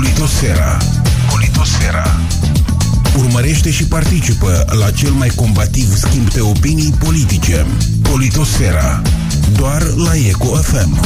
Politosfera. 0.00 0.78
Politosfera. 1.30 2.04
Urmărește 3.18 3.70
și 3.70 3.84
participă 3.84 4.64
la 4.78 4.90
cel 4.90 5.10
mai 5.10 5.28
combativ 5.28 5.94
schimb 5.94 6.32
de 6.32 6.40
opinii 6.40 6.94
politice. 7.04 7.66
Politosfera. 8.02 9.02
Doar 9.56 9.82
la 9.82 10.14
Eco 10.28 10.54
FM. 10.54 11.00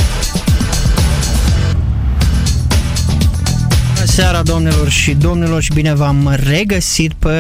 seara, 4.14 4.42
domnilor 4.42 4.88
și 4.88 5.14
domnilor, 5.14 5.62
și 5.62 5.72
bine 5.72 5.94
v-am 5.94 6.36
regăsit 6.42 7.12
pe 7.12 7.30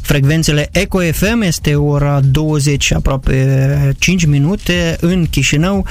frecvențele 0.00 0.68
Eco 0.72 0.98
FM. 0.98 1.40
Este 1.40 1.74
ora 1.74 2.20
20, 2.20 2.92
aproape 2.92 3.94
5 3.98 4.24
minute 4.24 4.96
în 5.00 5.26
Chișinău. 5.30 5.86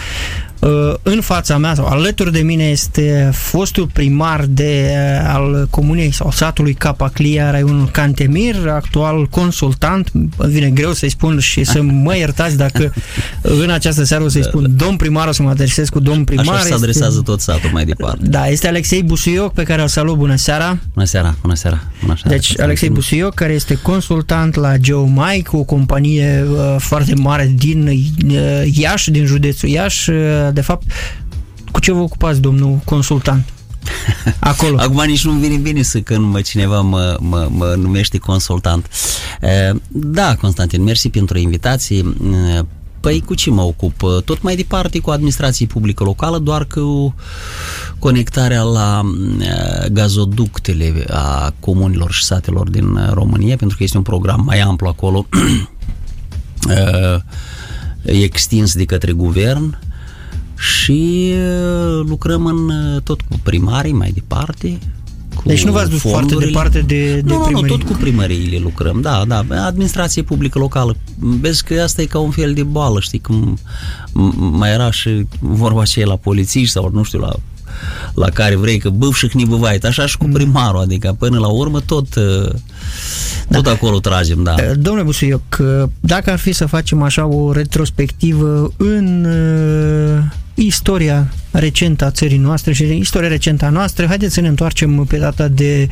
Uh, 0.66 0.94
în 1.04 1.22
fața 1.22 1.58
mea 1.58 1.74
sau 1.74 1.86
alături 1.86 2.32
de 2.32 2.40
mine 2.40 2.64
este 2.64 3.30
fostul 3.34 3.88
primar 3.94 4.46
de, 4.50 4.90
uh, 4.90 5.34
al 5.34 5.68
comunei 5.70 6.12
sau 6.12 6.32
satului 6.32 6.74
Capaclia, 6.74 7.52
raionul 7.52 7.90
Cantemir, 7.92 8.68
actual 8.68 9.26
consultant. 9.26 10.10
Îmi 10.14 10.52
vine 10.52 10.70
greu 10.70 10.94
să-i 10.94 11.10
spun 11.10 11.40
și 11.40 11.64
să 11.64 11.82
mă 11.82 12.18
iertați 12.18 12.58
dacă 12.58 12.94
în 13.64 13.70
această 13.70 14.04
seară 14.04 14.24
o 14.24 14.28
să-i 14.28 14.44
spun 14.44 14.62
da, 14.62 14.68
da. 14.68 14.86
domn 14.86 14.98
primar, 14.98 15.28
o 15.28 15.32
să 15.32 15.42
mă 15.42 15.50
adresez 15.50 15.90
cu 15.90 16.00
domn 16.00 16.24
primar. 16.24 16.56
Așa 16.56 16.66
se 16.66 16.74
adresează 16.74 17.18
este, 17.18 17.32
tot 17.32 17.42
satul 17.42 17.70
mai 17.74 17.86
departe. 17.86 18.28
Da, 18.28 18.48
este 18.48 18.68
Alexei 18.68 19.04
Busuioc 19.04 19.54
pe 19.54 19.64
care 19.64 19.82
îl 19.82 19.88
salut. 19.88 20.18
Bună 20.18 20.36
seara! 20.36 20.78
Bună 20.94 21.06
seara! 21.06 21.36
Bună 21.42 21.56
seara! 21.56 21.84
Bună 22.02 22.16
seara 22.18 22.36
deci 22.36 22.60
Alexei 22.60 22.90
Busuioc 22.90 23.34
care 23.34 23.54
este 23.54 23.76
consultant 23.76 24.56
la 24.56 24.78
Geomike, 24.78 25.50
o 25.52 25.64
companie 25.64 26.46
uh, 26.52 26.76
foarte 26.78 27.16
mare 27.16 27.54
din 27.56 27.88
uh, 27.88 28.64
Iași, 28.74 29.12
din 29.12 29.26
județul 29.26 29.70
Iași, 29.70 30.10
uh, 30.10 30.54
de 30.56 30.62
fapt, 30.62 30.92
cu 31.72 31.80
ce 31.80 31.92
vă 31.92 32.00
ocupați, 32.00 32.42
domnul 32.42 32.80
consultant? 32.86 33.46
Acolo. 34.40 34.78
Acum 34.80 35.04
nici 35.06 35.26
nu 35.26 35.32
vine 35.32 35.56
bine 35.56 35.82
să 35.82 36.00
când 36.00 36.32
mă, 36.32 36.42
cineva 36.42 36.82
mă, 36.82 37.18
mă, 37.20 37.48
mă 37.52 37.76
numește 37.78 38.18
consultant. 38.18 38.90
Da, 39.88 40.36
Constantin, 40.36 40.84
mersi 40.84 41.10
pentru 41.10 41.38
invitație. 41.38 42.16
Păi 43.00 43.24
cu 43.26 43.34
ce 43.34 43.50
mă 43.50 43.62
ocup? 43.62 44.02
Tot 44.26 44.42
mai 44.42 44.56
departe 44.56 45.00
cu 45.00 45.10
administrație 45.10 45.66
publică 45.66 46.04
locală, 46.04 46.38
doar 46.38 46.66
cu 46.66 47.16
conectarea 48.00 48.62
la 48.62 49.02
gazoductele 49.92 51.06
a 51.10 51.54
comunilor 51.60 52.12
și 52.12 52.24
satelor 52.24 52.70
din 52.70 53.10
România, 53.12 53.56
pentru 53.56 53.78
că 53.78 53.84
este 53.84 53.98
un 53.98 54.04
program 54.04 54.44
mai 54.46 54.60
amplu 54.60 54.88
acolo, 54.88 55.28
extins 58.02 58.76
de 58.76 58.86
către 58.86 59.12
guvern 59.12 59.78
și 60.58 61.34
uh, 61.34 62.06
lucrăm 62.08 62.46
în 62.46 62.70
uh, 62.70 63.02
tot 63.02 63.22
cu 63.22 63.40
primarii 63.44 63.94
mai 63.94 64.12
departe. 64.12 64.80
Cu 65.36 65.44
deci 65.46 65.66
nu 65.66 65.72
v-ați 65.72 65.90
dus 65.90 66.00
foarte 66.00 66.36
departe 66.36 66.80
de, 66.80 67.14
de 67.14 67.34
nu, 67.34 67.40
primării? 67.40 67.70
Nu, 67.70 67.78
tot 67.78 67.88
cu 67.88 67.98
primăriile 68.00 68.58
lucrăm, 68.58 69.02
da, 69.02 69.24
da. 69.28 69.66
Administrație 69.66 70.22
publică 70.22 70.60
locală. 70.60 70.96
Vezi 71.20 71.64
că 71.64 71.82
asta 71.82 72.02
e 72.02 72.06
ca 72.06 72.20
un 72.20 72.32
fel 72.32 72.54
de 72.54 72.64
boală, 72.64 73.00
știi, 73.00 73.20
cum 73.20 73.58
mai 74.52 74.72
era 74.72 74.92
și 74.92 75.28
vorba 75.40 75.82
aceea 75.82 76.06
la 76.06 76.16
polițiști 76.16 76.72
sau 76.72 76.90
nu 76.94 77.04
știu, 77.04 77.20
la 77.20 77.32
la 78.14 78.30
care 78.30 78.56
vrei 78.56 78.78
că 78.78 78.90
băf 78.90 79.16
și 79.16 79.30
hnibăvait, 79.30 79.86
așa 79.86 80.06
și 80.06 80.18
cu 80.18 80.26
mm. 80.26 80.32
primarul, 80.32 80.80
adică 80.80 81.16
până 81.20 81.40
la 81.40 81.48
urmă 81.48 81.80
tot, 81.80 82.16
uh, 82.16 82.50
tot 83.50 83.64
da. 83.64 83.72
acolo 83.72 84.00
tragem, 84.00 84.44
da. 84.44 84.56
Domnule 84.76 85.06
Busuioc, 85.06 85.62
dacă 86.00 86.32
ar 86.32 86.40
fi 86.40 86.52
să 86.52 86.66
facem 86.66 87.02
așa 87.02 87.26
o 87.26 87.52
retrospectivă 87.52 88.74
în 88.78 89.28
istoria 90.56 91.34
recentă 91.52 92.06
a 92.06 92.12
țării 92.12 92.38
noastre 92.38 92.74
și 92.74 92.84
istoria 92.84 93.28
recentă 93.28 93.66
a 93.66 93.70
noastră. 93.70 94.06
Haideți 94.06 94.34
să 94.34 94.42
ne 94.42 94.48
întoarcem 94.48 95.06
pe 95.06 95.18
data 95.18 95.48
de 95.48 95.88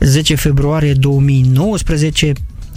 10 0.00 0.34
februarie 0.34 0.92
2019 0.92 2.32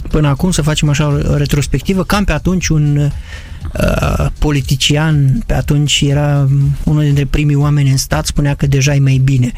până 0.08 0.28
acum 0.28 0.50
să 0.50 0.62
facem 0.62 0.88
așa 0.88 1.06
o 1.06 1.36
retrospectivă. 1.36 2.04
Cam 2.04 2.24
pe 2.24 2.32
atunci 2.32 2.68
un 2.68 2.96
uh, 2.96 4.26
politician, 4.38 5.42
pe 5.46 5.54
atunci 5.54 6.00
era 6.00 6.48
unul 6.84 7.02
dintre 7.02 7.24
primii 7.24 7.54
oameni 7.54 7.90
în 7.90 7.96
stat, 7.96 8.26
spunea 8.26 8.54
că 8.54 8.66
deja 8.66 8.94
e 8.94 8.98
mai 8.98 9.20
bine. 9.24 9.52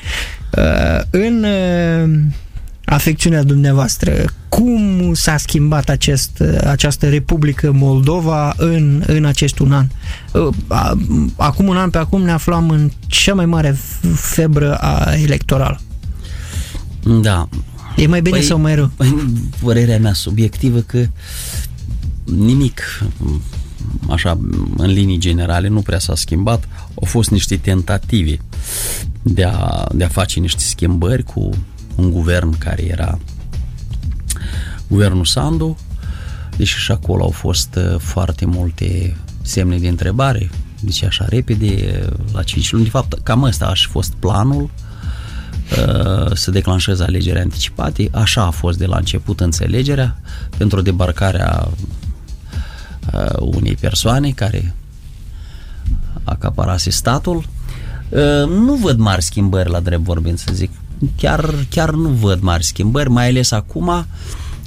Uh, 0.56 1.00
în 1.10 1.44
uh, 1.44 2.18
afecțiunea 2.86 3.42
dumneavoastră. 3.42 4.24
Cum 4.48 5.10
s-a 5.14 5.36
schimbat 5.36 5.88
acest, 5.88 6.42
această 6.66 7.08
Republică 7.08 7.72
Moldova 7.72 8.54
în, 8.56 9.02
în 9.06 9.24
acest 9.24 9.58
un 9.58 9.72
an? 9.72 9.86
Acum 11.36 11.66
un 11.66 11.76
an 11.76 11.90
pe 11.90 11.98
acum 11.98 12.22
ne 12.22 12.30
aflam 12.30 12.70
în 12.70 12.90
cea 13.06 13.34
mai 13.34 13.46
mare 13.46 13.78
febră 14.14 14.74
a 14.74 15.14
electorală. 15.14 15.80
Da. 17.20 17.48
E 17.96 18.06
mai 18.06 18.22
bine 18.22 18.36
păi, 18.36 18.46
sau 18.46 18.58
mai 18.58 18.74
rău? 18.74 18.90
Păi, 18.96 19.14
părerea 19.62 19.98
mea 19.98 20.12
subiectivă 20.12 20.78
că 20.78 21.06
nimic 22.24 22.82
așa, 24.10 24.38
în 24.76 24.90
linii 24.90 25.18
generale, 25.18 25.68
nu 25.68 25.80
prea 25.80 25.98
s-a 25.98 26.14
schimbat. 26.14 26.68
Au 26.94 27.06
fost 27.06 27.30
niște 27.30 27.56
tentative 27.56 28.36
de 29.22 29.44
a, 29.44 29.86
de 29.94 30.04
a 30.04 30.08
face 30.08 30.40
niște 30.40 30.62
schimbări 30.62 31.22
cu 31.22 31.50
un 31.96 32.10
guvern 32.10 32.58
care 32.58 32.84
era 32.84 33.18
guvernul 34.88 35.24
Sandu, 35.24 35.76
deși 36.56 36.78
și 36.78 36.92
acolo 36.92 37.22
au 37.22 37.30
fost 37.30 37.74
uh, 37.74 37.98
foarte 37.98 38.46
multe 38.46 39.16
semne 39.42 39.78
de 39.78 39.88
întrebare, 39.88 40.50
deci 40.80 41.02
așa 41.02 41.24
repede, 41.28 42.02
uh, 42.10 42.18
la 42.32 42.42
5 42.42 42.72
luni. 42.72 42.84
De 42.84 42.90
fapt, 42.90 43.22
cam 43.22 43.42
ăsta 43.42 43.66
a 43.66 43.74
și 43.74 43.88
fost 43.88 44.12
planul 44.12 44.70
uh, 45.70 46.34
să 46.34 46.50
declanșeze 46.50 47.02
alegeri 47.02 47.38
anticipate. 47.38 48.08
Așa 48.12 48.42
a 48.42 48.50
fost 48.50 48.78
de 48.78 48.86
la 48.86 48.96
început 48.96 49.40
înțelegerea 49.40 50.20
pentru 50.56 50.80
debarcarea 50.80 51.68
unei 53.38 53.74
persoane 53.74 54.30
care 54.30 54.74
acaparase 56.24 56.90
statul. 56.90 57.48
Nu 58.48 58.74
văd 58.74 58.98
mari 58.98 59.22
schimbări 59.22 59.70
la 59.70 59.80
drept 59.80 60.02
vorbind, 60.02 60.38
să 60.38 60.50
zic 60.52 60.70
chiar, 61.16 61.54
chiar 61.70 61.90
nu 61.90 62.08
văd 62.08 62.40
mari 62.40 62.64
schimbări, 62.64 63.10
mai 63.10 63.28
ales 63.28 63.50
acum, 63.50 64.06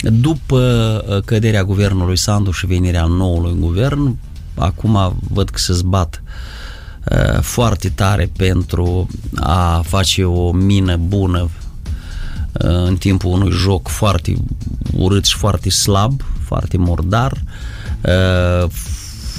după 0.02 0.60
uh, 1.08 1.22
căderea 1.26 1.64
guvernului 1.64 2.18
Sandu 2.18 2.52
și 2.52 2.66
venirea 2.66 3.06
noului 3.06 3.56
guvern, 3.60 4.18
acum 4.56 5.18
văd 5.30 5.50
că 5.50 5.58
se 5.58 5.74
zbat 5.74 6.24
uh, 7.12 7.40
foarte 7.42 7.90
tare 7.90 8.32
pentru 8.38 9.08
a 9.36 9.82
face 9.86 10.24
o 10.24 10.52
mină 10.52 10.96
bună 10.98 11.50
uh, 12.52 12.86
în 12.86 12.96
timpul 12.96 13.32
unui 13.32 13.52
joc 13.52 13.88
foarte 13.88 14.34
urât 14.94 15.26
și 15.26 15.36
foarte 15.38 15.70
slab, 15.70 16.22
foarte 16.44 16.78
murdar. 16.78 17.44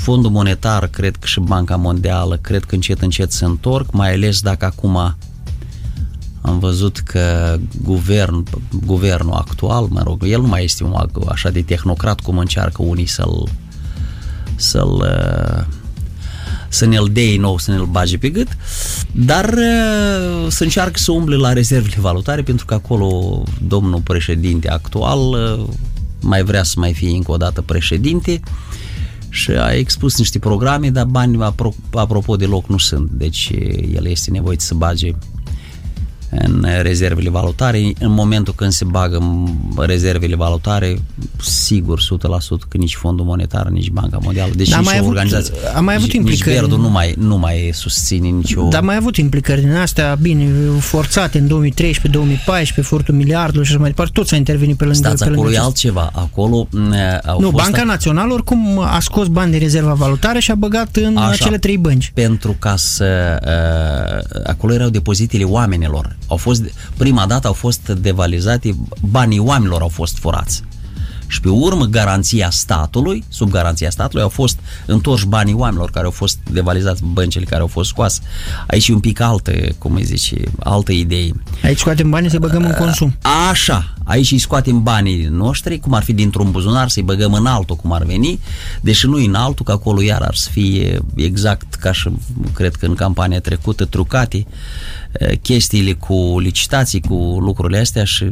Fondul 0.02 0.30
monetar, 0.30 0.86
cred 0.86 1.16
că 1.16 1.26
și 1.26 1.40
Banca 1.40 1.76
Mondială, 1.76 2.36
cred 2.36 2.64
că 2.64 2.74
încet 2.74 3.00
încet 3.00 3.32
se 3.32 3.44
întorc, 3.44 3.92
mai 3.92 4.12
ales 4.12 4.40
dacă 4.40 4.64
acum 4.64 5.16
am 6.50 6.59
văzut 6.59 6.99
că 6.99 7.56
guvern, 7.83 8.44
guvernul 8.84 9.33
actual, 9.33 9.87
mă 9.91 10.03
rog, 10.03 10.25
el 10.27 10.41
nu 10.41 10.47
mai 10.47 10.65
este 10.65 10.84
un 10.84 10.94
așa 11.28 11.50
de 11.50 11.62
tehnocrat 11.62 12.21
cum 12.21 12.38
încearcă 12.38 12.83
unii 12.83 13.06
să-l 13.06 13.49
să-l 14.56 15.05
să 16.69 16.87
ne-l 16.87 17.09
dea 17.12 17.38
nou, 17.38 17.59
să 17.59 17.71
ne-l 17.71 17.84
bage 17.84 18.19
pe 18.19 18.28
gât, 18.28 18.49
dar 19.12 19.55
să 20.49 20.62
încearcă 20.62 20.99
să 20.99 21.12
umble 21.12 21.37
la 21.37 21.53
rezervele 21.53 21.97
valutare, 21.99 22.43
pentru 22.43 22.67
că 22.67 22.75
acolo 22.75 23.43
domnul 23.67 24.00
președinte 24.00 24.71
actual 24.71 25.19
mai 26.21 26.43
vrea 26.43 26.62
să 26.62 26.75
mai 26.77 26.94
fie 26.94 27.11
încă 27.11 27.32
o 27.32 27.37
dată 27.37 27.62
președinte 27.62 28.41
și 29.28 29.50
a 29.50 29.72
expus 29.72 30.19
niște 30.19 30.38
programe, 30.38 30.91
dar 30.91 31.05
bani 31.05 31.38
apropo 31.93 32.37
de 32.37 32.44
loc 32.44 32.69
nu 32.69 32.78
sunt, 32.78 33.11
deci 33.11 33.50
el 33.94 34.06
este 34.06 34.31
nevoit 34.31 34.61
să 34.61 34.75
bage 34.75 35.11
în 36.30 36.66
rezervele 36.82 37.31
valutare. 37.31 37.93
În 37.99 38.12
momentul 38.12 38.55
când 38.56 38.72
se 38.72 38.84
bagă 38.84 39.44
rezervele 39.76 40.37
valutare, 40.37 40.99
sigur, 41.43 42.00
100% 42.00 42.02
că 42.69 42.76
nici 42.76 42.94
Fondul 42.94 43.25
Monetar, 43.25 43.66
nici 43.66 43.90
Banca 43.90 44.19
Mondială, 44.22 44.52
deci 44.56 44.75
nici 44.75 44.88
o 45.00 45.06
organizație, 45.06 45.55
am 45.75 45.84
mai 45.84 45.94
avut 45.94 46.12
nici, 46.12 46.22
nici 46.22 46.44
Verdul 46.44 46.78
nu 46.78 46.90
mai, 46.90 47.14
nu 47.19 47.38
mai 47.38 47.70
susține 47.72 48.28
nicio... 48.28 48.69
Dar 48.69 48.82
mai 48.82 48.96
avut 48.96 49.16
implicări 49.16 49.60
din 49.60 49.75
astea, 49.75 50.19
bine, 50.20 50.49
forțate 50.78 51.38
în 51.38 51.46
2013, 51.46 52.19
2014, 52.19 52.94
furtul 52.94 53.14
miliardului 53.14 53.64
și 53.64 53.70
așa 53.70 53.81
mai 53.81 53.88
departe, 53.88 54.12
tot 54.14 54.26
s-a 54.26 54.37
intervenit 54.37 54.76
pe 54.76 54.84
lângă... 54.84 54.99
Stați, 54.99 55.25
pe 55.25 55.31
acolo 55.31 55.43
lângă 55.43 55.56
e 55.56 55.60
altceva. 55.64 56.10
Acolo 56.14 56.69
au 57.26 57.40
Nu, 57.40 57.50
fost 57.50 57.62
Banca 57.64 57.81
a... 57.81 57.84
Națională 57.84 58.32
oricum 58.32 58.78
a 58.78 58.99
scos 59.00 59.26
bani 59.26 59.50
de 59.50 59.58
rezerva 59.58 59.93
valutară 59.93 60.38
și 60.38 60.50
a 60.50 60.55
băgat 60.55 60.96
în 60.96 61.16
așa, 61.16 61.31
acele 61.31 61.58
trei 61.58 61.76
bănci. 61.76 62.10
Pentru 62.14 62.56
ca 62.58 62.75
să... 62.76 63.38
Uh, 63.44 64.40
acolo 64.46 64.72
erau 64.72 64.88
depozitele 64.88 65.44
oamenilor 65.44 66.16
au 66.26 66.37
fost, 66.37 66.62
prima 66.96 67.26
dată 67.26 67.46
au 67.46 67.52
fost 67.52 67.88
devalizate, 67.88 68.76
banii 69.00 69.38
oamenilor 69.38 69.81
au 69.81 69.88
fost 69.88 70.19
furați. 70.19 70.62
și 71.31 71.40
pe 71.40 71.49
urmă 71.49 71.84
garanția 71.84 72.50
statului, 72.50 73.25
sub 73.28 73.50
garanția 73.50 73.90
statului, 73.90 74.22
au 74.22 74.28
fost 74.28 74.58
întorși 74.87 75.26
banii 75.26 75.55
oamenilor 75.55 75.90
care 75.90 76.05
au 76.05 76.11
fost 76.11 76.38
devalizați, 76.52 77.02
băncile 77.05 77.44
care 77.44 77.61
au 77.61 77.67
fost 77.67 77.88
scoase. 77.88 78.20
Aici 78.67 78.88
e 78.88 78.93
un 78.93 79.00
pic 79.00 79.20
altă, 79.20 79.52
cum 79.78 79.94
îi 79.94 80.05
zice, 80.05 80.37
altă 80.58 80.93
idee. 80.93 81.31
Aici 81.62 81.78
scoatem 81.78 82.11
banii 82.11 82.31
să 82.31 82.38
băgăm 82.38 82.64
în 82.64 82.72
consum. 82.72 83.17
Așa, 83.50 83.94
aici 84.05 84.31
îi 84.31 84.38
scoatem 84.38 84.82
banii 84.82 85.25
noștri, 85.25 85.78
cum 85.78 85.93
ar 85.93 86.02
fi 86.02 86.12
dintr-un 86.12 86.50
buzunar, 86.50 86.88
să-i 86.88 87.02
băgăm 87.02 87.32
în 87.32 87.46
altul, 87.46 87.76
cum 87.76 87.93
ar 87.93 88.05
veni, 88.05 88.40
deși 88.81 89.06
nu 89.06 89.17
în 89.17 89.34
altul, 89.34 89.64
că 89.64 89.72
acolo 89.72 90.02
iar 90.02 90.22
ar 90.22 90.34
să 90.34 90.49
fie 90.50 90.99
exact 91.14 91.75
ca 91.75 91.93
și, 91.93 92.11
cred 92.55 92.75
că 92.75 92.87
în 92.87 92.94
campania 92.94 93.40
trecută, 93.40 93.84
trucate 93.84 94.46
chestiile 95.42 95.92
cu 95.92 96.38
licitații, 96.38 97.00
cu 97.00 97.36
lucrurile 97.40 97.78
astea 97.78 98.04
și 98.04 98.30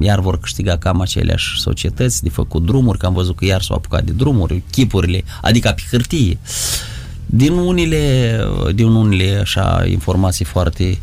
iar 0.00 0.20
vor 0.20 0.40
câștiga 0.40 0.76
cam 0.76 1.00
aceleași 1.00 1.60
societăți 1.60 2.22
de 2.22 2.28
făcut 2.28 2.64
drumuri, 2.64 2.98
că 2.98 3.06
am 3.06 3.12
văzut 3.12 3.36
că 3.36 3.44
iar 3.44 3.62
s-au 3.62 3.76
apucat 3.76 4.04
de 4.04 4.12
drumuri, 4.12 4.62
chipurile, 4.70 5.24
adică 5.42 5.72
pe 5.76 5.82
hârtie. 5.90 6.38
Din 7.26 7.52
unile, 7.52 8.36
din 8.74 8.86
unile 8.86 9.38
așa 9.40 9.84
informații 9.86 10.44
foarte, 10.44 10.98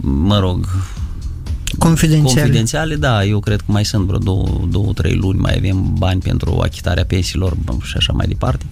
mă 0.00 0.38
rog, 0.38 0.68
Confidențiale. 1.78 2.40
Confidențiale, 2.40 2.94
da, 2.94 3.24
eu 3.24 3.40
cred 3.40 3.58
că 3.58 3.64
mai 3.66 3.84
sunt 3.84 4.06
vreo 4.06 4.18
două, 4.18 4.66
două 4.70 4.92
trei 4.92 5.14
luni, 5.14 5.38
mai 5.38 5.54
avem 5.56 5.94
bani 5.98 6.20
pentru 6.20 6.58
achitarea 6.62 7.04
pensiilor 7.04 7.56
și 7.82 7.96
așa 7.96 8.12
mai 8.12 8.26
departe 8.26 8.64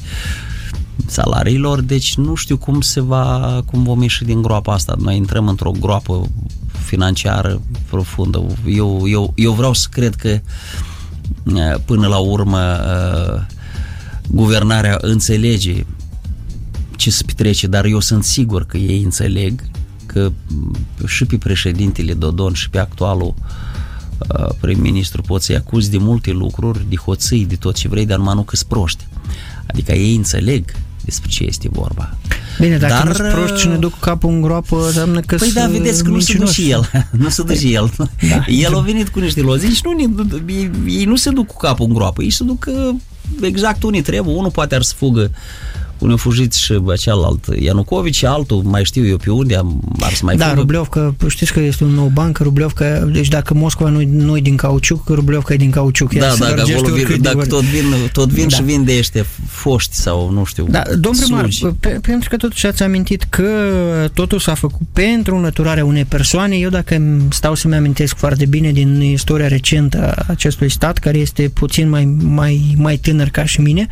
salariilor, 1.06 1.80
deci 1.80 2.16
nu 2.16 2.34
știu 2.34 2.56
cum 2.56 2.80
se 2.80 3.00
va, 3.00 3.60
cum 3.70 3.82
vom 3.82 4.02
ieși 4.02 4.24
din 4.24 4.42
groapa 4.42 4.72
asta. 4.72 4.94
Noi 4.98 5.16
intrăm 5.16 5.48
într-o 5.48 5.70
groapă 5.70 6.28
financiară 6.84 7.60
profundă. 7.88 8.44
Eu, 8.66 9.08
eu, 9.08 9.32
eu 9.36 9.52
vreau 9.52 9.72
să 9.72 9.88
cred 9.90 10.14
că 10.14 10.40
până 11.84 12.06
la 12.06 12.18
urmă 12.18 12.60
guvernarea 14.30 14.98
înțelege 15.00 15.84
ce 16.96 17.10
se 17.10 17.22
petrece, 17.26 17.66
dar 17.66 17.84
eu 17.84 18.00
sunt 18.00 18.24
sigur 18.24 18.66
că 18.66 18.76
ei 18.76 19.02
înțeleg 19.02 19.62
că 20.06 20.32
și 21.06 21.24
pe 21.24 21.36
președintele 21.36 22.14
Dodon 22.14 22.52
și 22.52 22.70
pe 22.70 22.78
actualul 22.78 23.34
prim-ministru 24.60 25.22
poți 25.22 25.46
să-i 25.46 25.56
acuzi 25.56 25.90
de 25.90 25.98
multe 25.98 26.30
lucruri, 26.30 26.86
de 26.88 26.96
hoții, 26.96 27.46
de 27.46 27.56
tot 27.56 27.74
ce 27.74 27.88
vrei, 27.88 28.06
dar 28.06 28.18
numai 28.18 28.34
nu 28.34 28.42
că 28.42 28.56
proști. 28.68 29.06
Adică 29.66 29.92
ei 29.92 30.16
înțeleg 30.16 30.74
despre 31.08 31.28
ce 31.28 31.44
este 31.44 31.68
vorba. 31.72 32.16
Bine, 32.60 32.76
dacă 32.76 32.92
Dar, 32.92 33.06
nu 33.06 33.12
sunt 33.12 33.28
proști 33.32 33.60
și 33.60 33.66
ne 33.66 33.76
duc 33.76 33.98
capul 33.98 34.30
în 34.30 34.40
groapă, 34.40 34.84
înseamnă 34.86 35.20
că 35.20 35.36
Păi 35.36 35.52
da, 35.52 35.66
vedeți 35.66 36.04
că 36.04 36.10
nu 36.10 36.18
se 36.18 36.36
duce 36.38 36.62
el. 36.62 36.90
Nu 37.22 37.28
se 37.28 37.42
duce 37.42 37.68
el. 37.68 37.90
Da. 38.28 38.44
El 38.46 38.76
a 38.76 38.80
venit 38.80 39.08
cu 39.08 39.18
niște 39.18 39.40
lozici, 39.40 39.82
nu, 39.82 40.00
ei, 40.46 40.70
ei 40.88 41.04
nu 41.04 41.16
se 41.16 41.30
duc 41.30 41.46
cu 41.46 41.56
capul 41.56 41.86
în 41.86 41.94
groapă, 41.94 42.22
ei 42.22 42.30
se 42.30 42.44
duc 42.44 42.66
uh, 42.68 42.94
exact 43.42 43.82
unii 43.82 44.02
trebuie. 44.02 44.34
Unul 44.34 44.50
poate 44.50 44.74
ar 44.74 44.82
să 44.82 44.94
fugă 44.96 45.30
unde 45.98 46.14
a 46.14 46.16
fugit 46.16 46.52
și 46.52 46.82
celălalt 46.98 47.46
Ianucovici, 47.58 48.24
altul, 48.24 48.62
mai 48.64 48.84
știu 48.84 49.06
eu 49.06 49.16
pe 49.16 49.30
unde, 49.30 49.54
ar 50.00 50.12
să 50.12 50.24
mai 50.24 50.36
Da, 50.36 50.44
fugă. 50.44 50.60
Rubleovca, 50.60 51.14
știți 51.26 51.52
că 51.52 51.60
este 51.60 51.84
un 51.84 51.90
nou 51.90 52.10
banc, 52.14 52.38
Rubleovca, 52.38 52.98
deci 53.12 53.28
dacă 53.28 53.54
Moscova 53.54 53.90
nu, 53.90 54.02
nu 54.10 54.36
e 54.36 54.40
din 54.40 54.56
cauciuc, 54.56 55.08
Rubleovca 55.08 55.54
e 55.54 55.56
din 55.56 55.70
cauciuc. 55.70 56.14
Da, 56.14 56.34
dacă 56.38 56.64
acolo 56.72 56.94
vin, 56.94 57.22
dacă 57.22 57.46
tot 57.46 57.62
vin, 57.62 57.84
tot 58.12 58.28
vin 58.28 58.48
da. 58.48 58.56
și 58.56 58.62
vin 58.62 58.84
de 58.84 58.94
ăștia 58.98 59.26
foști 59.46 59.94
sau 59.94 60.30
nu 60.30 60.44
știu, 60.44 60.66
Da, 60.70 60.82
domn 60.98 61.18
primar, 61.18 61.48
pe, 61.80 61.88
pentru 61.88 62.28
că 62.28 62.36
totuși 62.36 62.66
ați 62.66 62.82
amintit 62.82 63.22
că 63.22 63.48
totul 64.14 64.38
s-a 64.38 64.54
făcut 64.54 64.86
pentru 64.92 65.36
înlăturarea 65.36 65.84
unei 65.84 66.04
persoane, 66.04 66.56
eu 66.56 66.68
dacă 66.68 67.02
stau 67.30 67.54
să-mi 67.54 67.74
amintesc 67.74 68.16
foarte 68.16 68.46
bine 68.46 68.72
din 68.72 69.00
istoria 69.00 69.48
recentă 69.48 70.14
a 70.16 70.24
acestui 70.26 70.70
stat, 70.70 70.98
care 70.98 71.18
este 71.18 71.48
puțin 71.48 71.88
mai, 71.88 72.16
mai, 72.22 72.74
mai 72.76 72.96
tânăr 72.96 73.28
ca 73.28 73.44
și 73.44 73.60
mine, 73.60 73.86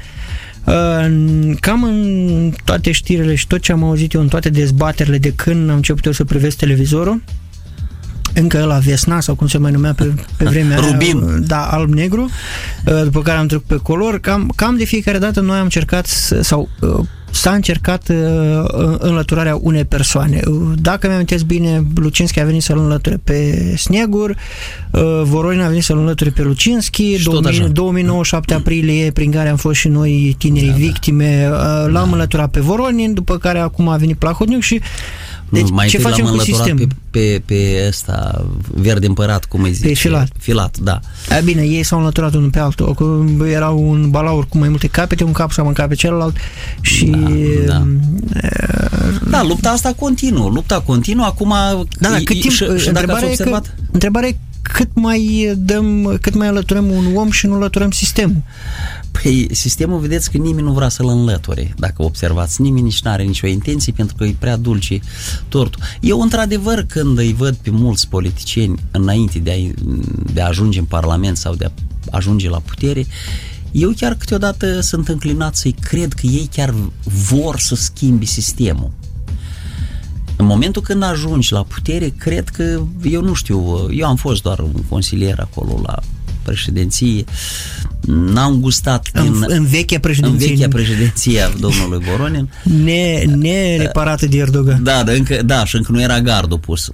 Cam 1.61 1.83
în 1.83 2.53
toate 2.65 2.93
știrile 2.93 3.35
și 3.35 3.47
tot 3.47 3.61
ce 3.61 3.73
am 3.73 3.85
auzit 3.85 4.13
eu 4.13 4.21
în 4.21 4.29
toate 4.29 4.49
dezbaterile 4.49 5.19
de 5.19 5.33
când 5.33 5.71
am 5.71 5.77
început 5.77 6.05
eu 6.05 6.13
să 6.13 6.25
privesc 6.25 6.57
televizorul, 6.57 7.23
încă 8.35 8.65
la 8.65 8.79
Vesna 8.79 9.21
sau 9.21 9.35
cum 9.35 9.47
se 9.47 9.59
mai 9.59 9.71
numea 9.71 9.93
pe, 9.95 10.15
pe 10.37 10.45
vremea 10.53 10.77
Rubin. 10.77 11.23
Aia, 11.29 11.39
da, 11.39 11.67
alb-negru, 11.67 12.31
după 13.05 13.23
care 13.23 13.39
am 13.39 13.47
trecut 13.47 13.67
pe 13.67 13.77
color, 13.77 14.21
cam, 14.21 14.53
cam 14.57 14.77
de 14.77 14.85
fiecare 14.85 15.19
dată 15.19 15.41
noi 15.41 15.57
am 15.57 15.63
încercat 15.63 16.07
sau 16.41 16.69
s-a 17.31 17.53
încercat 17.53 18.09
uh, 18.09 18.17
înlăturarea 18.99 19.59
unei 19.61 19.85
persoane. 19.85 20.41
Dacă 20.75 21.09
mi-am 21.09 21.25
bine, 21.47 21.87
Lucinski 21.95 22.41
a 22.41 22.45
venit 22.45 22.63
să-l 22.63 22.79
înlăture 22.79 23.21
pe 23.25 23.73
Snegur, 23.77 24.31
uh, 24.91 25.01
Voronin 25.23 25.61
a 25.61 25.69
venit 25.69 25.83
să-l 25.83 25.99
înlăture 25.99 26.31
pe 26.31 26.43
Lucinski, 26.43 27.23
2000, 27.23 27.69
2009, 27.73 28.25
7 28.25 28.55
aprilie, 28.55 29.11
prin 29.11 29.31
care 29.31 29.49
am 29.49 29.57
fost 29.57 29.79
și 29.79 29.89
noi 29.89 30.35
tinerii 30.39 30.69
da, 30.69 30.75
victime, 30.77 31.49
uh, 31.51 31.59
l-am 31.83 31.93
da. 31.93 32.01
înlăturat 32.01 32.51
pe 32.51 32.61
Voronin, 32.61 33.15
după 33.15 33.39
care 33.39 33.59
acum 33.59 33.89
a 33.89 33.97
venit 33.97 34.19
Plahotniuc 34.19 34.63
și 34.63 34.81
deci, 35.49 35.71
mai 35.71 35.89
ce 35.89 35.99
facem 35.99 36.27
cu 36.27 36.39
sistem? 36.39 36.77
Pe, 36.77 36.87
pe, 37.11 37.43
pe 37.45 37.85
ăsta, 37.89 38.45
verde 38.75 39.07
împărat, 39.07 39.45
cum 39.45 39.63
îi 39.63 39.73
zice? 39.73 39.89
Pe 39.89 39.95
filat. 39.95 40.29
Filat, 40.39 40.79
da. 40.79 41.01
A, 41.31 41.39
bine, 41.45 41.63
ei 41.63 41.83
s-au 41.83 41.99
înlăturat 41.99 42.35
unul 42.35 42.51
pe 42.51 42.59
altul. 42.59 43.47
Era 43.51 43.69
un 43.69 44.11
balaur 44.11 44.47
cu 44.49 44.59
mai 44.59 44.69
multe 44.69 44.87
capete, 44.87 45.25
un 45.25 45.33
cap 45.33 45.53
s-a 45.53 45.63
mâncat 45.63 45.89
pe 45.89 45.95
celălalt 45.95 46.37
și... 46.81 47.05
Da, 47.05 47.73
da. 47.73 47.87
Uh, 48.35 49.29
da, 49.31 49.43
lupta 49.43 49.71
asta 49.71 49.93
continuă. 49.93 50.51
Lupta 50.51 50.81
continuă. 50.81 51.25
Acum... 51.25 51.55
Da, 51.99 52.09
da, 52.09 52.17
cât 52.17 52.41
timp, 52.41 52.53
și, 52.53 52.65
și 52.77 52.89
întrebarea, 52.89 53.29
observat... 53.29 53.63
că, 53.67 53.83
întrebarea 53.93 54.29
e 54.29 54.37
cât 54.63 54.89
mai 54.93 55.53
dăm, 55.57 56.19
cât 56.21 56.35
mai 56.35 56.47
alăturăm 56.47 56.91
un 56.91 57.05
om 57.15 57.31
și 57.31 57.47
nu 57.47 57.55
alăturăm 57.55 57.91
sistemul. 57.91 58.43
Păi, 59.23 59.49
sistemul, 59.51 59.99
vedeți 59.99 60.31
că 60.31 60.37
nimeni 60.37 60.67
nu 60.67 60.73
vrea 60.73 60.89
să-l 60.89 61.09
înlăture. 61.09 61.75
Dacă 61.79 62.03
observați, 62.03 62.63
nimeni 62.63 62.85
nici 62.85 63.03
nu 63.03 63.11
are 63.11 63.23
nicio 63.23 63.47
intenție 63.47 63.93
pentru 63.93 64.17
că 64.17 64.25
e 64.25 64.35
prea 64.39 64.57
dulce 64.57 65.01
tortul. 65.49 65.83
Eu, 66.01 66.21
într-adevăr, 66.21 66.83
când 66.83 67.19
îi 67.19 67.33
văd 67.33 67.55
pe 67.55 67.71
mulți 67.71 68.09
politicieni 68.09 68.79
înainte 68.91 69.39
de 69.39 69.51
a, 69.51 69.81
de 70.33 70.41
a 70.41 70.47
ajunge 70.47 70.79
în 70.79 70.85
Parlament 70.85 71.37
sau 71.37 71.55
de 71.55 71.65
a 71.65 71.71
ajunge 72.11 72.49
la 72.49 72.59
putere, 72.59 73.07
eu 73.71 73.93
chiar 73.97 74.15
câteodată 74.15 74.81
sunt 74.81 75.09
înclinat 75.09 75.57
să-i 75.57 75.75
cred 75.81 76.13
că 76.13 76.27
ei 76.27 76.49
chiar 76.53 76.75
vor 77.31 77.59
să 77.59 77.75
schimbi 77.75 78.27
sistemul. 78.27 78.91
În 80.37 80.47
momentul 80.47 80.83
când 80.83 81.03
ajungi 81.03 81.53
la 81.53 81.63
putere, 81.63 82.09
cred 82.09 82.49
că, 82.49 82.83
eu 83.03 83.23
nu 83.23 83.35
știu, 83.35 83.89
eu 83.93 84.07
am 84.07 84.17
fost 84.17 84.43
doar 84.43 84.59
un 84.59 84.83
consilier 84.89 85.39
acolo 85.41 85.81
la 85.83 85.99
președinție, 86.47 87.25
n-am 88.07 88.61
gustat 88.61 89.09
în, 89.13 89.23
din, 89.23 89.45
în 89.47 89.65
vechea 89.65 89.99
președinție. 89.99 90.49
În 90.49 90.55
vechea 90.55 90.69
președinție 90.69 91.41
a 91.41 91.49
domnului 91.49 92.07
Voronin. 92.11 92.49
Ne, 92.63 93.25
nereparată 93.37 94.27
de 94.27 94.37
Erdogan. 94.37 94.83
Da, 94.83 95.03
da, 95.03 95.13
încă, 95.13 95.43
da, 95.45 95.65
și 95.65 95.77
încă 95.77 95.93
nu 95.93 96.01
era 96.01 96.21
gardul 96.21 96.59
pus. 96.59 96.91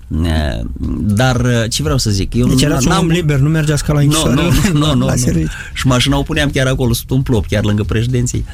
Dar 1.00 1.66
ce 1.68 1.82
vreau 1.82 1.98
să 1.98 2.10
zic? 2.10 2.34
Eu 2.34 2.46
deci 2.46 2.62
erați 2.62 2.86
un 2.86 2.92
om 2.92 3.06
liber, 3.06 3.38
nu 3.38 3.48
mergeați 3.48 3.84
ca 3.84 3.92
la 3.92 4.00
închisoare. 4.00 4.34
Nu, 4.34 4.42
nu, 4.42 4.78
nu, 4.78 4.94
nu, 4.94 5.06
nu. 5.06 5.46
Și 5.72 5.86
mașina 5.86 6.18
o 6.18 6.22
puneam 6.22 6.50
chiar 6.50 6.66
acolo, 6.66 6.92
sub 6.92 7.10
un 7.10 7.22
plop, 7.22 7.46
chiar 7.46 7.64
lângă 7.64 7.82
președinție. 7.82 8.44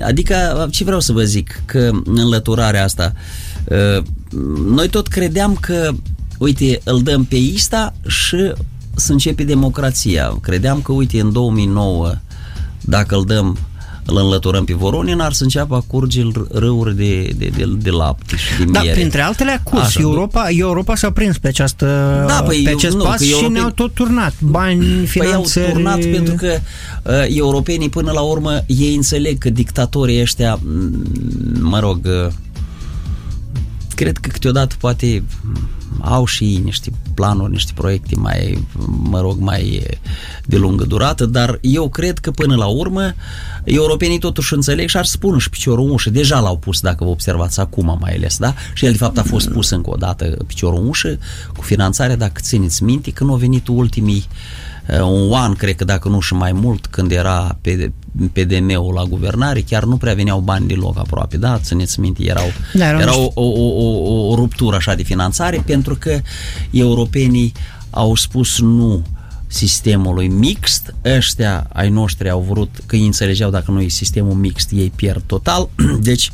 Adică, 0.00 0.68
ce 0.70 0.84
vreau 0.84 1.00
să 1.00 1.12
vă 1.12 1.22
zic? 1.22 1.62
Că 1.64 1.90
înlăturarea 2.04 2.84
asta, 2.84 3.12
noi 4.66 4.88
tot 4.88 5.08
credeam 5.08 5.54
că 5.60 5.90
uite, 6.38 6.80
îl 6.84 7.02
dăm 7.02 7.24
pe 7.24 7.36
Ista 7.36 7.94
și 8.06 8.52
să 8.94 9.12
începe 9.12 9.44
democrația. 9.44 10.38
Credeam 10.42 10.80
că, 10.82 10.92
uite, 10.92 11.20
în 11.20 11.32
2009, 11.32 12.12
dacă 12.80 13.14
îl 13.14 13.24
dăm 13.24 13.58
îl 14.06 14.16
înlăturăm 14.16 14.64
pe 14.64 14.74
Voronin, 14.74 15.20
ar 15.20 15.32
să 15.32 15.42
înceapă 15.42 15.74
a 15.74 15.80
curge 15.86 16.22
râuri 16.50 16.96
de, 16.96 17.30
de, 17.36 17.50
de, 17.56 17.64
de 17.78 17.90
lapte 17.90 18.36
și 18.36 18.58
de 18.58 18.64
da, 18.64 18.70
miere. 18.70 18.86
Da, 18.86 19.00
printre 19.00 19.20
altele 19.20 19.50
a 19.50 19.60
curs. 19.60 19.82
Așa, 19.82 20.00
Europa, 20.00 20.46
Europa 20.48 20.94
s-a 20.94 21.10
prins 21.10 21.38
pe, 21.38 21.48
această, 21.48 21.86
da, 22.26 22.42
păi 22.42 22.62
pe 22.64 22.70
acest 22.70 22.94
eu, 22.94 23.02
pas 23.02 23.20
nu, 23.20 23.26
și 23.26 23.32
europeni... 23.32 23.54
ne-au 23.54 23.70
tot 23.70 23.94
turnat. 23.94 24.34
Bani, 24.40 25.06
finanțări... 25.06 25.72
Păi 25.72 25.82
au 25.84 25.92
turnat 25.92 26.10
pentru 26.10 26.34
că 26.34 26.58
uh, 27.02 27.12
europenii 27.28 27.88
până 27.88 28.12
la 28.12 28.20
urmă 28.20 28.62
ei 28.66 28.94
înțeleg 28.94 29.38
că 29.38 29.50
dictatorii 29.50 30.20
ăștia, 30.20 30.58
mă 31.60 31.78
rog, 31.78 32.00
uh, 32.04 32.32
cred 33.94 34.16
că 34.16 34.28
câteodată 34.28 34.74
poate 34.78 35.22
au 36.00 36.26
și 36.26 36.44
ei 36.44 36.60
niște 36.64 36.90
planuri, 37.14 37.50
niște 37.50 37.72
proiecte 37.74 38.14
mai, 38.16 38.66
mă 38.86 39.20
rog, 39.20 39.38
mai 39.38 39.86
de 40.44 40.56
lungă 40.56 40.84
durată, 40.84 41.26
dar 41.26 41.58
eu 41.60 41.88
cred 41.88 42.18
că 42.18 42.30
până 42.30 42.56
la 42.56 42.66
urmă 42.66 43.14
europenii 43.64 44.18
totuși 44.18 44.54
înțeleg 44.54 44.88
și 44.88 44.96
ar 44.96 45.04
spune 45.04 45.38
și 45.38 45.50
piciorul 45.50 45.84
în 45.84 45.90
ușă. 45.90 46.10
Deja 46.10 46.40
l-au 46.40 46.58
pus, 46.58 46.80
dacă 46.80 47.04
vă 47.04 47.10
observați 47.10 47.60
acum 47.60 47.98
mai 48.00 48.14
ales, 48.14 48.36
da? 48.36 48.54
Și 48.74 48.84
el 48.84 48.92
de 48.92 48.98
fapt 48.98 49.18
a 49.18 49.22
fost 49.22 49.48
pus 49.50 49.70
încă 49.70 49.90
o 49.90 49.96
dată 49.96 50.24
piciorul 50.46 50.80
în 50.80 50.88
ușă 50.88 51.18
cu 51.56 51.62
finanțare, 51.62 52.14
dacă 52.14 52.40
țineți 52.44 52.82
minte, 52.82 53.10
când 53.10 53.30
au 53.30 53.36
venit 53.36 53.68
ultimii 53.68 54.26
uh, 54.28 54.73
un 54.88 55.32
an, 55.32 55.54
cred 55.54 55.76
că 55.76 55.84
dacă 55.84 56.08
nu 56.08 56.20
și 56.20 56.34
mai 56.34 56.52
mult, 56.52 56.86
când 56.86 57.10
era 57.10 57.58
pe 57.60 57.92
PDM-ul 58.32 58.94
la 58.94 59.04
guvernare, 59.04 59.60
chiar 59.60 59.84
nu 59.84 59.96
prea 59.96 60.14
veneau 60.14 60.40
bani 60.40 60.66
deloc 60.66 60.98
aproape, 60.98 61.36
da? 61.36 61.58
Țineți 61.58 62.00
minte, 62.00 62.24
erau, 62.24 62.52
da, 62.72 62.88
era, 62.88 63.00
era 63.00 63.16
o, 63.16 63.30
o, 63.34 63.44
o, 63.58 64.28
o 64.30 64.34
ruptură 64.34 64.76
așa 64.76 64.94
de 64.94 65.02
finanțare 65.02 65.62
pentru 65.66 65.94
că 65.94 66.20
europenii 66.70 67.52
au 67.90 68.14
spus 68.14 68.60
nu 68.60 69.02
sistemului 69.46 70.28
mixt. 70.28 70.94
Ăștia 71.04 71.66
ai 71.72 71.88
noștri 71.88 72.30
au 72.30 72.46
vrut, 72.48 72.68
că 72.86 72.96
ei 72.96 73.06
înțelegeau 73.06 73.50
dacă 73.50 73.70
nu 73.70 73.80
e 73.80 73.88
sistemul 73.88 74.34
mixt, 74.34 74.70
ei 74.70 74.92
pierd 74.96 75.22
total. 75.26 75.68
Deci 76.00 76.30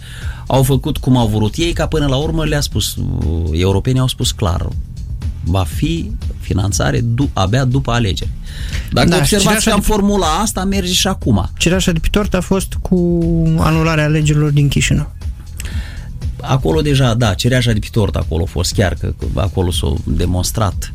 au 0.46 0.62
făcut 0.62 0.96
cum 0.96 1.16
au 1.16 1.26
vrut 1.26 1.54
ei, 1.56 1.72
ca 1.72 1.86
până 1.86 2.06
la 2.06 2.16
urmă 2.16 2.44
le-a 2.44 2.60
spus, 2.60 2.96
europenii 3.52 4.00
au 4.00 4.08
spus 4.08 4.30
clar, 4.30 4.68
va 5.44 5.64
fi 5.64 6.10
finanțare 6.40 7.00
du- 7.00 7.30
abia 7.32 7.64
după 7.64 7.90
alegeri. 7.90 8.30
Dacă 8.92 9.08
da, 9.08 9.16
observați 9.16 9.64
că 9.64 9.74
în 9.74 9.80
formula 9.80 10.26
asta 10.26 10.64
merge 10.64 10.92
și 10.92 11.06
acum. 11.06 11.50
Cireașa 11.58 11.92
de 11.92 11.98
pe 11.98 12.08
tort 12.10 12.34
a 12.34 12.40
fost 12.40 12.74
cu 12.80 13.20
anularea 13.58 14.04
alegerilor 14.04 14.50
din 14.50 14.68
Chișinău. 14.68 15.12
Acolo 16.40 16.80
deja, 16.80 17.14
da, 17.14 17.34
cireașa 17.34 17.72
de 17.72 17.78
pe 17.78 17.88
tort 17.90 18.16
acolo 18.16 18.42
a 18.42 18.50
fost 18.50 18.72
chiar, 18.72 18.94
că 18.94 19.14
acolo 19.34 19.70
s-a 19.70 19.94
demonstrat 20.04 20.92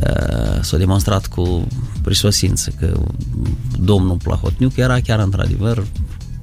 uh, 0.00 0.62
s-a 0.62 0.76
demonstrat 0.76 1.26
cu 1.26 1.66
prisosință 2.02 2.72
că 2.78 3.00
domnul 3.78 4.16
Plahotniuc 4.16 4.76
era 4.76 5.00
chiar 5.00 5.18
într-adevăr 5.18 5.86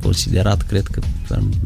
considerat, 0.03 0.61
cred 0.61 0.87
că 0.87 0.99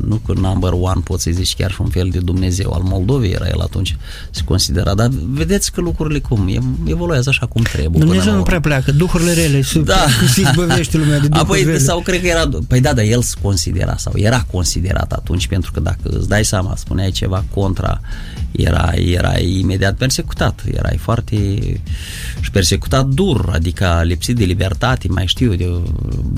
nu 0.07 0.15
că 0.15 0.33
number 0.33 0.71
one 0.71 1.01
poți 1.03 1.23
să 1.23 1.31
zici 1.33 1.55
chiar 1.55 1.71
și 1.71 1.81
un 1.81 1.89
fel 1.89 2.09
de 2.11 2.19
Dumnezeu 2.19 2.73
al 2.73 2.81
Moldovei 2.81 3.31
era 3.31 3.47
el 3.47 3.59
atunci, 3.59 3.97
se 4.31 4.41
considera, 4.43 4.93
dar 4.93 5.09
vedeți 5.29 5.71
că 5.71 5.81
lucrurile 5.81 6.19
cum, 6.19 6.49
evoluează 6.85 7.29
așa 7.29 7.45
cum 7.45 7.61
trebuie. 7.61 7.99
Dumnezeu 7.99 8.35
nu 8.35 8.41
prea 8.41 8.59
pleacă, 8.59 8.91
duhurile 8.91 9.33
rele, 9.33 9.63
da. 9.83 10.05
se 10.33 10.41
izbăvește 10.41 10.97
lumea 10.97 11.19
de 11.19 11.27
Apoi, 11.39 11.63
rele. 11.63 11.77
sau 11.77 11.99
cred 11.99 12.21
că 12.21 12.27
era, 12.27 12.49
păi 12.67 12.81
da, 12.81 12.93
dar 12.93 13.05
el 13.05 13.21
se 13.21 13.35
considera 13.41 13.97
sau 13.97 14.13
era 14.15 14.45
considerat 14.51 15.11
atunci, 15.11 15.47
pentru 15.47 15.71
că 15.71 15.79
dacă 15.79 15.99
îți 16.03 16.27
dai 16.27 16.45
seama, 16.45 16.75
spuneai 16.75 17.11
ceva 17.11 17.43
contra 17.53 18.01
era, 18.51 18.91
era 18.95 19.37
imediat 19.37 19.95
persecutat, 19.97 20.63
erai 20.73 20.97
foarte 20.97 21.35
și 22.41 22.51
persecutat 22.51 23.05
dur, 23.05 23.49
adică 23.53 24.01
lipsit 24.03 24.35
de 24.35 24.43
libertate, 24.43 25.07
mai 25.09 25.27
știu, 25.27 25.53
de 25.53 25.69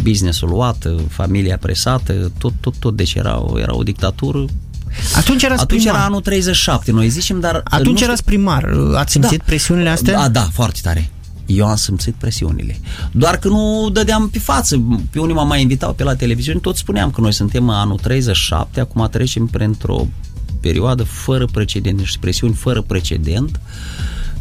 businessul 0.01 0.49
luat, 0.49 0.87
familia 1.09 1.57
presată, 1.57 1.85
tot, 2.37 2.53
tot, 2.59 2.75
tot, 2.79 2.95
deci 2.95 3.13
era, 3.13 3.43
era 3.55 3.75
o 3.75 3.83
dictatură 3.83 4.45
atunci 5.15 5.43
era 5.43 5.53
Atunci 5.53 5.81
primar. 5.81 5.95
era 5.95 6.05
anul 6.05 6.21
37, 6.21 6.91
noi 6.91 7.09
zicem, 7.09 7.39
dar... 7.39 7.61
Atunci 7.63 8.01
erați 8.01 8.23
primar. 8.23 8.69
Ați 8.95 9.11
simțit 9.11 9.37
da. 9.37 9.43
presiunile 9.45 9.89
astea? 9.89 10.13
Da, 10.13 10.29
da, 10.29 10.41
foarte 10.41 10.79
tare. 10.83 11.09
Eu 11.45 11.67
am 11.67 11.75
simțit 11.75 12.13
presiunile. 12.13 12.79
Doar 13.11 13.37
că 13.37 13.47
nu 13.47 13.89
dădeam 13.91 14.29
pe 14.29 14.39
față. 14.39 14.81
Pe 15.09 15.19
unii 15.19 15.35
m-am 15.35 15.47
mai 15.47 15.61
invitat 15.61 15.95
pe 15.95 16.03
la 16.03 16.15
televiziune, 16.15 16.59
tot 16.59 16.75
spuneam 16.75 17.11
că 17.11 17.21
noi 17.21 17.33
suntem 17.33 17.69
în 17.69 17.75
anul 17.75 17.97
37, 17.97 18.79
acum 18.79 19.07
trecem 19.11 19.45
printr-o 19.45 20.07
perioadă 20.61 21.03
fără 21.03 21.45
precedent, 21.45 21.99
niște 21.99 22.17
presiuni 22.21 22.53
fără 22.53 22.81
precedent, 22.81 23.59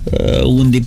uh, 0.05 0.45
unde 0.45 0.87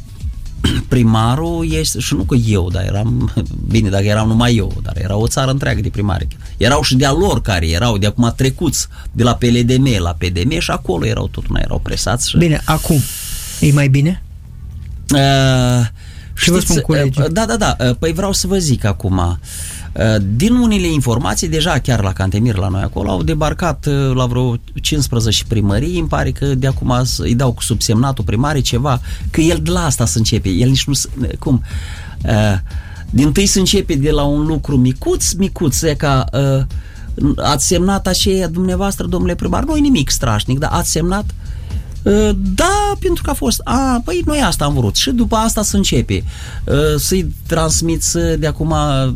primarul 0.88 1.72
este, 1.72 2.00
și 2.00 2.14
nu 2.14 2.24
că 2.24 2.36
eu, 2.36 2.70
dar 2.72 2.84
eram, 2.84 3.34
bine, 3.72 3.90
dacă 3.90 4.04
eram 4.04 4.28
numai 4.28 4.56
eu, 4.56 4.74
dar 4.84 4.98
era 4.98 5.16
o 5.16 5.28
țară 5.28 5.52
întreagă 5.52 5.82
de 5.82 5.90
primari. 5.90 6.28
Erau 6.58 6.82
și 6.82 6.96
de-a 6.96 7.12
lor 7.12 7.42
care 7.42 7.70
erau 7.70 7.98
de 7.98 8.06
acum 8.06 8.34
trecuți 8.36 8.88
de 9.12 9.24
la 9.24 9.36
PLDM 9.36 9.88
la 9.98 10.16
PDM 10.18 10.60
și 10.60 10.72
acolo 10.72 11.06
erau 11.06 11.28
tot 11.28 11.48
una, 11.48 11.60
erau 11.64 11.80
presați. 11.80 12.30
Și... 12.30 12.38
Bine, 12.38 12.62
acum 12.66 13.02
e 13.60 13.72
mai 13.72 13.88
bine? 13.88 14.24
Uh, 15.14 15.88
și 16.34 16.50
vă 16.50 16.60
spun 16.60 16.82
colegii. 16.82 17.24
Uh, 17.24 17.32
da, 17.32 17.46
da, 17.46 17.58
da, 17.58 17.76
uh, 17.80 17.96
păi 18.00 18.14
vreau 18.14 18.32
să 18.32 18.48
vă 18.48 18.58
zic 18.58 18.84
acum, 18.84 19.18
uh, 19.18 19.24
Uh, 19.24 19.79
din 20.36 20.54
unele 20.54 20.88
informații, 20.88 21.48
deja 21.48 21.80
chiar 21.80 22.02
la 22.02 22.14
Cantemir, 22.14 22.56
la 22.56 22.68
noi 22.68 22.82
acolo, 22.82 23.10
au 23.10 23.24
debarcat 23.24 23.86
uh, 23.86 24.16
la 24.16 24.26
vreo 24.26 24.56
15 24.82 25.44
primării, 25.48 26.00
îmi 26.00 26.08
pare 26.08 26.32
că 26.32 26.46
de 26.46 26.68
acum 26.68 26.94
îi 27.18 27.36
dau 27.36 27.52
cu 27.52 27.62
subsemnatul 27.64 28.24
primarii 28.24 28.62
ceva, 28.62 29.02
că 29.32 29.42
el 29.42 29.60
de 29.64 29.72
la 29.72 29.86
asta 29.86 30.06
să 30.06 30.18
începe, 30.18 30.50
el 30.50 30.70
nici 30.70 30.86
nu... 30.86 30.94
Cum? 31.40 31.64
Uh, 32.26 32.58
din 33.10 33.32
tâi 33.32 33.46
să 33.46 33.60
începe 33.60 33.96
de 33.96 34.12
la 34.12 34.24
un 34.24 34.46
lucru 34.46 34.78
micuț, 34.78 35.32
micuț, 35.32 35.82
e 35.82 35.94
ca 35.94 36.26
ați 37.36 37.68
semnat 37.68 38.08
aceea 38.08 38.48
dumneavoastră, 38.48 39.06
domnule 39.08 39.36
primar, 39.36 39.64
nu 39.64 39.76
nimic 39.76 40.10
strașnic, 40.10 40.60
dar 40.60 40.70
ați 40.74 40.92
semnat 40.92 41.24
uh, 41.24 41.39
Ă, 41.39 41.39
da, 42.56 42.92
pentru 43.00 43.24
că 43.24 43.30
a 43.30 43.34
fost, 43.34 43.62
a, 43.64 44.02
păi 44.06 44.22
noi 44.26 44.42
asta 44.42 44.66
am 44.66 44.74
vrut. 44.74 44.96
Și 44.96 45.12
după 45.12 45.36
asta 45.36 45.62
să 45.64 45.76
începe. 45.76 46.24
Ă, 46.68 46.98
să-i 46.98 47.34
transmiți 47.48 48.18
de 48.40 48.48
acum 48.48 48.72
ă, 48.72 49.14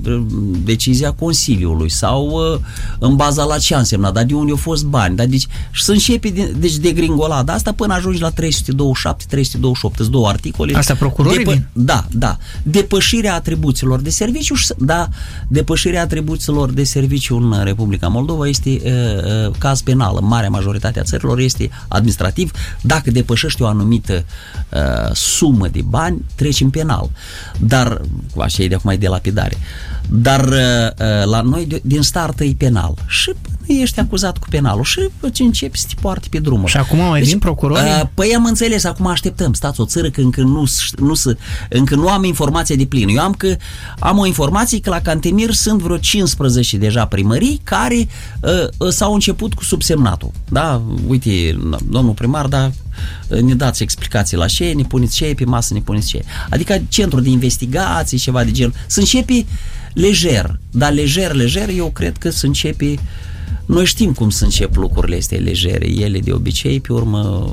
decizia 0.64 1.12
Consiliului 1.12 1.90
sau 1.90 2.40
în 3.00 3.16
baza 3.16 3.44
la 3.44 3.58
ce 3.58 3.76
a 3.76 3.78
însemnat, 3.78 4.14
dar 4.14 4.24
de 4.24 4.34
unde 4.34 4.52
au 4.52 4.58
fost 4.58 4.86
bani, 4.86 5.16
dar 5.16 5.26
deci 5.26 5.48
și 5.72 5.84
să 5.84 5.92
începe 5.92 6.30
de, 6.30 6.54
deci 6.58 6.76
de 6.76 6.92
gringolada 6.92 7.54
asta 7.54 7.72
până 7.72 7.94
ajungi 7.94 8.22
la 8.22 8.30
327, 8.30 9.24
328, 9.30 10.00
două 10.08 10.28
articole. 10.28 10.76
Asta 10.76 10.96
procurorii 10.96 11.46
Depă- 11.46 11.70
Da, 11.74 12.06
da. 12.12 12.38
Depășirea 12.64 13.34
atribuțiilor 13.36 14.00
de 14.02 14.10
serviciu, 14.10 14.56
da, 14.78 15.08
depășirea 15.48 16.02
atribuțiilor 16.02 16.72
de 16.72 16.84
serviciu 16.84 17.36
în 17.36 17.64
Republica 17.64 18.08
Moldova 18.08 18.48
este 18.48 18.82
uh, 18.84 19.52
caz 19.58 19.82
penal. 19.82 20.18
În 20.22 20.28
marea 20.28 20.50
majoritate 20.50 21.00
a 21.00 21.04
țărilor 21.04 21.40
este 21.40 21.70
administrativ 21.88 22.52
dacă 22.86 23.12
depășești 23.12 23.62
o 23.62 23.68
anumită 23.68 24.25
uh, 24.70 25.12
sumă 25.13 25.68
de 25.68 25.82
bani, 25.82 26.25
treci 26.36 26.62
în 26.62 26.70
penal. 26.70 27.10
Dar, 27.60 28.02
așa 28.38 28.63
e 28.63 28.68
de 28.68 28.75
acum 28.75 28.92
e 28.92 28.96
de 28.96 29.08
lapidare. 29.08 29.58
Dar 30.10 30.48
uh, 30.48 30.56
uh 30.56 31.25
la 31.25 31.42
noi 31.42 31.66
de, 31.66 31.82
din 31.84 32.02
start 32.02 32.40
e 32.40 32.54
penal. 32.58 32.94
Și 33.08 33.34
ești 33.67 34.00
acuzat 34.00 34.38
cu 34.38 34.48
penalul 34.50 34.84
și 34.84 35.10
ce 35.34 35.43
începi 35.43 35.77
să 35.77 35.86
te 35.88 35.93
poarte 36.01 36.27
pe 36.29 36.39
drumul. 36.39 36.67
Și 36.67 36.77
acum 36.77 36.98
mai 36.98 37.20
deci, 37.20 37.29
vin 37.29 37.39
procurorii? 37.39 37.84
Uh, 37.84 38.01
păi 38.13 38.34
am 38.36 38.46
înțeles, 38.46 38.84
acum 38.84 39.08
așteptăm. 39.08 39.53
Stați 39.53 39.82
o 39.82 39.86
țără 39.86 40.10
că 40.10 40.22
încă 40.22 40.41
nu, 40.41 40.63
nu, 40.98 41.13
să, 41.13 41.38
încă 41.70 41.96
nu 41.96 42.08
am 42.08 42.24
informația 42.24 42.75
de 42.75 42.86
plină. 42.86 43.12
Eu 43.12 43.22
am 43.22 43.34
că 43.34 43.55
am 44.00 44.17
o 44.17 44.25
informație 44.25 44.79
că 44.79 44.89
la 44.89 45.01
Cantemir 45.01 45.51
sunt 45.51 45.82
vreo 45.82 45.98
15 45.98 46.77
deja 46.77 47.05
primării 47.05 47.62
care 47.63 48.08
uh, 48.41 48.89
s-au 48.89 49.13
început 49.13 49.53
cu 49.53 49.63
subsemnatul. 49.63 50.32
Da, 50.50 50.82
uite, 51.08 51.58
domnul 51.89 52.13
primar, 52.13 52.46
da, 52.46 52.72
ne 53.41 53.53
dați 53.53 53.84
explicații 53.84 54.38
la 54.38 54.46
ce, 54.46 54.72
ne 54.75 54.84
puneți 54.84 55.15
ce 55.15 55.34
pe 55.36 55.46
masă, 55.46 55.74
ne 55.74 55.79
puneți 55.79 56.08
ce. 56.08 56.24
Adică 56.50 56.82
centru 56.88 57.20
de 57.20 57.29
investigații, 57.29 58.17
ceva 58.17 58.43
de 58.43 58.51
genul. 58.51 58.74
Să 58.88 59.00
începe 59.00 59.46
lejer, 59.93 60.60
dar 60.72 60.93
lejer, 60.93 61.34
lejer, 61.34 61.70
eu 61.70 61.89
cred 61.89 62.17
că 62.17 62.29
să 62.29 62.46
începe 62.46 62.96
noi 63.65 63.86
știm 63.86 64.13
cum 64.13 64.29
să 64.29 64.43
încep 64.43 64.75
lucrurile 64.75 65.17
astea 65.17 65.39
legere. 65.39 65.89
Ele 65.89 66.20
de 66.20 66.32
obicei, 66.32 66.79
pe 66.79 66.93
urmă, 66.93 67.50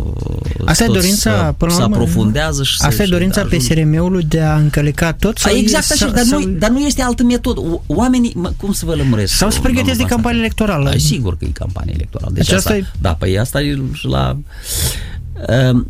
asta 0.65 0.85
e 0.85 0.87
dorința, 0.87 1.55
până 1.59 1.73
se 1.73 1.83
aprofundează 1.83 2.63
și 2.63 2.75
Asta 2.79 2.91
se, 2.91 3.03
e 3.03 3.07
dorința 3.07 3.43
PSRM-ului 3.45 4.23
de 4.23 4.41
a 4.41 4.57
încăleca 4.57 5.13
tot? 5.13 5.39
Sau 5.39 5.55
exact 5.55 5.91
așa, 5.91 6.07
dar, 6.09 6.25
sau... 6.25 6.41
nu, 6.41 6.47
dar 6.47 6.71
nu 6.71 6.79
este 6.79 7.03
altă 7.03 7.23
metodă. 7.23 7.81
Oamenii, 7.87 8.33
mă, 8.35 8.53
cum 8.57 8.73
să 8.73 8.87
vă 8.87 8.95
lămuresc? 8.95 9.35
Sau 9.35 9.51
să 9.51 9.61
pregătesc 9.61 9.99
de 9.99 10.05
campanie 10.05 10.39
electorală. 10.39 10.89
Ai, 10.89 11.01
sigur 11.01 11.37
că 11.37 11.45
e 11.45 11.51
campanie 11.53 11.95
electorală. 11.95 12.33
Deci, 12.35 12.47
deci 12.47 12.57
asta, 12.57 12.71
asta 12.71 12.83
e... 12.83 12.91
Da, 13.01 13.15
păi 13.15 13.39
asta 13.39 13.61
e 13.61 13.79
la... 14.03 14.39
Uh, 15.49 15.81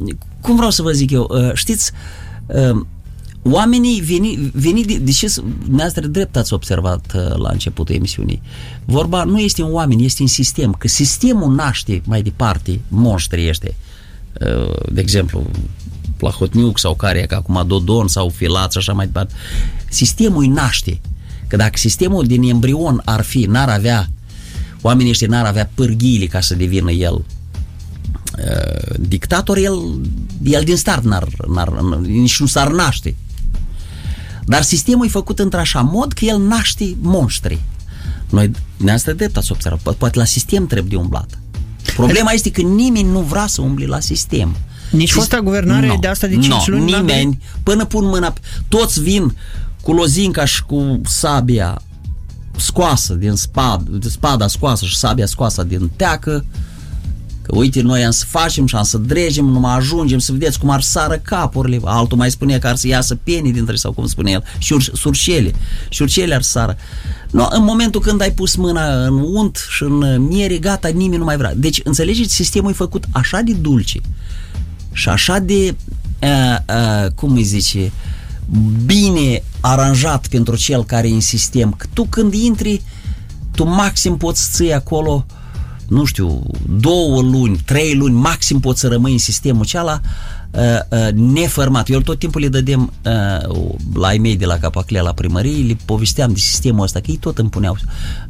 cum 0.40 0.56
vreau 0.56 0.70
să 0.70 0.82
vă 0.82 0.90
zic 0.90 1.10
eu? 1.10 1.30
Uh, 1.30 1.50
știți, 1.54 1.92
uh, 2.46 2.80
Oamenii 3.42 4.00
veni, 4.00 4.50
veni 4.54 4.84
de, 4.84 4.98
de 4.98 5.10
ce 5.10 5.32
dumneavoastră 5.58 6.06
drept 6.06 6.36
ați 6.36 6.52
observat 6.52 7.12
uh, 7.14 7.36
la 7.36 7.48
începutul 7.50 7.94
emisiunii. 7.94 8.42
Vorba 8.84 9.24
nu 9.24 9.38
este 9.38 9.62
în 9.62 9.72
oameni, 9.72 10.04
este 10.04 10.22
în 10.22 10.28
sistem. 10.28 10.72
Că 10.72 10.88
sistemul 10.88 11.54
naște 11.54 12.02
mai 12.04 12.22
departe 12.22 12.80
monștri 12.88 13.48
este. 13.48 13.74
Uh, 14.40 14.92
de 14.92 15.00
exemplu, 15.00 15.46
Plahotniuc 16.16 16.78
sau 16.78 16.94
care, 16.94 17.20
ca 17.20 17.36
acum 17.36 17.64
Dodon 17.66 18.08
sau 18.08 18.28
Filat 18.28 18.72
și 18.72 18.78
așa 18.78 18.92
mai 18.92 19.06
departe. 19.06 19.34
Sistemul 19.88 20.42
îi 20.42 20.48
naște. 20.48 21.00
Că 21.46 21.56
dacă 21.56 21.76
sistemul 21.76 22.26
din 22.26 22.42
embrion 22.42 23.02
ar 23.04 23.22
fi, 23.22 23.44
n-ar 23.44 23.68
avea, 23.68 24.08
oamenii 24.80 25.10
ăștia 25.10 25.28
n-ar 25.28 25.44
avea 25.44 25.70
pârghiile 25.74 26.26
ca 26.26 26.40
să 26.40 26.54
devină 26.54 26.90
el 26.90 27.12
uh, 27.14 28.94
dictator, 28.98 29.56
el, 29.56 30.00
el 30.42 30.64
din 30.64 30.76
start 30.76 31.04
n-ar, 31.04 31.28
n-ar, 31.48 31.68
nici 31.98 32.40
nu 32.40 32.46
s-ar 32.46 32.70
naște. 32.70 33.14
Dar 34.44 34.62
sistemul 34.62 35.06
e 35.06 35.08
făcut 35.08 35.38
într-așa 35.38 35.80
mod 35.80 36.12
că 36.12 36.24
el 36.24 36.38
naște 36.38 36.96
monștri. 37.00 37.60
Noi, 38.28 38.50
ne 38.76 38.92
asta 38.92 39.12
drept 39.12 39.36
ați 39.36 39.52
observat, 39.52 39.94
poate 39.94 40.18
la 40.18 40.24
sistem 40.24 40.66
trebuie 40.66 40.90
de 40.90 40.96
umblat. 40.96 41.38
Problema 41.96 42.30
este 42.30 42.50
că 42.50 42.60
nimeni 42.60 43.10
nu 43.10 43.20
vrea 43.20 43.46
să 43.46 43.60
umble 43.60 43.86
la 43.86 44.00
sistem. 44.00 44.56
Nici 44.90 45.12
fosta 45.12 45.40
guvernare 45.40 45.86
no, 45.86 45.96
de 46.00 46.06
asta 46.06 46.26
de 46.26 46.32
5 46.32 46.46
no, 46.46 46.62
luni? 46.66 46.84
nimeni, 46.84 47.38
până 47.62 47.84
pun 47.84 48.04
mâna, 48.04 48.32
toți 48.68 49.02
vin 49.02 49.36
cu 49.82 49.92
lozinca 49.92 50.44
și 50.44 50.62
cu 50.62 51.00
sabia 51.04 51.82
scoasă 52.56 53.14
din 53.14 53.34
spad, 53.34 54.04
spada 54.06 54.48
scoasă 54.48 54.84
și 54.84 54.96
sabia 54.96 55.26
scoasă 55.26 55.62
din 55.62 55.90
teacă, 55.96 56.18
Că 56.30 56.44
uite, 57.52 57.80
noi 57.80 58.04
am 58.04 58.10
să 58.10 58.24
facem 58.28 58.66
și 58.66 58.76
am 58.76 58.82
să 58.82 58.98
dregem, 58.98 59.44
nu 59.44 59.58
mai 59.58 59.76
ajungem 59.76 60.18
să 60.18 60.32
vedeți 60.32 60.58
cum 60.58 60.70
ar 60.70 60.80
sară 60.80 61.18
capurile. 61.22 61.80
Altul 61.84 62.16
mai 62.16 62.30
spune 62.30 62.58
că 62.58 62.66
ar 62.66 62.76
să 62.76 62.86
iasă 62.86 63.14
penii 63.14 63.52
dintre, 63.52 63.76
sau 63.76 63.92
cum 63.92 64.06
spune 64.06 64.30
el, 64.30 64.44
și 64.58 64.76
surșele. 64.92 65.52
Și 65.88 66.02
urcele 66.02 66.34
ar 66.34 66.42
sară. 66.42 66.76
No, 67.30 67.46
în 67.50 67.64
momentul 67.64 68.00
când 68.00 68.20
ai 68.20 68.32
pus 68.32 68.54
mâna 68.54 69.04
în 69.06 69.18
unt 69.32 69.66
și 69.70 69.82
în 69.82 70.22
miere, 70.22 70.58
gata, 70.58 70.88
nimeni 70.88 71.18
nu 71.18 71.24
mai 71.24 71.36
vrea. 71.36 71.54
Deci, 71.54 71.80
înțelegeți, 71.84 72.34
sistemul 72.34 72.70
e 72.70 72.74
făcut 72.74 73.04
așa 73.12 73.40
de 73.40 73.52
dulce 73.52 74.00
și 74.92 75.08
așa 75.08 75.38
de, 75.38 75.76
uh, 76.22 76.56
uh, 76.68 77.10
cum 77.14 77.34
îi 77.34 77.42
zice, 77.42 77.92
bine 78.84 79.42
aranjat 79.60 80.26
pentru 80.26 80.56
cel 80.56 80.84
care 80.84 81.08
e 81.08 81.12
în 81.12 81.20
sistem. 81.20 81.72
Că 81.72 81.86
tu 81.92 82.04
când 82.04 82.34
intri, 82.34 82.82
tu 83.54 83.64
maxim 83.64 84.16
poți 84.16 84.54
să 84.54 84.72
acolo 84.74 85.26
nu 85.90 86.04
știu, 86.04 86.42
două 86.80 87.22
luni, 87.22 87.62
trei 87.64 87.94
luni, 87.94 88.14
maxim 88.14 88.60
poți 88.60 88.80
să 88.80 88.88
rămâi 88.88 89.12
în 89.12 89.18
sistemul 89.18 89.64
ceala 89.64 90.00
uh, 90.50 90.60
uh, 90.90 91.08
nefărmat. 91.12 91.88
Eu 91.88 92.00
tot 92.00 92.18
timpul 92.18 92.40
le 92.40 92.48
dădeam 92.48 92.92
uh, 93.04 93.70
la 93.94 94.12
ei 94.12 94.18
mei 94.18 94.36
de 94.36 94.46
la 94.46 94.58
Capaclea 94.58 95.02
la 95.02 95.12
primărie, 95.12 95.66
le 95.66 95.76
povesteam 95.84 96.32
de 96.32 96.38
sistemul 96.38 96.82
ăsta, 96.82 97.00
că 97.00 97.10
ei 97.10 97.16
tot 97.16 97.38
îmi 97.38 97.48
puneau 97.48 97.76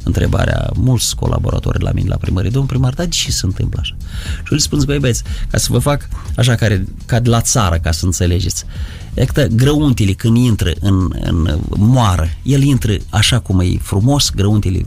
întrebarea, 0.03 0.69
mulți 0.75 1.15
colaboratori 1.15 1.83
la 1.83 1.91
mine 1.91 2.07
la 2.07 2.15
primărie, 2.15 2.49
domnul 2.49 2.69
primar, 2.69 2.93
dar 2.93 3.05
de 3.05 3.11
ce 3.11 3.31
se 3.31 3.45
întâmplă 3.45 3.79
așa? 3.81 3.95
Și 4.43 4.51
eu 4.51 4.57
le 4.57 4.57
spun, 4.57 4.81
băi 4.85 4.99
băieți, 4.99 5.23
ca 5.51 5.57
să 5.57 5.67
vă 5.69 5.79
fac 5.79 6.07
așa 6.35 6.55
care, 6.55 6.85
ca 7.05 7.19
de 7.19 7.29
la 7.29 7.41
țară, 7.41 7.79
ca 7.79 7.91
să 7.91 8.05
înțelegeți. 8.05 8.65
Iată, 9.13 9.47
grăuntele 9.47 10.11
când 10.11 10.37
intră 10.37 10.71
în, 10.79 11.13
în 11.21 11.59
moară, 11.75 12.27
el 12.43 12.61
intră 12.61 12.93
așa 13.09 13.39
cum 13.39 13.59
e 13.59 13.77
frumos, 13.81 14.29
grăuntele 14.35 14.85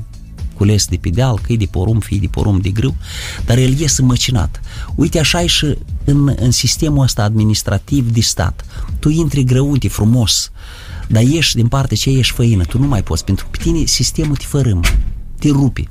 cules 0.57 0.87
de 0.87 0.97
pe 0.97 1.09
deal, 1.09 1.39
că 1.43 1.53
e 1.53 1.57
de 1.57 1.67
porum, 1.71 1.99
fie 1.99 2.19
de 2.19 2.27
porum, 2.27 2.59
de 2.59 2.71
grâu, 2.71 2.95
dar 3.45 3.59
el 3.59 3.79
iese 3.79 4.03
măcinat. 4.03 4.61
Uite 4.95 5.19
așa 5.19 5.43
e 5.43 5.47
și 5.47 5.77
în, 6.05 6.35
în 6.37 6.51
sistemul 6.51 7.03
ăsta 7.03 7.23
administrativ 7.23 8.13
de 8.13 8.21
stat. 8.21 8.65
Tu 8.99 9.09
intri 9.09 9.45
grăunte 9.45 9.89
frumos, 9.89 10.51
dar 11.09 11.23
ieși 11.23 11.55
din 11.55 11.69
partea 11.69 11.97
ce 11.97 12.11
ești 12.11 12.35
făină, 12.35 12.65
tu 12.65 12.79
nu 12.79 12.87
mai 12.87 13.03
poți, 13.03 13.25
pentru 13.25 13.45
că 13.45 13.51
pe 13.51 13.63
tine 13.63 13.85
sistemul 13.85 14.37
te 14.37 14.45
fărâmă, 14.47 14.83
te 15.39 15.49
rupe. 15.49 15.89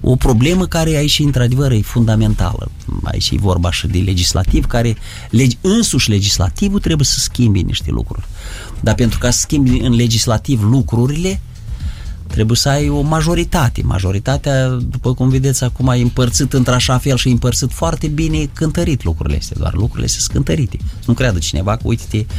O 0.00 0.16
problemă 0.16 0.66
care 0.66 0.96
aici, 0.96 1.18
într-adevăr, 1.18 1.72
e 1.72 1.80
fundamentală. 1.80 2.70
Aici 3.04 3.30
e 3.30 3.36
vorba 3.38 3.70
și 3.70 3.86
de 3.86 3.98
legislativ, 3.98 4.64
care 4.64 4.96
legi, 5.30 5.58
însuși 5.60 6.10
legislativul 6.10 6.80
trebuie 6.80 7.06
să 7.06 7.18
schimbe 7.18 7.58
niște 7.58 7.90
lucruri. 7.90 8.26
Dar 8.80 8.94
pentru 8.94 9.18
ca 9.18 9.30
să 9.30 9.38
schimbi 9.38 9.78
în 9.78 9.94
legislativ 9.94 10.62
lucrurile, 10.62 11.40
trebuie 12.26 12.56
să 12.56 12.68
ai 12.68 12.88
o 12.88 13.00
majoritate. 13.00 13.82
Majoritatea, 13.84 14.68
după 14.68 15.14
cum 15.14 15.28
vedeți 15.28 15.64
acum, 15.64 15.88
e 15.88 16.00
împărțit 16.00 16.52
într-așa 16.52 16.98
fel 16.98 17.16
și 17.16 17.28
e 17.28 17.32
împărțit 17.32 17.72
foarte 17.72 18.06
bine 18.06 18.50
cântărit 18.52 19.04
lucrurile 19.04 19.36
astea, 19.36 19.56
doar 19.58 19.74
lucrurile 19.74 20.06
sunt 20.06 20.22
scântărite. 20.22 20.78
Nu 21.06 21.14
creadă 21.14 21.38
cineva 21.38 21.76
că, 21.76 21.82
uite-te, 21.84 22.24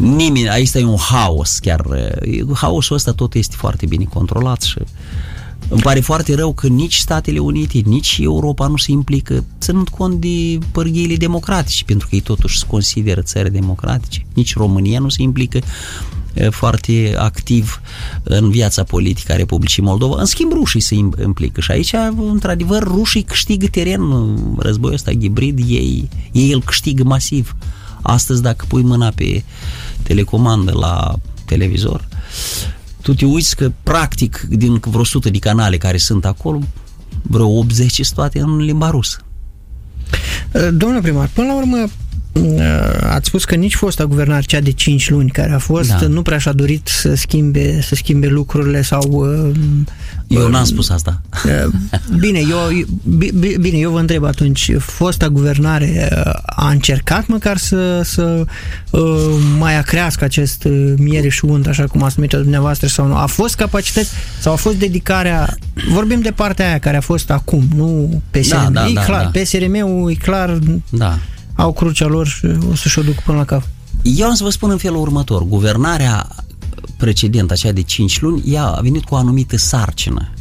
nimeni, 0.00 0.48
aici 0.48 0.74
e 0.74 0.84
un 0.84 0.96
haos 0.96 1.58
chiar. 1.58 1.86
Haosul 2.54 2.96
ăsta 2.96 3.12
tot 3.12 3.34
este 3.34 3.56
foarte 3.56 3.86
bine 3.86 4.04
controlat 4.04 4.62
și 4.62 4.78
îmi 5.68 5.80
pare 5.80 6.00
foarte 6.00 6.34
rău 6.34 6.52
că 6.52 6.66
nici 6.66 6.96
Statele 6.96 7.38
Unite, 7.38 7.78
nici 7.84 8.18
Europa 8.22 8.66
nu 8.66 8.76
se 8.76 8.90
implică, 8.90 9.44
ținând 9.60 9.88
cont 9.88 10.20
de 10.20 10.58
părghiile 10.72 11.16
democratice, 11.16 11.84
pentru 11.84 12.08
că 12.08 12.14
ei 12.14 12.20
totuși 12.20 12.58
se 12.58 12.66
consideră 12.66 13.22
țări 13.22 13.52
democratice. 13.52 14.26
Nici 14.34 14.56
România 14.56 14.98
nu 14.98 15.08
se 15.08 15.22
implică 15.22 15.58
foarte 16.50 17.14
activ 17.18 17.80
în 18.22 18.50
viața 18.50 18.84
politică 18.84 19.32
a 19.32 19.36
Republicii 19.36 19.82
Moldova. 19.82 20.20
În 20.20 20.24
schimb, 20.24 20.52
rușii 20.52 20.80
se 20.80 20.94
implică 20.94 21.60
și 21.60 21.70
aici, 21.70 21.92
într-adevăr, 22.16 22.82
rușii 22.82 23.22
câștigă 23.22 23.66
teren. 23.66 24.02
Războiul 24.58 24.94
ăsta 24.94 25.10
hibrid, 25.10 25.58
ei, 25.66 26.08
ei 26.32 26.52
îl 26.52 26.62
câștigă 26.62 27.04
masiv. 27.04 27.56
Astăzi, 28.02 28.42
dacă 28.42 28.64
pui 28.68 28.82
mâna 28.82 29.12
pe 29.14 29.44
telecomandă 30.02 30.72
la 30.72 31.14
televizor, 31.44 32.08
tu 33.02 33.14
te 33.14 33.24
uiți 33.24 33.56
că, 33.56 33.72
practic, 33.82 34.46
din 34.48 34.80
vreo 34.80 35.00
100 35.00 35.30
de 35.30 35.38
canale 35.38 35.76
care 35.76 35.96
sunt 35.96 36.24
acolo, 36.24 36.60
vreo 37.22 37.58
80 37.58 37.92
sunt 37.92 38.06
toate 38.14 38.40
în 38.40 38.56
limba 38.56 38.90
rusă. 38.90 39.22
Domnule 40.52 41.00
primar, 41.00 41.30
până 41.34 41.46
la 41.46 41.56
urmă, 41.56 41.76
Uh, 41.76 41.88
ați 43.02 43.26
spus 43.26 43.44
că 43.44 43.54
nici 43.54 43.74
fosta 43.74 44.04
guvernare, 44.04 44.42
cea 44.42 44.60
de 44.60 44.72
5 44.72 45.10
luni 45.10 45.30
care 45.30 45.52
a 45.52 45.58
fost, 45.58 45.88
da. 45.88 46.06
nu 46.06 46.22
prea 46.22 46.38
și-a 46.38 46.52
dorit 46.52 46.86
să 46.86 47.14
schimbe, 47.14 47.80
să 47.80 47.94
schimbe 47.94 48.26
lucrurile 48.26 48.82
sau... 48.82 49.02
Uh, 49.10 49.56
eu 50.26 50.48
n-am 50.48 50.64
spus 50.64 50.90
asta. 50.90 51.20
Uh, 51.44 51.72
bine, 52.18 52.38
eu, 52.50 52.58
bine, 53.60 53.78
eu 53.78 53.90
vă 53.90 53.98
întreb 53.98 54.24
atunci, 54.24 54.72
fosta 54.78 55.28
guvernare 55.28 56.08
a 56.46 56.70
încercat 56.70 57.26
măcar 57.26 57.56
să, 57.56 58.00
să 58.04 58.44
mai 59.58 59.76
acrească 59.76 60.24
acest 60.24 60.68
miere 60.96 61.28
și 61.28 61.44
unt, 61.44 61.66
așa 61.66 61.86
cum 61.86 62.02
ați 62.02 62.14
numit-o 62.16 62.38
dumneavoastră, 62.38 62.86
sau 62.86 63.06
nu? 63.06 63.16
A 63.16 63.26
fost 63.26 63.54
capacități 63.54 64.10
sau 64.40 64.52
a 64.52 64.56
fost 64.56 64.76
dedicarea, 64.76 65.56
vorbim 65.90 66.20
de 66.20 66.30
partea 66.30 66.68
aia 66.68 66.78
care 66.78 66.96
a 66.96 67.00
fost 67.00 67.30
acum, 67.30 67.68
nu 67.76 68.22
PSRM. 68.30 68.72
Da, 68.72 68.80
da, 68.80 68.88
e 68.88 68.92
da, 68.92 69.00
clar, 69.00 69.30
da. 69.32 69.40
PSRM-ul 69.40 70.10
e 70.10 70.14
clar... 70.14 70.58
Da 70.90 71.18
au 71.58 71.72
crucea 71.72 72.06
lor 72.06 72.26
și 72.26 72.46
o 72.70 72.74
să-și 72.74 72.98
o 72.98 73.02
duc 73.02 73.14
până 73.14 73.38
la 73.38 73.44
cap. 73.44 73.62
Eu 74.02 74.26
am 74.26 74.34
să 74.34 74.42
vă 74.42 74.50
spun 74.50 74.70
în 74.70 74.76
felul 74.76 75.00
următor. 75.00 75.42
Guvernarea 75.42 76.28
precedentă, 76.96 77.52
aceea 77.52 77.72
de 77.72 77.82
5 77.82 78.20
luni, 78.20 78.42
ea 78.46 78.66
a 78.66 78.80
venit 78.80 79.04
cu 79.04 79.14
o 79.14 79.16
anumită 79.16 79.56
sarcină. 79.56 80.32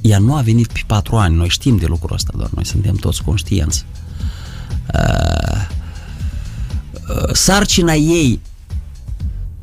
Ea 0.00 0.18
nu 0.18 0.34
a 0.34 0.40
venit 0.40 0.66
pe 0.66 0.80
4 0.86 1.16
ani. 1.16 1.36
Noi 1.36 1.48
știm 1.48 1.76
de 1.76 1.86
lucrul 1.86 2.14
ăsta, 2.14 2.32
doar 2.36 2.50
noi 2.54 2.66
suntem 2.66 2.94
toți 2.94 3.22
conștienți. 3.22 3.84
Uh, 4.94 5.68
uh, 7.08 7.32
sarcina 7.32 7.94
ei 7.94 8.40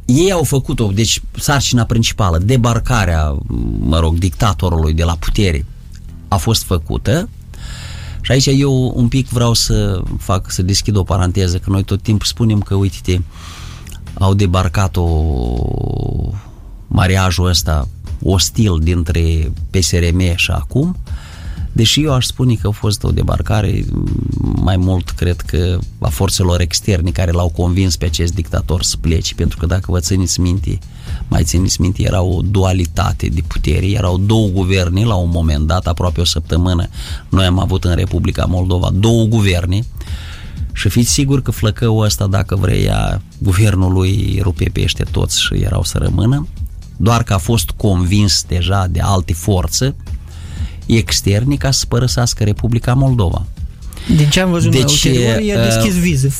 ei 0.05 0.31
au 0.31 0.43
făcut-o, 0.43 0.87
deci 0.87 1.21
sarcina 1.39 1.83
principală, 1.83 2.37
debarcarea, 2.37 3.37
mă 3.79 3.99
rog, 3.99 4.17
dictatorului 4.17 4.93
de 4.93 5.03
la 5.03 5.15
putere 5.15 5.65
a 6.27 6.37
fost 6.37 6.63
făcută, 6.63 7.29
și 8.23 8.31
aici 8.31 8.45
eu 8.45 8.91
un 8.95 9.07
pic 9.07 9.27
vreau 9.27 9.53
să 9.53 10.01
fac, 10.17 10.51
să 10.51 10.61
deschid 10.61 10.95
o 10.95 11.03
paranteză, 11.03 11.57
că 11.57 11.69
noi 11.69 11.83
tot 11.83 12.01
timpul 12.01 12.25
spunem 12.25 12.59
că, 12.59 12.75
uite-te, 12.75 13.19
au 14.13 14.33
debarcat 14.33 14.95
o 14.95 15.07
mariajul 16.87 17.47
ăsta 17.47 17.87
ostil 18.21 18.79
dintre 18.81 19.51
PSRM 19.69 20.35
și 20.35 20.51
acum, 20.51 20.97
deși 21.71 22.03
eu 22.03 22.13
aș 22.13 22.25
spune 22.25 22.53
că 22.53 22.67
a 22.67 22.71
fost 22.71 23.03
o 23.03 23.11
debarcare 23.11 23.85
mai 24.55 24.77
mult, 24.77 25.09
cred 25.09 25.41
că, 25.41 25.79
a 25.99 26.09
forțelor 26.09 26.61
externe 26.61 27.11
care 27.11 27.31
l-au 27.31 27.49
convins 27.49 27.95
pe 27.95 28.05
acest 28.05 28.33
dictator 28.33 28.83
să 28.83 28.97
plece, 28.97 29.35
pentru 29.35 29.57
că 29.57 29.65
dacă 29.65 29.91
vă 29.91 29.99
țineți 29.99 30.39
minte, 30.39 30.79
mai 31.27 31.43
țineți 31.43 31.81
minte, 31.81 32.03
era 32.03 32.21
o 32.21 32.41
dualitate 32.41 33.27
de 33.27 33.41
putere, 33.47 33.89
erau 33.89 34.17
două 34.17 34.47
guverne 34.47 35.03
la 35.03 35.15
un 35.15 35.29
moment 35.29 35.67
dat, 35.67 35.87
aproape 35.87 36.21
o 36.21 36.25
săptămână, 36.25 36.87
noi 37.29 37.45
am 37.45 37.59
avut 37.59 37.83
în 37.83 37.95
Republica 37.95 38.45
Moldova 38.45 38.89
două 38.93 39.23
guverne 39.23 39.79
și 40.73 40.89
fiți 40.89 41.11
sigur 41.11 41.41
că 41.41 41.51
flăcăul 41.51 42.03
ăsta, 42.03 42.27
dacă 42.27 42.55
vreia, 42.55 43.21
guvernul 43.37 43.93
lui 43.93 44.39
rupe 44.41 44.69
pește 44.73 45.03
toți 45.11 45.41
și 45.41 45.53
erau 45.53 45.83
să 45.83 45.97
rămână, 45.97 46.47
doar 46.97 47.23
că 47.23 47.33
a 47.33 47.37
fost 47.37 47.69
convins 47.69 48.43
deja 48.47 48.87
de 48.89 48.99
alte 48.99 49.33
forțe 49.33 49.95
externe 50.85 51.55
ca 51.55 51.71
să 51.71 51.85
părăsească 51.85 52.43
Republica 52.43 52.93
Moldova. 52.93 53.45
Din 54.15 54.29
ce 54.29 54.39
am 54.39 54.51
văzut 54.51 54.71
deci, 54.71 55.03
ulterior, 55.03 55.39
i-a 55.39 55.59
uh, 55.59 55.63
deschis 55.63 55.93
vize. 55.93 56.33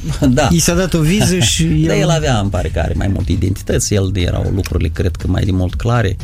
Da. 0.28 0.48
I 0.50 0.58
s-a 0.58 0.74
dat 0.74 0.94
o 0.94 1.00
viză 1.00 1.38
și... 1.38 1.64
El... 1.82 1.86
Da, 1.86 1.96
el 1.96 2.10
avea, 2.10 2.38
îmi 2.38 2.50
pare 2.50 2.68
că 2.68 2.78
are 2.78 2.94
mai 2.96 3.08
multe 3.08 3.32
identități, 3.32 3.94
el 3.94 4.16
erau 4.16 4.52
lucrurile, 4.54 4.88
cred 4.88 5.16
că 5.16 5.26
mai 5.28 5.44
de 5.44 5.52
mult 5.52 5.74
clare. 5.74 6.16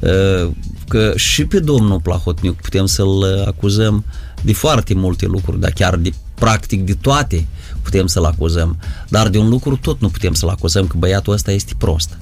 Uh, 0.00 0.50
că 0.88 1.12
și 1.16 1.44
pe 1.44 1.58
domnul 1.58 2.00
Plahotniuc 2.00 2.56
putem 2.56 2.86
să-l 2.86 3.44
acuzăm 3.46 4.04
de 4.42 4.52
foarte 4.52 4.94
multe 4.94 5.26
lucruri, 5.26 5.60
dar 5.60 5.70
chiar 5.70 5.96
de 5.96 6.10
practic 6.34 6.84
de 6.84 6.94
toate 6.94 7.46
putem 7.82 8.06
să-l 8.06 8.24
acuzăm. 8.24 8.78
Dar 9.08 9.28
de 9.28 9.38
un 9.38 9.48
lucru 9.48 9.76
tot 9.76 10.00
nu 10.00 10.08
putem 10.08 10.34
să-l 10.34 10.48
acuzăm, 10.48 10.86
că 10.86 10.96
băiatul 10.98 11.32
ăsta 11.32 11.50
este 11.50 11.72
prost. 11.78 12.18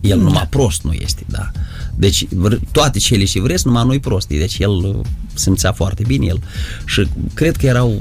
El 0.00 0.18
da. 0.18 0.24
numai 0.24 0.46
prost 0.50 0.82
nu 0.82 0.92
este, 0.92 1.22
da. 1.26 1.50
Deci 1.96 2.26
toate 2.72 2.98
cele 2.98 3.24
și 3.24 3.38
vreți, 3.38 3.66
numai 3.66 3.84
noi 3.86 4.00
prosti. 4.00 4.36
Deci 4.36 4.58
el 4.58 4.70
uh, 4.70 4.96
simțea 5.34 5.72
foarte 5.72 6.02
bine 6.06 6.26
el 6.26 6.40
și 6.86 7.08
cred 7.34 7.56
că 7.56 7.66
era 7.66 7.84
o 7.84 7.92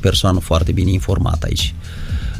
persoană 0.00 0.38
foarte 0.38 0.72
bine 0.72 0.90
informată 0.90 1.46
aici 1.46 1.74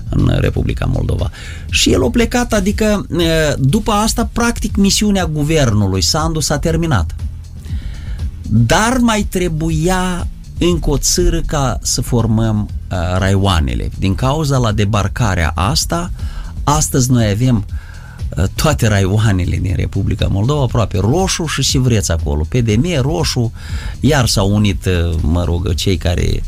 în 0.09 0.37
Republica 0.41 0.85
Moldova. 0.85 1.31
Și 1.71 1.93
el 1.93 2.05
a 2.05 2.11
plecat, 2.11 2.53
adică 2.53 3.07
uh, 3.11 3.23
după 3.59 3.91
asta, 3.91 4.29
practic, 4.33 4.77
misiunea 4.77 5.27
guvernului 5.27 6.03
Sandu 6.03 6.41
s-a 6.41 6.59
terminat. 6.59 7.15
Dar 8.43 8.97
mai 9.01 9.23
trebuia 9.23 10.27
încă 10.59 10.91
o 10.91 10.99
țără 10.99 11.41
ca 11.47 11.79
să 11.83 12.01
formăm 12.01 12.69
uh, 12.91 13.19
raioanele. 13.19 13.91
Din 13.99 14.15
cauza 14.15 14.59
la 14.59 14.73
debarcarea 14.73 15.53
asta, 15.55 16.11
astăzi 16.65 17.11
noi 17.11 17.31
avem 17.31 17.57
uh, 17.57 17.63
Uh, 17.65 17.90
toate 18.55 18.87
raioanele 18.87 19.57
din 19.57 19.75
Republica 19.77 20.27
Moldova, 20.27 20.63
aproape 20.63 20.99
roșu 20.99 21.47
și 21.47 21.63
și 21.63 21.79
vreți 21.79 22.11
acolo. 22.11 22.47
PDM, 22.49 23.01
roșu, 23.01 23.53
iar 24.01 24.27
s-au 24.27 24.55
unit, 24.55 24.85
uh, 24.85 25.15
mă 25.23 25.45
rog, 25.45 25.75
cei 25.75 25.97
care 25.97 26.43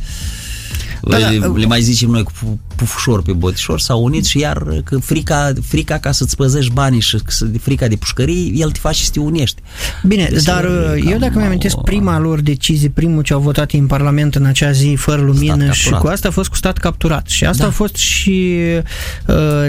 Da, 1.08 1.18
da, 1.18 1.46
le 1.56 1.66
mai 1.66 1.80
zicem 1.80 2.10
noi 2.10 2.22
cu 2.22 2.60
pufușor 2.76 3.22
pe 3.22 3.32
botișor, 3.32 3.80
s-au 3.80 4.02
unit 4.02 4.24
și 4.24 4.38
iar 4.38 4.62
că 4.84 4.98
frica, 4.98 5.52
frica 5.66 5.98
ca 5.98 6.12
să-ți 6.12 6.36
păzești 6.36 6.72
banii 6.72 7.00
și 7.00 7.18
frica 7.60 7.86
de 7.86 7.96
pușcării, 7.96 8.52
el 8.56 8.70
te 8.70 8.78
face 8.78 9.02
și 9.02 9.10
te 9.10 9.20
unești. 9.20 9.62
Bine, 10.02 10.28
deci 10.32 10.42
dar 10.42 10.64
eu 11.04 11.18
dacă 11.18 11.38
mi 11.38 11.44
amintesc 11.44 11.76
prima 11.76 12.18
lor 12.18 12.40
decizie, 12.40 12.88
primul 12.88 13.22
ce 13.22 13.32
au 13.32 13.40
votat 13.40 13.72
în 13.72 13.86
Parlament 13.86 14.34
în 14.34 14.44
acea 14.44 14.70
zi 14.70 14.94
fără 14.98 15.22
lumină 15.22 15.72
și 15.72 15.90
cu 15.90 16.06
asta 16.06 16.28
a 16.28 16.30
fost 16.30 16.48
cu 16.48 16.56
stat 16.56 16.78
capturat. 16.78 17.28
Și 17.28 17.44
asta 17.44 17.62
da. 17.62 17.68
a 17.68 17.72
fost 17.72 17.96
și 17.96 18.58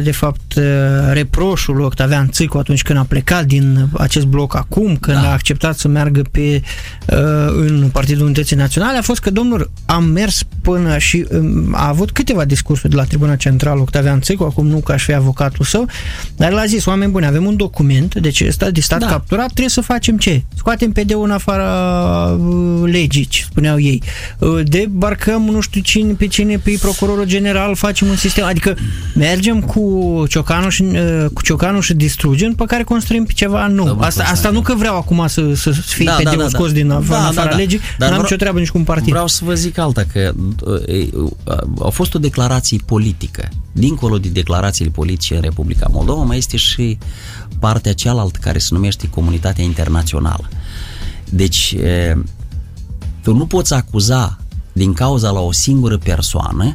de 0.04 0.12
fapt 0.12 0.60
reproșul 1.12 1.76
lui 1.76 1.86
Octavian 1.86 2.30
Țicu 2.30 2.58
atunci 2.58 2.82
când 2.82 3.00
a 3.00 3.04
plecat 3.04 3.46
din 3.46 3.88
acest 3.94 4.26
bloc 4.26 4.56
acum, 4.56 4.98
când 4.98 5.18
da. 5.18 5.28
a 5.28 5.32
acceptat 5.32 5.78
să 5.78 5.88
meargă 5.88 6.22
pe 6.32 6.62
în 7.48 7.90
Partidul 7.92 8.26
Unității 8.26 8.56
Naționale, 8.56 8.98
a 8.98 9.02
fost 9.02 9.20
că 9.20 9.30
domnul 9.32 9.72
a 9.86 9.98
mers 10.00 10.44
până 10.62 10.98
și 10.98 11.23
um, 11.32 11.68
a 11.72 11.88
avut 11.88 12.12
câteva 12.12 12.46
discursuri 12.46 12.90
de 12.90 12.96
la 12.96 13.04
Tribuna 13.04 13.36
Centrală 13.36 13.82
Octavian 13.82 14.22
Țecu, 14.22 14.44
acum 14.44 14.68
nu 14.68 14.78
că 14.78 14.92
aș 14.92 15.04
fi 15.04 15.14
avocatul 15.14 15.66
său, 15.66 15.88
dar 16.36 16.52
el 16.52 16.58
a 16.58 16.66
zis, 16.66 16.86
oameni 16.86 17.12
buni, 17.12 17.26
avem 17.26 17.46
un 17.46 17.56
document, 17.56 18.16
deci 18.16 18.44
stat 18.50 18.72
de 18.72 18.82
stat 18.82 19.00
da. 19.00 19.06
capturat, 19.06 19.46
trebuie 19.46 19.70
să 19.70 19.82
facem 19.82 20.18
ce? 20.18 20.44
Scoatem 20.56 20.92
PD-ul 20.92 21.24
în 21.24 21.32
afara 21.32 22.26
uh, 22.26 22.92
legii, 22.92 23.28
spuneau 23.44 23.80
ei. 23.80 24.04
Uh, 24.40 24.60
debarcăm 24.64 25.42
nu 25.42 25.60
știu 25.60 25.82
cine, 25.82 26.14
pe 26.14 26.28
cine, 26.28 26.58
pe 26.58 26.78
procurorul 26.82 27.26
general, 27.26 27.76
facem 27.76 28.08
un 28.08 28.16
sistem, 28.16 28.46
adică 28.46 28.76
mergem 29.16 29.62
cu 29.62 30.24
ciocanul 30.30 30.70
și, 30.70 30.82
uh, 30.82 31.26
cu 31.34 31.42
ciocanul 31.42 31.82
și 31.82 31.94
distrugem, 31.94 32.54
pe 32.54 32.64
care 32.68 32.84
construim 32.84 33.26
pe 33.26 33.32
ceva 33.36 33.68
nou. 33.68 33.96
Da, 34.00 34.06
asta, 34.06 34.24
asta 34.32 34.50
nu 34.50 34.62
că 34.62 34.74
vreau 34.76 34.96
acum 34.96 35.24
să, 35.28 35.54
să 35.54 35.72
fie 35.72 36.06
da, 36.06 36.12
PD-ul 36.12 36.38
da, 36.38 36.44
da, 36.44 36.48
scos 36.48 36.68
da. 36.68 36.74
din 36.74 36.92
afara, 36.92 37.22
da, 37.22 37.28
afara 37.28 37.46
da, 37.46 37.52
da. 37.52 37.58
legii, 37.58 37.80
dar 37.98 38.10
n-am 38.10 38.22
nicio 38.22 38.36
treabă 38.36 38.60
nici 38.60 38.70
cu 38.70 38.78
un 38.78 38.84
partid. 38.84 39.10
Vreau 39.10 39.28
să 39.28 39.42
vă 39.46 39.54
zic 39.54 39.78
alta, 39.78 40.04
că 40.14 40.34
a 41.80 41.90
fost 41.90 42.14
o 42.14 42.20
declarație 42.20 42.80
politică. 42.86 43.50
Dincolo 43.72 44.18
de 44.18 44.30
declarațiile 44.30 44.92
politice 44.92 45.36
în 45.36 45.42
Republica 45.42 45.88
Moldova, 45.92 46.24
mai 46.24 46.38
este 46.38 46.58
și 46.58 46.98
partea 47.60 47.94
cealaltă 47.94 48.40
care 48.42 48.58
se 48.58 48.70
numește 48.72 49.10
comunitatea 49.10 49.64
internațională. 49.64 50.50
Deci, 51.30 51.76
tu 53.22 53.34
nu 53.34 53.46
poți 53.46 53.74
acuza 53.74 54.38
din 54.74 54.94
cauza 54.94 55.30
la 55.30 55.40
o 55.40 55.52
singură 55.52 55.98
persoană, 55.98 56.74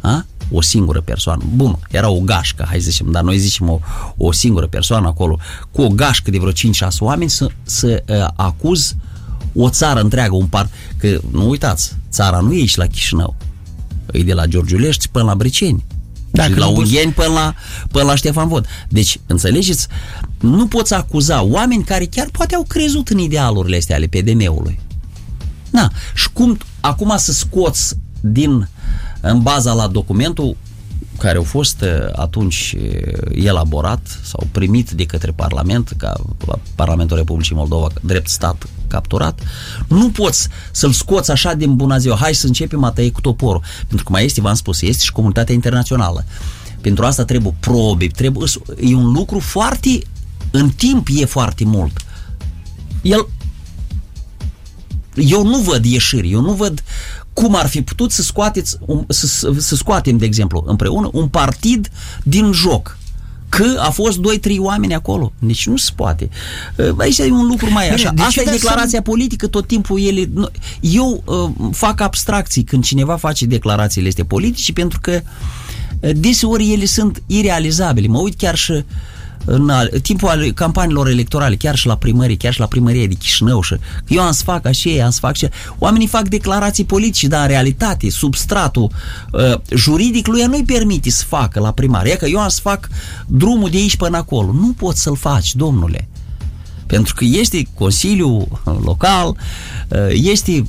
a? 0.00 0.24
o 0.50 0.60
singură 0.60 1.00
persoană. 1.00 1.42
Bun, 1.54 1.78
era 1.90 2.10
o 2.10 2.20
gașcă, 2.20 2.64
hai 2.68 2.80
să 2.80 2.90
zicem, 2.90 3.10
dar 3.10 3.22
noi 3.22 3.38
zicem 3.38 3.68
o, 3.68 3.78
o 4.16 4.32
singură 4.32 4.66
persoană 4.66 5.06
acolo, 5.06 5.38
cu 5.70 5.82
o 5.82 5.88
gașcă 5.88 6.30
de 6.30 6.38
vreo 6.38 6.52
5-6 6.52 6.54
oameni 6.98 7.30
să, 7.30 7.46
să 7.62 8.02
uh, 8.08 8.28
acuz 8.36 8.94
o 9.54 9.70
țară 9.70 10.00
întreagă, 10.00 10.34
un 10.34 10.46
part, 10.46 10.70
că 10.96 11.20
nu 11.30 11.48
uitați, 11.48 11.96
țara 12.12 12.38
nu 12.38 12.52
e 12.52 12.56
aici 12.56 12.76
la 12.76 12.86
Chișinău, 12.86 13.36
e 14.12 14.22
de 14.22 14.32
la 14.32 14.46
Giurgiulești 14.46 15.08
până 15.08 15.24
la 15.24 15.34
Briceni. 15.34 15.84
Dacă 16.30 16.52
și 16.52 16.58
la 16.58 16.66
Ungheni 16.66 17.12
până 17.12 17.32
la, 17.32 17.54
până 17.90 18.04
la 18.04 18.14
Ștefan 18.14 18.48
Vod. 18.48 18.66
Deci, 18.88 19.20
înțelegeți, 19.26 19.86
nu 20.40 20.66
poți 20.66 20.94
acuza 20.94 21.42
oameni 21.42 21.84
care 21.84 22.04
chiar 22.04 22.28
poate 22.32 22.54
au 22.54 22.64
crezut 22.68 23.08
în 23.08 23.18
idealurile 23.18 23.76
astea 23.76 23.96
ale 23.96 24.06
PDM-ului. 24.06 24.80
Na, 25.70 25.92
și 26.14 26.30
cum 26.32 26.58
acum 26.80 27.12
să 27.16 27.32
scoți 27.32 27.94
din, 28.20 28.68
în 29.20 29.40
baza 29.40 29.72
la 29.72 29.86
documentul 29.86 30.56
care 31.18 31.36
au 31.36 31.42
fost 31.42 31.80
uh, 31.80 31.88
atunci 32.12 32.76
uh, 32.78 33.44
elaborat 33.44 34.20
sau 34.22 34.48
primit 34.52 34.90
de 34.90 35.04
către 35.04 35.32
Parlament, 35.32 35.92
ca 35.96 36.12
Parlamentul 36.74 37.16
Republicii 37.16 37.54
Moldova, 37.54 37.88
drept 38.00 38.28
stat 38.28 38.66
capturat, 38.92 39.40
nu 39.88 40.10
poți 40.10 40.48
să-l 40.70 40.92
scoți 40.92 41.30
așa 41.30 41.54
din 41.54 41.76
bună 41.76 41.98
ziua, 41.98 42.16
hai 42.16 42.34
să 42.34 42.46
începem 42.46 42.84
a 42.84 42.90
tăie 42.90 43.10
cu 43.10 43.20
toporul. 43.20 43.62
Pentru 43.86 44.04
că 44.04 44.12
mai 44.12 44.24
este, 44.24 44.40
v-am 44.40 44.54
spus, 44.54 44.82
este 44.82 45.04
și 45.04 45.12
comunitatea 45.12 45.54
internațională. 45.54 46.24
Pentru 46.80 47.04
asta 47.04 47.24
trebuie 47.24 47.54
probe, 47.60 48.06
trebuie, 48.06 48.48
e 48.80 48.94
un 48.94 49.12
lucru 49.12 49.38
foarte, 49.38 49.98
în 50.50 50.70
timp 50.70 51.06
e 51.10 51.24
foarte 51.24 51.64
mult. 51.64 51.96
El, 53.02 53.28
eu 55.14 55.46
nu 55.46 55.58
văd 55.58 55.84
ieșiri, 55.84 56.30
eu 56.30 56.40
nu 56.40 56.52
văd 56.52 56.82
cum 57.32 57.54
ar 57.54 57.66
fi 57.66 57.82
putut 57.82 58.12
să, 58.12 58.22
scoateți, 58.22 58.78
să, 59.08 59.26
să, 59.26 59.52
să 59.58 59.76
scoatem, 59.76 60.16
de 60.16 60.24
exemplu, 60.24 60.64
împreună 60.66 61.10
un 61.12 61.28
partid 61.28 61.90
din 62.22 62.52
joc 62.52 62.98
că 63.56 63.78
a 63.78 63.90
fost 63.90 64.18
2-3 64.18 64.22
oameni 64.58 64.94
acolo. 64.94 65.32
Deci 65.38 65.66
nu 65.66 65.76
se 65.76 65.90
poate. 65.96 66.28
Aici 66.98 67.18
e 67.18 67.30
un 67.30 67.46
lucru 67.46 67.70
mai 67.70 67.88
așa. 67.88 68.10
Bine, 68.10 68.26
Asta 68.26 68.40
e 68.40 68.50
declarația 68.50 68.98
să... 68.98 69.10
politică, 69.10 69.46
tot 69.46 69.66
timpul 69.66 70.00
ele... 70.00 70.30
Eu 70.80 71.22
uh, 71.24 71.68
fac 71.72 72.00
abstracții 72.00 72.62
când 72.62 72.84
cineva 72.84 73.16
face 73.16 73.46
declarațiile 73.46 74.08
astea 74.08 74.24
politice 74.24 74.72
pentru 74.72 74.98
că 75.00 75.20
uh, 76.00 76.10
deseori 76.14 76.72
ele 76.72 76.84
sunt 76.84 77.22
irealizabile. 77.26 78.06
Mă 78.06 78.18
uit 78.18 78.36
chiar 78.36 78.54
și 78.54 78.70
uh, 78.70 78.82
în 79.44 79.70
timpul 80.02 80.28
al 80.28 80.52
campaniilor 80.52 81.08
electorale, 81.08 81.54
chiar 81.54 81.74
și 81.74 81.86
la 81.86 81.96
primărie, 81.96 82.36
chiar 82.36 82.52
și 82.52 82.60
la 82.60 82.66
primărie 82.66 83.06
de 83.06 83.14
Chișinău 83.14 83.62
și 83.62 83.74
că 83.74 83.78
eu 84.08 84.22
am 84.22 84.32
să 84.32 84.42
fac 84.44 84.66
așa, 84.66 85.04
am 85.04 85.10
să 85.10 85.18
fac 85.18 85.30
așa. 85.30 85.48
Oamenii 85.78 86.06
fac 86.06 86.28
declarații 86.28 86.84
politice, 86.84 87.28
dar 87.28 87.40
în 87.40 87.48
realitate, 87.48 88.10
substratul 88.10 88.90
uh, 89.32 89.54
juridic 89.74 90.26
lui 90.26 90.44
nu-i 90.44 90.64
permite 90.64 91.10
să 91.10 91.24
facă 91.28 91.60
la 91.60 91.72
primărie. 91.72 92.16
că 92.16 92.26
eu 92.26 92.40
am 92.40 92.48
să 92.48 92.60
fac 92.62 92.88
drumul 93.26 93.70
de 93.70 93.76
aici 93.76 93.96
până 93.96 94.16
acolo. 94.16 94.52
Nu 94.52 94.72
poți 94.72 95.02
să-l 95.02 95.16
faci, 95.16 95.54
domnule. 95.54 96.08
Pentru 96.86 97.14
că 97.14 97.24
este 97.24 97.66
Consiliul 97.74 98.62
Local, 98.84 99.36
uh, 99.88 99.98
este 100.10 100.64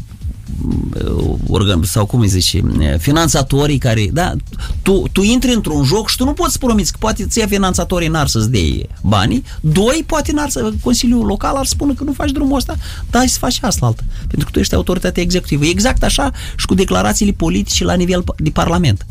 organ, 1.48 1.84
sau 1.84 2.06
cum 2.06 2.20
îi 2.20 2.28
zice, 2.28 2.64
finanțatorii 3.00 3.78
care, 3.78 4.10
da, 4.14 4.34
tu, 4.82 5.04
tu 5.12 5.22
intri 5.22 5.54
într-un 5.54 5.84
joc 5.84 6.10
și 6.10 6.18
tu 6.18 6.26
nu 6.26 6.34
poți 6.34 6.60
promiți 6.60 6.92
că 6.92 6.98
poate 7.00 7.26
ți 7.26 7.46
finanțatorii 7.48 8.08
n-ar 8.08 8.28
să-ți 8.28 8.52
dea 8.52 8.62
banii, 9.02 9.44
doi, 9.62 10.04
poate 10.08 10.32
n-ar 10.32 10.50
să, 10.50 10.72
Consiliul 10.82 11.26
Local 11.26 11.56
ar 11.56 11.66
spune 11.66 11.94
că 11.94 12.04
nu 12.04 12.14
faci 12.14 12.32
drumul 12.32 12.58
ăsta, 12.58 12.76
dar 13.10 13.28
să 13.28 13.38
faci 13.40 13.60
asta 13.62 13.86
altă, 13.86 14.04
pentru 14.28 14.46
că 14.46 14.52
tu 14.52 14.60
ești 14.60 14.76
autoritatea 14.76 15.24
executivă. 15.24 15.66
Exact 15.66 16.04
așa 16.04 16.32
și 16.58 16.66
cu 16.66 16.74
declarațiile 16.74 17.32
politice 17.32 17.84
la 17.84 17.94
nivel 17.94 18.24
de 18.38 18.50
Parlament 18.50 19.06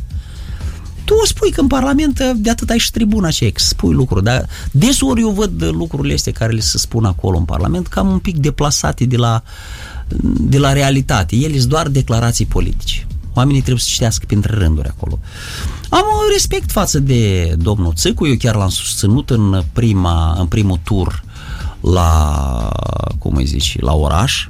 tu 1.05 1.15
o 1.23 1.27
spui 1.27 1.51
că 1.51 1.61
în 1.61 1.67
Parlament 1.67 2.33
de 2.37 2.51
atât 2.51 2.71
ai 2.71 2.79
și 2.79 2.91
tribuna 2.91 3.27
aceea, 3.27 3.51
că 3.51 3.61
spui 3.61 3.95
lucruri, 3.95 4.25
dar 4.25 4.49
desori 4.71 5.21
eu 5.21 5.31
văd 5.31 5.65
lucrurile 5.73 6.15
astea 6.15 6.33
care 6.33 6.53
le 6.53 6.61
se 6.61 6.79
spun 6.79 7.05
acolo 7.05 7.39
în 7.39 7.45
Parlament 7.45 7.87
cam 7.87 8.09
un 8.09 8.19
pic 8.19 8.37
deplasate 8.37 9.05
de 9.05 9.17
la 9.17 9.43
de 10.23 10.59
la 10.59 10.73
realitate. 10.73 11.37
Ele 11.37 11.59
sunt 11.59 11.71
doar 11.71 11.89
declarații 11.89 12.47
politice. 12.47 13.07
Oamenii 13.35 13.61
trebuie 13.61 13.83
să 13.83 13.91
citească 13.91 14.25
printre 14.27 14.55
rânduri 14.55 14.89
acolo. 14.89 15.19
Am 15.89 16.05
un 16.13 16.29
respect 16.33 16.71
față 16.71 16.99
de 16.99 17.55
domnul 17.59 17.93
Țâcu, 17.95 18.27
eu 18.27 18.35
chiar 18.39 18.55
l-am 18.55 18.69
susținut 18.69 19.31
în, 19.31 19.63
prima, 19.73 20.37
în 20.39 20.47
primul 20.47 20.81
tur 20.85 21.25
la, 21.81 22.73
cum 23.19 23.35
îi 23.35 23.45
zici, 23.45 23.77
la 23.81 23.95
oraș. 23.95 24.49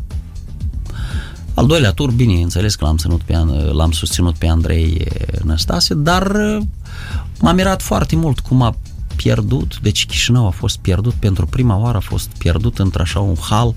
Al 1.55 1.67
doilea 1.67 1.93
tur, 1.93 2.11
bine, 2.11 2.43
înțeles 2.43 2.75
că 2.75 2.85
l-am, 2.85 2.97
ținut 2.97 3.21
pe, 3.21 3.37
l-am 3.73 3.91
susținut 3.91 4.35
pe 4.35 4.49
Andrei 4.49 5.07
Năstase, 5.45 5.95
dar 5.95 6.33
m-a 7.41 7.53
mirat 7.53 7.83
foarte 7.83 8.17
mult 8.17 8.41
cum 8.41 8.63
a 8.63 8.77
pierdut, 9.23 9.79
deci 9.83 10.07
Chișinău 10.07 10.47
a 10.47 10.51
fost 10.51 10.79
pierdut 10.79 11.13
pentru 11.13 11.47
prima 11.47 11.77
oară, 11.77 11.97
a 11.97 12.01
fost 12.01 12.29
pierdut 12.39 12.79
într-așa 12.79 13.21
un 13.21 13.37
hal 13.41 13.75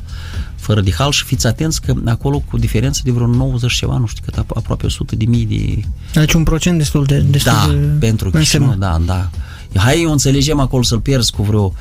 fără 0.55 0.81
de 0.81 0.91
hal 0.91 1.11
și 1.11 1.23
fiți 1.23 1.47
atenți 1.47 1.81
că 1.81 1.93
acolo 2.05 2.39
cu 2.39 2.57
diferență 2.57 3.01
de 3.03 3.11
vreo 3.11 3.27
90 3.27 3.73
ceva, 3.73 3.97
nu 3.97 4.05
știu 4.05 4.23
cât, 4.25 4.45
aproape 4.55 4.85
100 4.85 5.15
de 5.15 5.25
mii 5.25 5.45
de... 5.45 5.87
Deci 6.19 6.33
un 6.33 6.43
procent 6.43 6.77
destul 6.77 7.03
de... 7.03 7.19
Destul 7.19 7.51
da, 7.51 7.67
de 7.71 7.77
pentru 7.99 8.29
Chișinău, 8.29 8.75
da, 8.77 9.01
da. 9.05 9.29
Hai, 9.75 10.01
eu 10.01 10.11
înțelegem 10.11 10.59
acolo 10.59 10.83
să-l 10.83 10.99
pierzi 10.99 11.31
cu 11.31 11.43
vreo 11.43 11.73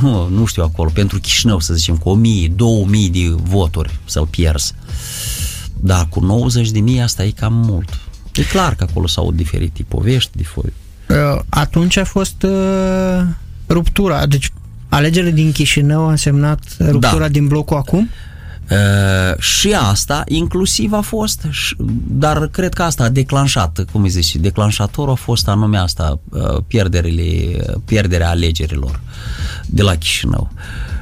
nu, 0.00 0.28
nu 0.28 0.44
știu 0.44 0.62
acolo, 0.62 0.90
pentru 0.94 1.20
Chișinău, 1.20 1.60
să 1.60 1.74
zicem, 1.74 1.96
cu 1.96 2.08
1000, 2.08 2.48
2000 2.48 3.10
de 3.10 3.34
voturi 3.42 3.98
să-l 4.04 4.26
pierzi. 4.26 4.74
Dar 5.76 6.08
cu 6.08 6.20
90 6.20 6.70
de 6.70 6.80
mii 6.80 7.00
asta 7.00 7.24
e 7.24 7.30
cam 7.30 7.54
mult. 7.54 8.00
E 8.34 8.42
clar 8.42 8.74
că 8.74 8.86
acolo 8.88 9.06
s-au 9.06 9.32
diferite 9.32 9.84
povești, 9.88 10.30
de 10.36 10.42
foi. 10.42 10.64
Uh, 10.66 10.89
atunci 11.48 11.96
a 11.96 12.04
fost 12.04 12.42
uh, 12.42 13.22
ruptura, 13.68 14.26
deci 14.26 14.52
Alegerile 14.90 15.30
din 15.30 15.52
Chișinău 15.52 16.06
a 16.06 16.10
însemnat 16.10 16.60
ruptura 16.78 17.18
da. 17.18 17.28
din 17.28 17.46
blocul 17.46 17.76
acum? 17.76 18.10
Uh, 18.70 19.38
și 19.38 19.72
asta 19.72 20.24
inclusiv 20.28 20.92
a 20.92 21.00
fost, 21.00 21.46
dar 22.06 22.46
cred 22.46 22.74
că 22.74 22.82
asta 22.82 23.04
a 23.04 23.08
declanșat, 23.08 23.84
cum 23.92 24.02
îi 24.02 24.08
zice, 24.08 24.38
declanșatorul 24.38 25.12
a 25.12 25.16
fost 25.16 25.48
anume 25.48 25.78
asta, 25.78 26.20
uh, 26.30 26.62
pierderile, 26.66 27.56
pierderea 27.84 28.28
alegerilor 28.28 29.00
de 29.66 29.82
la 29.82 29.94
Chișinău. 29.94 30.50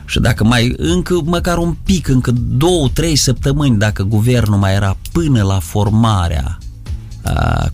Și 0.04 0.20
dacă 0.20 0.44
mai, 0.44 0.74
încă 0.76 1.20
măcar 1.24 1.58
un 1.58 1.76
pic, 1.84 2.08
încă 2.08 2.30
două, 2.34 2.88
trei 2.92 3.16
săptămâni, 3.16 3.78
dacă 3.78 4.02
guvernul 4.02 4.58
mai 4.58 4.74
era 4.74 4.96
până 5.12 5.42
la 5.42 5.58
formarea 5.58 6.57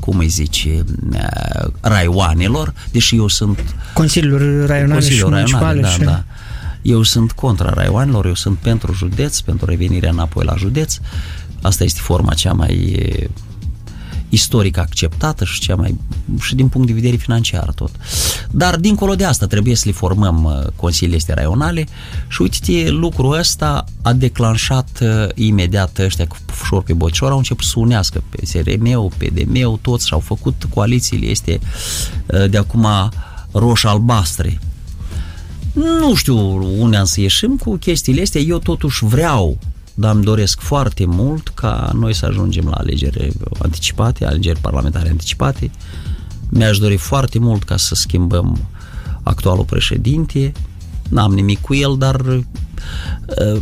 cum 0.01 0.19
îi 0.19 0.29
zice, 0.29 0.85
raioanelor, 1.81 2.75
deși 2.91 3.17
eu 3.17 3.29
sunt... 3.29 3.59
Consiliul 3.93 4.67
Raionale 4.67 4.93
Consiliul 4.93 5.29
și 5.29 5.35
Municipale. 5.35 5.81
Da, 5.81 5.89
și... 5.89 5.99
da. 5.99 6.25
Eu 6.83 7.03
sunt 7.03 7.33
contra 7.33 7.71
raioanelor, 7.71 8.27
eu 8.27 8.35
sunt 8.35 8.59
pentru 8.59 8.93
județ, 8.93 9.39
pentru 9.41 9.67
revenirea 9.67 10.11
înapoi 10.11 10.45
la 10.45 10.55
județ. 10.57 10.99
Asta 11.63 11.85
este 11.85 12.01
forma 12.03 12.35
cea 12.35 12.53
mai 12.53 13.07
istoric 14.35 14.77
acceptată 14.77 15.45
și 15.45 15.61
cea 15.61 15.75
mai 15.75 15.99
și 16.41 16.55
din 16.55 16.69
punct 16.69 16.87
de 16.87 16.93
vedere 16.93 17.17
financiar 17.17 17.73
tot. 17.75 17.91
Dar 18.51 18.77
dincolo 18.77 19.15
de 19.15 19.25
asta 19.25 19.47
trebuie 19.47 19.75
să 19.75 19.83
le 19.87 19.93
formăm 19.93 20.45
uh, 20.45 20.67
consiliile 20.77 21.17
astea 21.17 21.35
raionale 21.35 21.87
și 22.29 22.43
uite 22.43 22.91
lucrul 22.91 23.39
ăsta 23.39 23.85
a 24.03 24.13
declanșat 24.13 24.99
uh, 25.03 25.29
imediat 25.35 25.99
ăștia 25.99 26.27
cu 26.27 26.37
ușor 26.61 26.83
pe 26.83 26.93
bocior 26.93 27.31
au 27.31 27.37
început 27.37 27.65
să 27.65 27.79
unească 27.79 28.23
pe 28.29 28.47
SRM-ul, 28.47 29.13
PDM-ul, 29.17 29.79
toți 29.83 30.07
și 30.07 30.13
au 30.13 30.21
făcut 30.21 30.67
coalițiile 30.75 31.27
este 31.27 31.61
uh, 32.27 32.51
de 32.51 32.59
acum 32.59 32.87
roș-albastre. 33.53 34.59
Nu 35.73 36.15
știu 36.15 36.37
unde 36.81 36.97
am 36.97 37.05
să 37.05 37.21
ieșim 37.21 37.57
cu 37.57 37.77
chestiile 37.77 38.23
astea, 38.23 38.41
eu 38.41 38.59
totuși 38.59 39.05
vreau 39.05 39.59
dar 39.95 40.15
îmi 40.15 40.25
doresc 40.25 40.61
foarte 40.61 41.05
mult 41.05 41.49
ca 41.49 41.91
noi 41.95 42.15
să 42.15 42.27
ajungem 42.27 42.65
la 42.65 42.77
alegeri 42.77 43.33
anticipate, 43.59 44.27
alegeri 44.27 44.61
parlamentare 44.61 45.09
anticipate. 45.09 45.71
Mi-aș 46.49 46.79
dori 46.79 46.97
foarte 46.97 47.39
mult 47.39 47.65
ca 47.65 47.77
să 47.77 47.95
schimbăm 47.95 48.59
actualul 49.23 49.65
președinte. 49.65 50.53
N-am 51.09 51.33
nimic 51.33 51.61
cu 51.61 51.75
el, 51.75 51.97
dar 51.99 52.21
uh, 52.21 52.43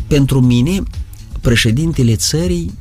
pentru 0.07 0.41
mine 0.41 0.83
președintele 1.41 2.17
țării 2.17 2.73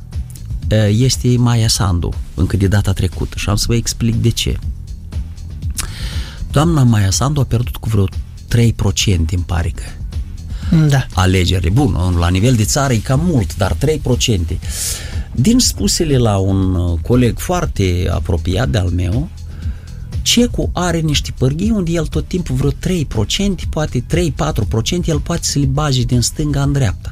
uh, 0.72 0.90
este 0.90 1.36
Maia 1.38 1.68
Sandu, 1.68 2.14
încă 2.34 2.58
de 2.58 2.68
data 2.68 2.94
trecută 2.94 3.38
și 3.38 3.50
am 3.50 3.56
să 3.56 3.66
vă 3.68 3.76
explic 3.76 4.16
de 4.16 4.30
ce. 4.30 4.60
Doamna 6.52 6.84
Maia 6.84 7.12
Sandu 7.12 7.40
a 7.40 7.44
pierdut 7.44 7.76
cu 7.76 7.90
vreo 7.90 8.08
3%, 8.08 8.10
îmi 9.06 9.44
pare 9.46 9.70
că 9.70 9.84
da. 10.88 11.06
alegeri. 11.14 11.72
Bun, 11.72 12.16
la 12.20 12.30
nivel 12.30 12.56
de 12.56 12.64
țară 12.64 12.94
e 12.94 12.98
cam 12.98 13.22
mult, 13.24 13.56
dar 13.58 13.76
3%. 13.76 13.80
Din 15.32 15.60
spusele 15.60 16.18
la 16.18 16.38
un 16.38 16.76
uh, 16.76 17.00
coleg 17.02 17.40
foarte 17.40 18.10
apropiat 18.12 18.70
de 18.70 18.78
al 18.78 18.90
meu, 18.90 19.30
Cecu 20.22 20.70
are 20.74 21.00
niște 21.00 21.34
pârghii 21.38 21.70
unde 21.70 21.92
el 21.92 22.06
tot 22.06 22.28
timpul 22.28 22.56
vreo 22.56 22.72
3%, 22.72 23.70
poate 23.70 24.06
3-4%, 25.04 25.06
el 25.06 25.20
poate 25.20 25.44
să 25.44 25.60
le 25.60 25.66
bage 25.66 26.02
din 26.02 26.22
stânga 26.22 26.62
în 26.62 26.72
dreapta. 26.72 27.10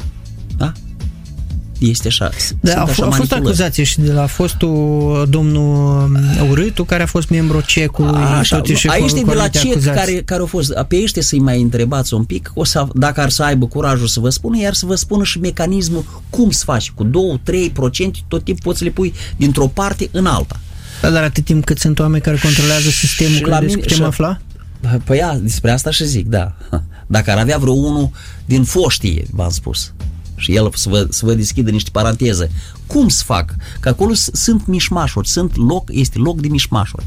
Da? 1.79 1.87
este 1.87 2.07
așa. 2.07 2.29
Da, 2.59 2.73
a, 2.73 2.81
așa 2.81 3.05
a 3.05 3.09
fost 3.09 3.31
acuzație 3.31 3.83
și 3.83 3.99
de 3.99 4.11
la 4.11 4.25
fostul 4.25 5.25
domnul 5.29 6.03
um, 6.41 6.49
Urâtu, 6.49 6.83
care 6.83 7.03
a 7.03 7.05
fost 7.05 7.29
membru 7.29 7.61
cecului. 7.61 8.21
Așa, 8.21 8.59
tot 8.59 8.75
aici 8.87 9.11
de 9.11 9.33
la 9.33 9.47
cec 9.47 9.83
care, 9.83 10.21
care 10.25 10.39
au 10.39 10.45
fost. 10.45 10.73
Pe 10.87 10.99
ăștia 11.03 11.21
să-i 11.21 11.39
mai 11.39 11.61
întrebați 11.61 12.13
un 12.13 12.23
pic, 12.23 12.51
o 12.53 12.63
să, 12.63 12.87
dacă 12.93 13.21
ar 13.21 13.29
să 13.29 13.43
aibă 13.43 13.67
curajul 13.67 14.07
să 14.07 14.19
vă 14.19 14.29
spună, 14.29 14.59
iar 14.59 14.73
să 14.73 14.85
vă 14.85 14.95
spună 14.95 15.23
și 15.23 15.39
mecanismul 15.39 16.23
cum 16.29 16.51
să 16.51 16.63
faci. 16.63 16.91
Cu 16.91 17.05
2-3% 17.05 17.09
tot 18.27 18.43
timpul 18.43 18.63
poți 18.63 18.77
să 18.77 18.83
le 18.83 18.89
pui 18.89 19.13
dintr-o 19.37 19.67
parte 19.67 20.09
în 20.11 20.25
alta. 20.25 20.59
Da, 21.01 21.09
dar 21.09 21.23
atât 21.23 21.45
timp 21.45 21.65
cât 21.65 21.79
sunt 21.79 21.99
oameni 21.99 22.23
care 22.23 22.37
controlează 22.41 22.89
sistemul, 22.89 23.35
și 23.35 23.45
la 23.45 23.59
mine, 23.59 23.77
putem 23.77 23.97
și, 23.97 24.03
afla? 24.03 24.37
Păi 25.03 25.17
ia, 25.17 25.39
despre 25.41 25.71
asta 25.71 25.91
și 25.91 26.05
zic, 26.05 26.27
da. 26.27 26.53
Dacă 27.07 27.31
ar 27.31 27.37
avea 27.37 27.57
vreo 27.57 27.73
unul 27.73 28.09
din 28.45 28.63
foștie, 28.63 29.25
v-am 29.31 29.49
spus, 29.49 29.93
și 30.39 30.56
el 30.56 30.71
să 30.73 30.89
vă, 30.89 31.08
să 31.10 31.25
vă 31.25 31.34
deschidă 31.34 31.69
niște 31.69 31.89
paranteze. 31.91 32.52
Cum 32.88 33.08
să 33.08 33.23
fac? 33.25 33.56
Că 33.80 33.89
acolo 33.89 34.12
sunt 34.13 34.67
mișmașuri, 34.67 35.28
sunt 35.28 35.58
loc, 35.58 35.89
este 35.91 36.17
loc 36.17 36.41
de 36.41 36.47
mișmașuri. 36.47 37.06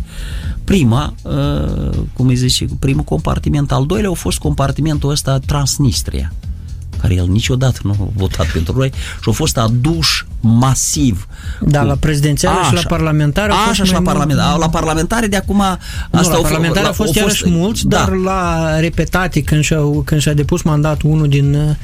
Prima, 0.64 1.14
uh, 1.22 1.90
cum 2.12 2.26
îi 2.26 2.34
zice, 2.34 2.66
primul 2.78 3.04
compartiment, 3.04 3.72
al 3.72 3.86
doilea 3.86 4.10
a 4.10 4.14
fost 4.14 4.38
compartimentul 4.38 5.10
ăsta 5.10 5.38
Transnistria 5.38 6.32
care 7.02 7.14
el 7.14 7.26
niciodată 7.26 7.80
nu 7.82 7.90
a 7.90 8.08
votat 8.16 8.46
pentru 8.46 8.76
noi 8.76 8.92
și 9.22 9.28
a 9.28 9.30
fost 9.30 9.58
aduș 9.58 10.24
masiv. 10.40 11.26
Da, 11.60 11.80
cu... 11.80 11.86
la 11.86 11.94
prezidențiale 11.94 12.58
și 12.68 12.74
la 12.74 12.80
parlamentare. 12.88 13.52
Așa 13.70 13.84
și 13.84 13.92
la 13.92 14.00
parlamentare. 14.00 14.58
La 14.58 14.68
parlamentare 14.68 15.26
de 15.26 15.36
acum... 15.36 15.56
Nu, 16.10 16.18
asta 16.18 16.34
la 16.34 16.40
parlamentare 16.40 16.86
au 16.86 16.92
fost, 16.92 17.18
fost 17.18 17.44
mulți, 17.46 17.86
da. 17.86 17.96
dar 17.96 18.12
la 18.14 18.78
repetate 18.78 19.42
când 19.42 19.62
și-a, 19.62 19.80
când 20.04 20.20
și-a 20.20 20.32
depus 20.32 20.62
mandatul 20.62 21.10
unul 21.10 21.28
din 21.28 21.76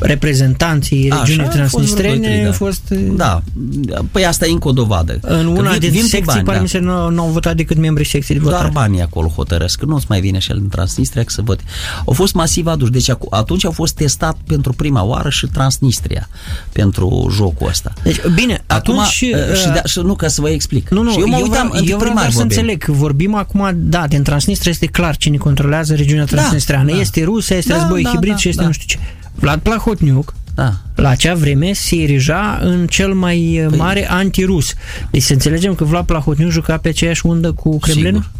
uh, 0.00 0.08
reprezentanții 0.08 1.12
regiunii 1.18 1.50
transnistrene 1.50 2.40
da. 2.42 2.48
a 2.48 2.52
fost... 2.52 2.88
Da, 3.16 3.42
păi 4.10 4.26
asta 4.26 4.46
e 4.46 4.50
încă 4.50 4.68
o 4.68 4.72
dovadă. 4.72 5.18
În 5.20 5.46
una 5.46 5.70
vin, 5.70 5.78
din 5.78 5.90
vin 5.90 6.04
secții, 6.04 6.42
bani, 6.42 6.68
da. 6.68 6.78
nu, 6.78 7.10
nu 7.10 7.22
au 7.22 7.28
votat 7.28 7.56
decât 7.56 7.76
membrii 7.76 8.06
secției 8.06 8.38
de 8.38 8.44
votare. 8.44 8.60
Doar 8.60 8.72
banii 8.72 9.02
acolo 9.02 9.28
hotărăsc, 9.28 9.82
nu 9.82 10.00
mai 10.08 10.20
vine 10.20 10.38
și 10.38 10.50
el 10.50 10.58
din 10.58 10.68
Transnistria 10.68 11.24
să 11.26 11.42
vote. 11.42 11.62
Au 12.06 12.12
fost 12.12 12.34
masiv 12.34 12.66
aduși, 12.66 12.90
deci 12.90 13.10
atunci 13.30 13.64
au 13.64 13.70
fost 13.70 13.94
testat 13.94 14.36
pentru 14.46 14.72
prima 14.72 15.02
oară 15.02 15.28
și 15.28 15.46
Transnistria 15.46 16.28
pentru 16.72 17.28
jocul 17.32 17.68
ăsta. 17.68 17.92
Deci, 18.02 18.26
bine, 18.34 18.62
acum, 18.66 18.76
atunci... 18.76 19.06
Și, 19.06 19.34
uh, 19.50 19.56
și, 19.56 19.66
da, 19.66 19.82
și 19.84 19.98
nu 19.98 20.14
ca 20.14 20.28
să 20.28 20.40
vă 20.40 20.48
explic. 20.48 20.88
Nu, 20.88 21.02
nu, 21.02 21.10
și 21.10 21.20
eu 21.20 21.26
mă 21.26 21.36
uitam 21.42 21.72
eu, 21.74 21.84
eu 21.84 21.98
vreau 21.98 22.30
să 22.30 22.42
înțeleg. 22.42 22.84
Vorbim 22.84 23.34
acum, 23.34 23.70
da, 23.74 24.06
din 24.06 24.22
Transnistria 24.22 24.72
este 24.72 24.86
clar 24.86 25.16
cine 25.16 25.36
controlează 25.36 25.94
regiunea 25.94 26.24
da, 26.24 26.36
transnistreană. 26.36 26.88
Da, 26.88 26.94
da. 26.94 27.00
Este 27.00 27.24
Rusia, 27.24 27.56
este 27.56 27.72
da, 27.72 27.78
război 27.78 28.02
da, 28.02 28.10
hibrid 28.10 28.32
da, 28.32 28.38
și 28.38 28.48
este 28.48 28.60
da. 28.60 28.66
nu 28.66 28.72
știu 28.72 28.86
ce. 28.86 28.98
Vlad 29.38 29.60
Plahotniuc 29.60 30.34
da. 30.54 30.72
la 30.94 31.08
acea 31.08 31.34
vreme 31.34 31.72
se 31.72 31.96
erija 31.96 32.58
în 32.62 32.86
cel 32.86 33.12
mai 33.12 33.66
păi... 33.68 33.78
mare 33.78 34.10
antirus. 34.10 34.74
Deci 35.10 35.22
să 35.22 35.32
înțelegem 35.32 35.74
că 35.74 35.84
Vlad 35.84 36.06
Plahotniuc 36.06 36.50
juca 36.50 36.76
pe 36.76 36.88
aceeași 36.88 37.26
undă 37.26 37.52
cu 37.52 37.78
Kremlinul? 37.78 38.22
Sigur. 38.22 38.30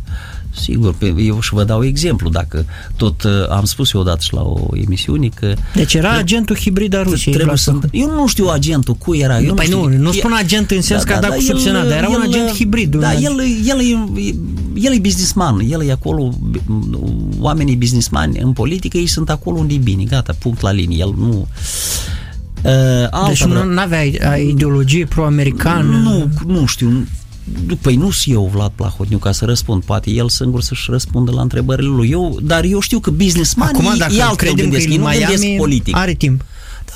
Sigur, 0.61 0.95
eu 1.17 1.41
și 1.41 1.55
vă 1.55 1.65
dau 1.65 1.85
exemplu, 1.85 2.29
dacă 2.29 2.65
tot 2.97 3.23
uh, 3.23 3.31
am 3.51 3.65
spus 3.65 3.93
eu 3.93 4.01
odată 4.01 4.19
și 4.21 4.35
la 4.35 4.41
o 4.41 4.69
emisiune 4.75 5.29
că... 5.35 5.55
Deci 5.75 5.95
era 5.95 6.11
agentul 6.11 6.57
hibrid 6.57 6.95
al 6.95 7.03
Rusiei. 7.03 7.35
Trebuie 7.35 7.57
să, 7.57 7.75
eu 7.91 8.11
nu 8.11 8.27
știu 8.27 8.47
agentul 8.47 8.95
cu 8.95 9.15
era. 9.15 9.41
Eu 9.41 9.55
păi 9.55 9.69
nu, 9.71 9.89
nu, 9.89 9.97
nu 9.97 10.13
spun 10.13 10.33
agent 10.33 10.71
în 10.71 10.83
sens 10.83 11.05
da, 11.05 11.11
că 11.11 11.17
a 11.17 11.21
da, 11.21 11.21
dat 11.21 11.31
da, 11.31 11.37
cu 11.37 11.43
subționat, 11.43 11.89
dar 11.89 11.97
era 11.97 12.07
el, 12.11 12.17
un 12.17 12.23
agent 12.23 12.49
hibrid. 12.55 12.97
Da, 12.97 13.13
el, 13.13 13.41
el, 13.67 13.81
e, 13.81 14.35
el 14.75 14.93
e 14.93 14.99
businessman, 14.99 15.61
el 15.71 15.89
e 15.89 15.93
acolo, 15.93 16.33
oamenii 17.39 17.77
businessmani 17.77 18.39
în 18.39 18.53
politică, 18.53 18.97
ei 18.97 19.07
sunt 19.07 19.31
acolo 19.31 19.59
unde 19.59 19.75
e 19.75 19.79
bine, 19.79 20.05
gata, 20.05 20.35
punct 20.39 20.61
la 20.61 20.71
linie, 20.71 20.99
el 20.99 21.15
nu... 21.17 21.49
Uh, 22.63 23.27
deci 23.27 23.45
nu 23.45 23.81
avea 23.81 24.03
ideologie 24.37 25.05
pro-americană? 25.05 26.01
Nu, 26.03 26.29
nu 26.47 26.67
știu, 26.67 27.07
Păi 27.81 27.97
nu 27.97 28.11
sunt 28.11 28.35
eu 28.35 28.51
Vlad 28.53 28.73
Plahotniu 28.75 29.19
ca 29.19 29.33
să 29.33 29.45
răspund, 29.45 29.85
poate 29.85 30.11
el 30.11 30.29
singur 30.29 30.63
să-și 30.63 30.91
răspundă 30.91 31.33
la 31.33 31.41
întrebările 31.41 31.89
lui. 31.89 32.11
Eu, 32.11 32.39
dar 32.43 32.65
eu 32.65 32.81
știu 32.81 32.99
că 32.99 33.11
businessman 33.11 33.69
Acum, 33.69 33.95
dacă 33.99 34.15
e 34.15 34.23
altfel 34.23 34.55
gândesc, 34.55 34.89
ei 34.89 34.97
nu 34.97 35.05
gândesc 35.05 35.57
politic. 35.57 35.97
Are 35.97 36.13
timp. 36.13 36.45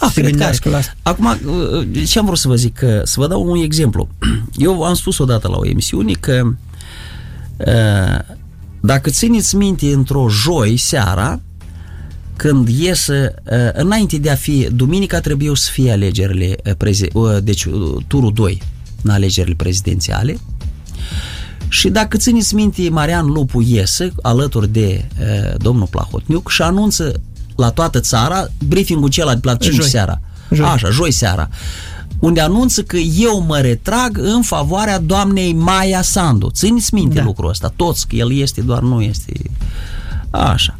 Da, 0.00 0.08
să 0.10 0.20
cred 0.20 0.60
că 0.60 0.68
la 0.68 0.76
asta. 0.76 0.94
Acum, 1.02 1.26
uh, 1.26 2.06
ce 2.06 2.18
am 2.18 2.24
vrut 2.24 2.38
să 2.38 2.48
vă 2.48 2.54
zic? 2.54 2.74
Că, 2.74 3.00
să 3.04 3.20
vă 3.20 3.26
dau 3.26 3.50
un 3.50 3.62
exemplu. 3.62 4.08
Eu 4.56 4.82
am 4.82 4.94
spus 4.94 5.18
odată 5.18 5.48
la 5.48 5.56
o 5.56 5.66
emisiune 5.66 6.12
că 6.12 6.42
uh, 7.56 8.36
dacă 8.80 9.10
țineți 9.10 9.56
minte 9.56 9.92
într-o 9.92 10.28
joi 10.28 10.76
seara, 10.76 11.40
când 12.36 12.68
iese, 12.68 13.34
uh, 13.44 13.56
înainte 13.72 14.18
de 14.18 14.30
a 14.30 14.34
fi, 14.34 14.68
duminica 14.72 15.20
trebuie 15.20 15.50
să 15.54 15.70
fie 15.72 15.92
alegerile, 15.92 16.56
deci 17.42 17.66
turul 18.06 18.32
2 18.32 18.60
în 19.02 19.10
alegerile 19.10 19.54
prezidențiale. 19.54 20.38
Și 21.68 21.88
dacă 21.88 22.16
țineți 22.16 22.54
minte, 22.54 22.88
Marian 22.90 23.26
Lupu 23.26 23.60
iese 23.60 24.12
alături 24.22 24.68
de 24.72 25.04
uh, 25.20 25.54
domnul 25.56 25.86
Plahotniuc 25.86 26.50
și 26.50 26.62
anunță 26.62 27.20
la 27.56 27.70
toată 27.70 28.00
țara 28.00 28.48
briefingul 28.68 29.08
acela 29.08 29.34
de 29.34 29.40
la 29.42 29.54
5 29.54 29.74
joi. 29.74 29.88
seara. 29.88 30.20
Joi. 30.50 30.66
Așa, 30.66 30.90
joi 30.90 31.12
seara. 31.12 31.48
Unde 32.18 32.40
anunță 32.40 32.82
că 32.82 32.96
eu 32.96 33.40
mă 33.40 33.58
retrag 33.58 34.18
în 34.18 34.42
favoarea 34.42 34.98
doamnei 34.98 35.52
Maia 35.52 36.02
Sandu. 36.02 36.50
Țineți 36.50 36.94
minte 36.94 37.14
da. 37.14 37.22
lucrul 37.22 37.48
ăsta, 37.48 37.72
toți, 37.76 38.06
că 38.06 38.16
el 38.16 38.32
este, 38.32 38.60
doar 38.60 38.82
nu 38.82 39.00
este. 39.00 39.32
Așa. 40.30 40.78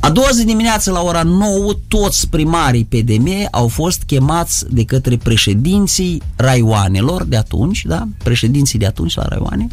A 0.00 0.10
doua 0.10 0.28
zi 0.32 0.44
dimineață 0.44 0.90
la 0.90 1.00
ora 1.00 1.22
9, 1.22 1.72
toți 1.88 2.28
primarii 2.28 2.84
PDM 2.84 3.28
au 3.50 3.68
fost 3.68 4.02
chemați 4.02 4.64
de 4.70 4.84
către 4.84 5.16
președinții 5.16 6.22
raioanelor 6.36 7.24
de 7.24 7.36
atunci, 7.36 7.84
da? 7.84 8.08
Președinții 8.22 8.78
de 8.78 8.86
atunci 8.86 9.14
la 9.14 9.24
raioane 9.28 9.68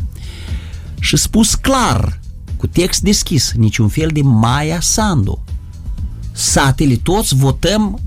și 0.99 1.17
spus 1.17 1.55
clar, 1.55 2.19
cu 2.57 2.67
text 2.67 3.01
deschis, 3.01 3.51
niciun 3.55 3.87
fel 3.87 4.09
de 4.13 4.21
Maia 4.21 4.79
Sandu. 4.79 5.43
Satele 6.31 6.95
toți 6.95 7.35
votăm 7.35 7.99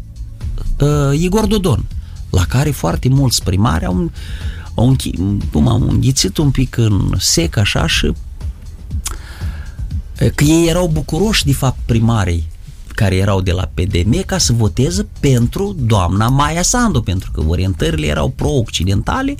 uh, 0.81 1.21
Igor 1.21 1.47
Dodon, 1.47 1.85
la 2.31 2.45
care 2.45 2.71
foarte 2.71 3.09
mulți 3.09 3.43
primari 3.43 3.85
au, 3.85 4.11
au, 4.75 4.89
închi, 4.89 5.11
cum 5.53 5.69
au 5.69 5.89
înghițit 5.89 6.37
un 6.37 6.51
pic 6.51 6.77
în 6.77 7.15
sec 7.19 7.57
așa 7.57 7.87
și 7.87 8.13
că 10.35 10.45
ei 10.45 10.69
erau 10.69 10.87
bucuroși, 10.87 11.45
de 11.45 11.53
fapt, 11.53 11.79
primarii 11.85 12.49
care 12.95 13.17
erau 13.17 13.41
de 13.41 13.53
la 13.53 13.71
PDM 13.75 14.23
ca 14.27 14.39
să 14.39 14.53
voteze 14.53 15.07
pentru 15.21 15.77
doamna 15.79 16.29
Maia 16.29 16.63
Sandu, 16.63 17.03
pentru 17.03 17.31
că 17.31 17.43
orientările 17.47 18.07
erau 18.07 18.29
pro-occidentale, 18.29 19.35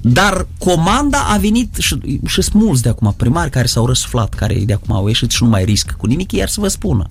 dar 0.00 0.46
comanda 0.58 1.18
a 1.18 1.36
venit 1.36 1.76
și, 1.78 2.20
și 2.26 2.42
sunt 2.42 2.62
mulți 2.62 2.82
de 2.82 2.88
acum 2.88 3.14
primari 3.16 3.50
care 3.50 3.66
s-au 3.66 3.86
răsuflat, 3.86 4.34
care 4.34 4.54
de 4.54 4.72
acum 4.72 4.94
au 4.94 5.06
ieșit 5.06 5.30
și 5.30 5.42
nu 5.42 5.48
mai 5.48 5.64
riscă 5.64 5.94
cu 5.98 6.06
nimic, 6.06 6.32
iar 6.32 6.48
să 6.48 6.60
vă 6.60 6.68
spună. 6.68 7.06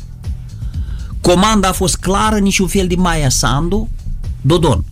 Comanda 1.21 1.67
a 1.67 1.71
fost 1.71 1.95
clară, 1.95 2.37
niciun 2.37 2.67
fel 2.67 2.87
de 2.87 2.95
Maia 2.95 3.29
Sandu, 3.29 3.89
Dodon. 4.41 4.83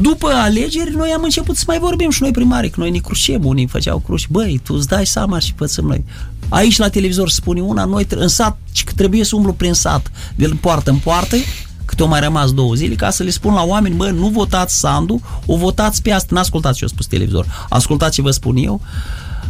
După 0.00 0.28
alegeri, 0.28 0.94
noi 0.94 1.10
am 1.16 1.22
început 1.22 1.56
să 1.56 1.64
mai 1.66 1.78
vorbim 1.78 2.10
și 2.10 2.22
noi 2.22 2.30
primari, 2.30 2.70
că 2.70 2.80
noi 2.80 2.90
ne 2.90 2.98
crucem, 2.98 3.44
unii 3.44 3.66
făceau 3.66 3.98
cruci. 3.98 4.28
Băi, 4.30 4.60
tu 4.64 4.74
îți 4.74 4.88
dai 4.88 5.06
seama 5.06 5.38
și 5.38 5.54
pățăm 5.54 5.84
noi. 5.84 6.04
Aici 6.48 6.78
la 6.78 6.88
televizor 6.88 7.30
spune 7.30 7.60
una, 7.60 7.84
noi 7.84 8.06
în 8.08 8.28
sat, 8.28 8.58
că 8.84 8.92
trebuie 8.96 9.24
să 9.24 9.36
umblu 9.36 9.52
prin 9.52 9.72
sat, 9.72 10.10
de 10.34 10.50
poartă 10.60 10.90
în 10.90 10.96
poartă, 10.96 11.36
cât 11.84 12.00
o 12.00 12.06
mai 12.06 12.20
rămas 12.20 12.52
două 12.52 12.74
zile, 12.74 12.94
ca 12.94 13.10
să 13.10 13.22
le 13.22 13.30
spun 13.30 13.54
la 13.54 13.62
oameni, 13.62 13.94
bă, 13.94 14.10
nu 14.10 14.28
votați 14.28 14.78
Sandu, 14.78 15.20
o 15.46 15.56
votați 15.56 16.02
pe 16.02 16.10
asta, 16.10 16.34
n-ascultați 16.34 16.76
ce 16.76 16.82
eu 16.82 16.88
spus 16.88 17.06
televizor, 17.06 17.66
ascultați 17.68 18.14
ce 18.14 18.22
vă 18.22 18.30
spun 18.30 18.56
eu, 18.56 18.80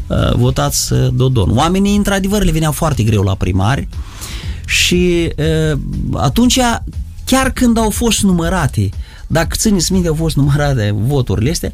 uh, 0.07 0.35
votați 0.35 0.92
uh, 0.92 1.09
Dodon. 1.12 1.57
Oamenii, 1.57 1.96
într-adevăr, 1.96 2.44
le 2.44 2.50
venea 2.50 2.70
foarte 2.70 3.02
greu 3.02 3.22
la 3.22 3.35
primari 3.35 3.88
și 4.66 5.33
uh, 5.72 5.78
atunci, 6.12 6.59
chiar 7.24 7.50
când 7.50 7.78
au 7.78 7.90
fost 7.90 8.22
numărate, 8.22 8.90
dacă 9.33 9.57
țineți 9.59 9.92
minte, 9.92 10.09
au 10.09 10.14
fost 10.14 10.37
numărate 10.37 10.95
voturile 10.97 11.51
astea, 11.51 11.73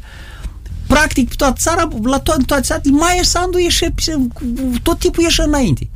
practic 0.87 1.35
toată 1.35 1.55
țara, 1.57 1.87
la 2.03 2.19
toate, 2.19 2.43
toate 2.45 2.61
țara, 2.61 2.81
mai 2.89 3.19
Sandu 3.21 3.57
ieșe, 3.57 3.93
tot 4.83 4.99
tipul 4.99 5.23
ieșe 5.23 5.41
înainte. 5.41 5.89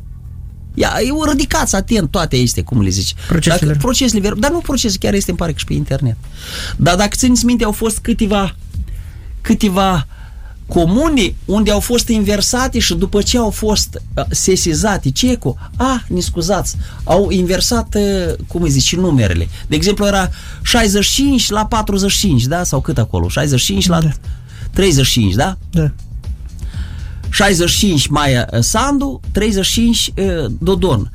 Ia, 0.74 0.94
e 1.08 1.12
o 1.12 1.26
ridicați 1.26 1.76
atent 1.76 2.12
toate 2.12 2.36
este, 2.36 2.62
cum 2.62 2.82
le 2.82 2.90
zici. 2.90 3.14
Procesele. 3.28 3.66
Dacă, 3.66 3.78
procesele, 3.78 4.34
dar 4.38 4.52
nu 4.52 4.60
procese, 4.60 4.98
chiar 4.98 5.14
este, 5.14 5.30
îmi 5.30 5.40
pare 5.40 5.52
că 5.52 5.58
și 5.58 5.66
pe 5.66 5.74
internet. 5.74 6.18
Dar 6.78 6.96
dacă 6.96 7.16
țineți 7.16 7.46
minte, 7.46 7.64
au 7.64 7.72
fost 7.72 8.00
câteva, 8.00 8.56
câteva 9.42 10.08
comune 10.68 11.36
unde 11.46 11.72
au 11.72 11.80
fost 11.80 12.08
inversate 12.08 12.80
și 12.80 12.94
după 12.94 13.22
ce 13.22 13.38
au 13.38 13.50
fost 13.50 14.02
uh, 14.16 14.24
sesizate 14.30 15.12
CECO, 15.12 15.56
a, 15.76 16.04
ne 16.08 16.20
scuzați, 16.20 16.76
au 17.04 17.30
inversat, 17.30 17.96
uh, 17.96 18.34
cum 18.48 18.62
îi 18.62 18.70
zici, 18.70 18.96
numerele. 18.96 19.48
De 19.68 19.76
exemplu, 19.76 20.06
era 20.06 20.30
65 20.62 21.50
la 21.50 21.66
45, 21.66 22.46
da? 22.46 22.64
Sau 22.64 22.82
cât 22.82 22.98
acolo? 22.98 23.30
65 23.30 23.88
la 23.88 24.02
da. 24.02 24.10
35, 24.74 25.34
da? 25.34 25.58
Da. 25.72 25.92
65 27.30 28.08
Maia 28.08 28.48
uh, 28.52 28.60
Sandu, 28.60 29.20
35 29.32 30.12
uh, 30.16 30.52
Dodon. 30.60 31.12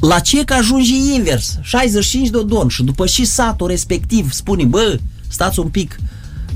La 0.00 0.18
ce 0.18 0.44
că 0.44 0.54
ajunge 0.54 0.94
invers? 1.14 1.58
65 1.62 2.28
Dodon 2.28 2.68
și 2.68 2.82
după 2.82 3.06
și 3.06 3.24
satul 3.24 3.66
respectiv 3.66 4.32
spune, 4.32 4.64
bă, 4.64 4.98
stați 5.28 5.58
un 5.58 5.68
pic, 5.68 5.96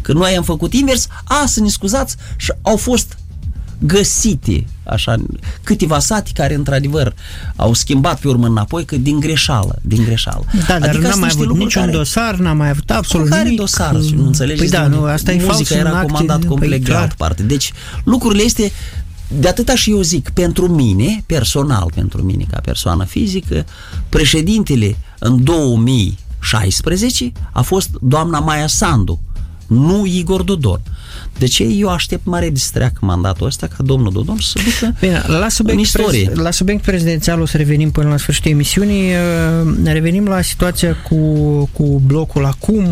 că 0.02 0.12
noi 0.12 0.36
am 0.36 0.42
făcut 0.42 0.72
invers, 0.72 1.06
a, 1.24 1.44
să 1.46 1.60
ne 1.60 1.68
scuzați, 1.68 2.16
și 2.36 2.52
au 2.62 2.76
fost 2.76 3.16
găsite 3.86 4.66
așa, 4.84 5.14
câteva 5.62 5.98
sate 5.98 6.30
care 6.34 6.54
într-adevăr 6.54 7.14
au 7.56 7.72
schimbat 7.72 8.20
pe 8.20 8.28
urmă 8.28 8.46
înapoi 8.46 8.84
că 8.84 8.96
din 8.96 9.20
greșeală, 9.20 9.78
din 9.82 10.04
greșeală. 10.04 10.44
Da, 10.66 10.78
dar 10.78 10.88
adică 10.88 11.08
n-am 11.08 11.18
mai 11.18 11.30
avut 11.32 11.56
niciun 11.56 11.82
care, 11.82 11.92
dosar, 11.92 12.34
n-am 12.34 12.56
mai 12.56 12.68
avut 12.68 12.90
absolut 12.90 13.28
care 13.28 13.42
nimic. 13.42 13.58
dosar? 13.58 13.94
Nu 13.94 14.26
înțelegeți? 14.26 14.70
Păi 14.70 14.80
da, 14.80 14.86
nu, 14.86 15.04
asta 15.04 15.32
e 15.32 15.42
Muzica 15.44 15.74
era 15.74 16.00
comandat 16.00 16.44
complet 16.44 16.70
păi, 16.70 16.78
de 16.78 16.92
altă 16.92 17.14
parte. 17.16 17.42
Deci 17.42 17.72
lucrurile 18.04 18.42
este 18.42 18.72
de 19.38 19.48
atâta 19.48 19.74
și 19.74 19.90
eu 19.90 20.00
zic, 20.00 20.30
pentru 20.30 20.68
mine, 20.68 21.24
personal, 21.26 21.90
pentru 21.94 22.22
mine 22.22 22.46
ca 22.50 22.60
persoană 22.60 23.04
fizică, 23.04 23.64
președintele 24.08 24.96
în 25.18 25.44
2016 25.44 27.32
a 27.52 27.62
fost 27.62 27.90
doamna 28.00 28.38
Maia 28.38 28.66
Sandu, 28.66 29.20
nu 29.66 30.06
Igor 30.06 30.42
Dodon. 30.42 30.80
De 31.38 31.46
ce 31.46 31.64
eu 31.64 31.88
aștept 31.88 32.24
mare 32.24 32.50
distreac 32.50 33.00
mandatul 33.00 33.46
ăsta 33.46 33.66
ca 33.66 33.82
domnul 33.82 34.12
Dodon 34.12 34.36
să 34.40 34.52
se 34.58 34.62
ducă 34.64 34.96
Bine, 35.00 35.22
la 35.26 35.48
subiect, 35.48 35.78
în 35.78 35.84
istorie. 35.84 36.24
Prez, 36.24 36.36
la 36.38 36.50
subiect 36.50 36.82
prezidențial 36.82 37.40
o 37.40 37.46
să 37.46 37.56
revenim 37.56 37.90
până 37.90 38.08
la 38.08 38.16
sfârșitul 38.16 38.50
emisiunii. 38.50 39.10
Ne 39.82 39.92
revenim 39.92 40.24
la 40.24 40.40
situația 40.40 40.96
cu, 40.96 41.16
cu 41.72 42.02
blocul 42.06 42.44
acum 42.44 42.84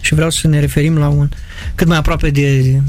și 0.00 0.14
vreau 0.14 0.30
să 0.30 0.48
ne 0.48 0.60
referim 0.60 0.96
la 0.96 1.08
un 1.08 1.28
cât 1.74 1.86
mai 1.86 1.96
aproape 1.96 2.30
de 2.30 2.80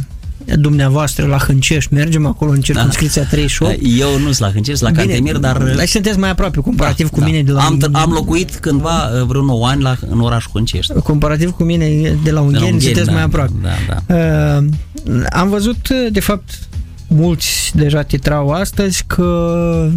dumneavoastră 0.55 1.25
la 1.25 1.37
Hâncești, 1.37 1.93
mergem 1.93 2.25
acolo 2.25 2.51
în 2.51 2.61
circunscripția 2.61 3.21
da. 3.21 3.27
38. 3.27 3.77
Eu 3.99 4.09
nu 4.11 4.25
sunt 4.25 4.39
la 4.39 4.51
Hâncești, 4.51 4.83
la 4.83 4.91
Cantemir, 4.91 5.37
dar... 5.37 5.57
Dar 5.57 5.85
sunteți 5.85 6.19
mai 6.19 6.29
aproape, 6.29 6.59
comparativ 6.59 7.09
da, 7.09 7.13
cu 7.13 7.19
da. 7.19 7.25
mine 7.25 7.41
de 7.43 7.51
la... 7.51 7.61
Am, 7.61 7.79
am 7.91 8.11
locuit 8.11 8.55
cândva 8.55 9.09
uh, 9.13 9.25
vreo 9.25 9.41
9 9.41 9.67
ani 9.67 9.81
la, 9.81 9.95
în 10.09 10.19
orașul 10.19 10.51
Hâncești. 10.53 10.93
Comparativ 10.93 11.51
cu 11.51 11.63
mine 11.63 12.17
de 12.23 12.31
la 12.31 12.41
Ungheni, 12.41 12.63
Ungheni 12.63 12.81
sunteți 12.81 13.05
da, 13.05 13.11
mai 13.11 13.21
aproape. 13.21 13.51
Da, 13.61 13.69
da. 13.87 14.15
Uh, 14.15 15.23
am 15.29 15.49
văzut, 15.49 15.89
de 16.11 16.19
fapt, 16.19 16.59
mulți 17.07 17.71
deja 17.75 18.01
titrau 18.01 18.49
astăzi 18.49 19.03
că 19.07 19.89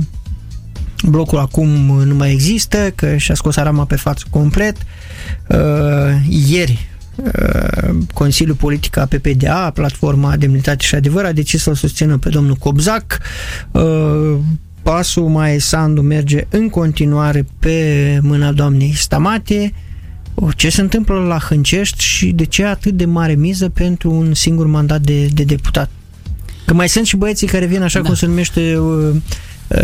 blocul 1.05 1.38
acum 1.38 1.69
nu 2.05 2.15
mai 2.15 2.33
există, 2.33 2.93
că 2.95 3.17
și-a 3.17 3.35
scos 3.35 3.57
arama 3.57 3.85
pe 3.85 3.97
față 3.97 4.25
complet. 4.31 4.77
Uh, 5.47 5.59
ieri 6.29 6.87
Uh, 6.87 6.91
Consiliul 8.14 8.57
Politic 8.57 8.96
a 8.96 9.07
PPDA, 9.07 9.70
Platforma 9.75 10.37
Demnitate 10.37 10.85
și 10.85 10.94
Adevăr, 10.94 11.25
a 11.25 11.33
decis 11.33 11.62
să-l 11.62 11.75
susțină 11.75 12.18
pe 12.18 12.29
domnul 12.29 12.55
Cobzac. 12.55 13.18
Uh, 13.70 14.37
pasul 14.83 15.29
mai 15.29 15.61
Sandu 15.61 16.03
merge 16.03 16.46
în 16.51 16.68
continuare 16.68 17.46
pe 17.59 18.18
mâna 18.22 18.53
doamnei 18.53 18.92
Stamate. 18.94 19.72
Uh, 20.35 20.48
ce 20.57 20.70
se 20.70 20.81
întâmplă 20.81 21.14
la 21.14 21.38
Hâncești 21.38 22.05
și 22.05 22.31
de 22.31 22.44
ce 22.44 22.64
atât 22.64 22.92
de 22.92 23.05
mare 23.05 23.35
miză 23.35 23.68
pentru 23.68 24.11
un 24.11 24.35
singur 24.35 24.66
mandat 24.66 25.01
de, 25.01 25.27
de 25.27 25.42
deputat? 25.42 25.90
Că 26.66 26.75
mai 26.75 26.88
sunt 26.88 27.07
și 27.07 27.16
băieții 27.16 27.46
care 27.46 27.66
vin 27.66 27.83
așa 27.83 28.01
da. 28.01 28.07
cum 28.07 28.14
se 28.14 28.27
numește 28.27 28.77
Uh, 28.77 29.16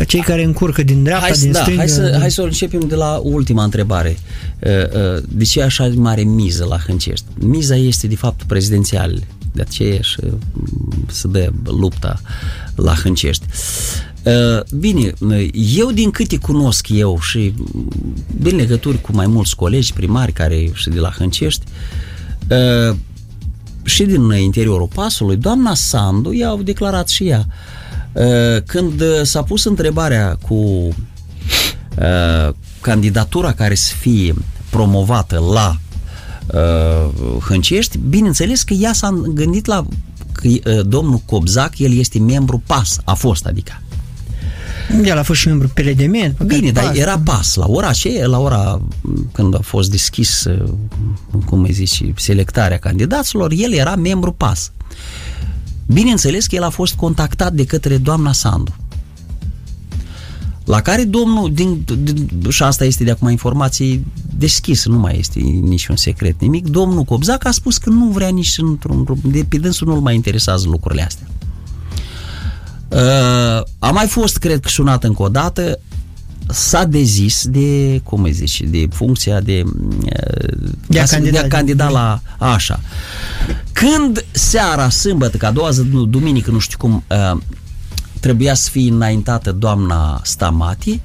cei 0.06 0.20
care 0.20 0.44
încurcă 0.44 0.82
din 0.82 1.02
dreapta, 1.02 1.26
hai, 1.26 1.38
din 1.38 1.52
da, 1.52 1.60
stânga. 1.60 1.78
Hai 1.78 1.88
să, 1.88 2.16
hai 2.18 2.30
să 2.30 2.42
începem 2.42 2.80
de 2.88 2.94
la 2.94 3.20
ultima 3.22 3.64
întrebare. 3.64 4.18
Uh, 4.58 4.70
uh, 4.70 5.22
de 5.28 5.44
ce 5.44 5.62
așa 5.62 5.92
mare 5.94 6.22
miză 6.22 6.64
la 6.64 6.78
Hâncești? 6.78 7.24
Miza 7.40 7.76
este 7.76 8.06
de 8.06 8.16
fapt 8.16 8.42
prezidențial. 8.42 9.22
De 9.52 9.60
aceea 9.60 10.00
și 10.00 10.16
se 11.06 11.28
dă 11.28 11.52
lupta 11.64 12.20
la 12.74 12.94
Hâncești. 12.94 13.44
Bine, 14.78 15.12
eu 15.52 15.90
din 15.90 16.10
câte 16.10 16.36
cunosc 16.36 16.88
eu 16.88 17.20
și 17.20 17.54
din 18.36 18.56
legături 18.56 19.00
cu 19.00 19.12
mai 19.12 19.26
mulți 19.26 19.56
colegi 19.56 19.92
primari 19.92 20.32
care 20.32 20.70
și 20.72 20.88
de 20.88 20.98
la 20.98 21.10
Hâncești, 21.10 21.62
și 23.84 24.02
din 24.02 24.30
interiorul 24.30 24.88
pasului, 24.94 25.36
doamna 25.36 25.74
Sandu, 25.74 26.34
ea 26.34 26.48
au 26.48 26.62
declarat 26.62 27.08
și 27.08 27.28
ea, 27.28 27.46
Uh, 27.46 27.87
când 28.66 29.00
uh, 29.00 29.20
s-a 29.22 29.42
pus 29.42 29.64
întrebarea 29.64 30.38
cu 30.48 30.54
uh, 30.54 32.54
candidatura 32.80 33.52
care 33.52 33.74
să 33.74 33.94
fie 33.98 34.34
promovată 34.70 35.42
la 35.52 35.76
Hâncești, 37.40 37.98
bineînțeles 38.08 38.62
că 38.62 38.74
ea 38.74 38.92
s-a 38.92 39.22
gândit 39.26 39.66
la 39.66 39.86
că 40.32 40.82
domnul 40.82 41.20
Cobzac, 41.26 41.78
el 41.78 41.98
este 41.98 42.18
membru 42.18 42.62
PAS, 42.66 43.00
a 43.04 43.14
fost, 43.14 43.46
adică. 43.46 43.82
El 45.04 45.18
a 45.18 45.22
fost 45.22 45.40
și 45.40 45.48
membru 45.48 45.70
PLDM. 45.74 46.46
Bine, 46.46 46.70
dar 46.70 46.96
era 46.96 47.20
pas. 47.24 47.54
La 47.54 47.66
ora 47.68 47.88
aceea, 47.88 48.26
la 48.26 48.38
ora 48.38 48.80
când 49.32 49.54
a 49.54 49.60
fost 49.62 49.90
deschis, 49.90 50.46
cum 51.46 51.62
îi 51.62 51.72
zici, 51.72 52.04
selectarea 52.16 52.78
candidaților, 52.78 53.52
el 53.56 53.72
era 53.72 53.96
membru 53.96 54.32
pas. 54.32 54.72
Bineînțeles 55.92 56.46
că 56.46 56.54
el 56.54 56.62
a 56.62 56.70
fost 56.70 56.94
contactat 56.94 57.52
de 57.52 57.64
către 57.64 57.96
doamna 57.96 58.32
Sandu. 58.32 58.74
La 60.64 60.80
care 60.80 61.04
domnul, 61.04 61.52
din, 61.52 61.84
din, 62.02 62.28
și 62.48 62.62
asta 62.62 62.84
este 62.84 63.04
de 63.04 63.10
acum 63.10 63.28
informație 63.28 64.04
deschisă, 64.36 64.88
nu 64.88 64.98
mai 64.98 65.18
este 65.18 65.38
niciun 65.40 65.96
secret, 65.96 66.40
nimic, 66.40 66.66
domnul 66.66 67.02
Cobzac 67.02 67.46
a 67.46 67.50
spus 67.50 67.78
că 67.78 67.90
nu 67.90 68.04
vrea 68.04 68.28
nici 68.28 68.58
într-un 68.58 69.04
grup, 69.04 69.24
de 69.24 69.44
pe 69.48 69.58
dânsul 69.58 69.86
nu-l 69.86 70.00
mai 70.00 70.14
interesează 70.14 70.68
lucrurile 70.68 71.02
astea. 71.02 71.26
Uh, 72.88 73.66
a 73.78 73.90
mai 73.90 74.06
fost, 74.06 74.36
cred 74.36 74.60
că, 74.60 74.68
sunat 74.68 75.04
încă 75.04 75.22
o 75.22 75.28
dată, 75.28 75.78
s-a 76.48 76.84
dezis 76.84 77.46
de, 77.46 78.00
cum 78.04 78.22
îi 78.22 78.32
zice, 78.32 78.64
de 78.64 78.86
funcția 78.90 79.40
de, 79.40 79.62
de, 80.86 81.00
a, 81.00 81.04
candida, 81.04 81.40
de 81.40 81.46
a 81.46 81.48
candida 81.48 81.88
la 81.88 82.20
așa. 82.38 82.80
Când 83.72 84.24
seara, 84.30 84.88
sâmbătă, 84.88 85.36
ca 85.36 85.46
a 85.46 85.50
doua 85.50 85.70
zi, 85.70 85.82
duminică, 85.82 86.50
nu 86.50 86.58
știu 86.58 86.78
cum, 86.78 87.04
uh, 87.10 87.40
trebuia 88.20 88.54
să 88.54 88.70
fie 88.70 88.90
înaintată 88.90 89.52
doamna 89.52 90.20
Stamati, 90.24 91.00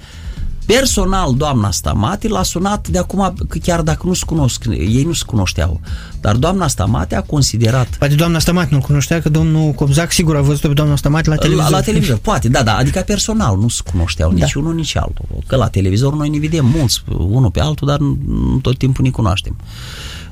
Personal, 0.65 1.33
doamna 1.33 1.71
Stamati 1.71 2.27
l-a 2.27 2.43
sunat 2.43 2.87
de 2.87 2.97
acum, 2.97 3.33
chiar 3.61 3.81
dacă 3.81 4.01
nu 4.05 4.13
se 4.13 4.25
cunosc, 4.25 4.65
ei 4.69 5.03
nu 5.05 5.13
se 5.13 5.23
cunoșteau, 5.25 5.79
dar 6.21 6.35
doamna 6.35 6.67
Stamati 6.67 7.15
a 7.15 7.21
considerat... 7.21 7.87
Poate 7.87 8.15
doamna 8.15 8.39
Stamati 8.39 8.73
nu 8.73 8.79
cunoștea, 8.79 9.21
că 9.21 9.29
domnul 9.29 9.71
Cobzac 9.71 10.11
sigur 10.11 10.35
a 10.35 10.41
văzut 10.41 10.61
pe 10.61 10.67
doamna 10.67 10.95
Stamati 10.95 11.29
la 11.29 11.35
televizor. 11.35 11.69
La, 11.69 11.77
la 11.77 11.83
televizor, 11.83 12.17
poate, 12.17 12.49
da, 12.49 12.63
da, 12.63 12.75
adică 12.75 13.03
personal 13.05 13.57
nu 13.57 13.67
se 13.67 13.81
cunoșteau 13.91 14.29
da. 14.29 14.35
nici 14.35 14.53
unul, 14.53 14.75
nici 14.75 14.97
altul. 14.97 15.25
Că 15.47 15.55
la 15.55 15.67
televizor 15.67 16.15
noi 16.15 16.29
ne 16.29 16.39
vedem 16.39 16.65
mulți, 16.65 17.03
unul 17.07 17.51
pe 17.51 17.59
altul, 17.59 17.87
dar 17.87 17.99
nu 17.99 18.59
tot 18.61 18.77
timpul 18.77 19.03
ne 19.03 19.09
cunoaștem. 19.09 19.55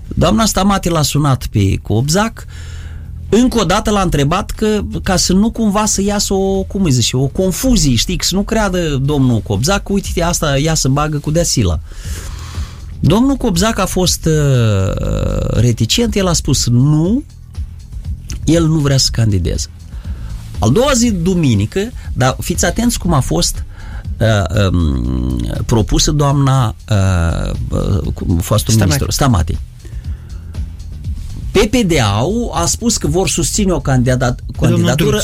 Doamna 0.08 0.45
Stamati 0.45 0.89
l-a 0.89 1.01
sunat 1.01 1.45
pe 1.45 1.76
Cobzac, 1.82 2.45
încă 3.32 3.59
o 3.59 3.63
dată 3.63 3.89
l-a 3.89 4.01
întrebat 4.01 4.51
că, 4.51 4.82
ca 5.03 5.15
să 5.15 5.34
nu 5.34 5.51
cumva 5.51 5.86
să 5.86 6.01
iasă 6.01 6.34
o, 6.34 6.63
cum 6.63 6.84
îi 6.84 6.91
zice, 6.91 7.17
o 7.17 7.27
confuzie, 7.27 7.95
știi, 7.95 8.17
să 8.23 8.36
nu 8.36 8.41
creadă 8.41 8.95
domnul 8.95 9.39
Cobzac, 9.39 9.89
uite, 9.89 10.23
asta 10.23 10.57
ea 10.57 10.73
să 10.73 10.88
bagă 10.88 11.17
cu 11.17 11.32
Deasila. 11.32 11.79
Domnul 12.99 13.36
Cobzac 13.36 13.79
a 13.79 13.86
fost 13.86 14.25
uh, 14.25 14.93
reticent, 15.47 16.15
el 16.15 16.27
a 16.27 16.34
spus 16.34 16.67
nu, 16.67 17.23
el 18.43 18.67
nu 18.67 18.79
vrea 18.79 18.97
să 18.97 19.09
candideze. 19.11 19.67
Al 20.59 20.71
doua 20.71 20.91
zi, 20.93 21.11
duminică, 21.11 21.91
dar 22.13 22.36
fiți 22.39 22.65
atenți 22.65 22.99
cum 22.99 23.13
a 23.13 23.19
fost 23.19 23.63
uh, 24.19 24.67
um, 24.71 25.38
propusă 25.65 26.11
doamna 26.11 26.75
uh, 26.89 27.51
uh, 27.69 28.41
fostul 28.41 28.73
ministru, 28.73 29.11
Stamati. 29.11 29.57
PPDA-ul 31.52 32.52
a 32.54 32.66
spus 32.66 32.97
că 32.97 33.08
vor 33.08 33.30
susține 33.30 33.72
o 33.72 33.80
candidat, 33.80 34.39
candidatură 34.60 35.22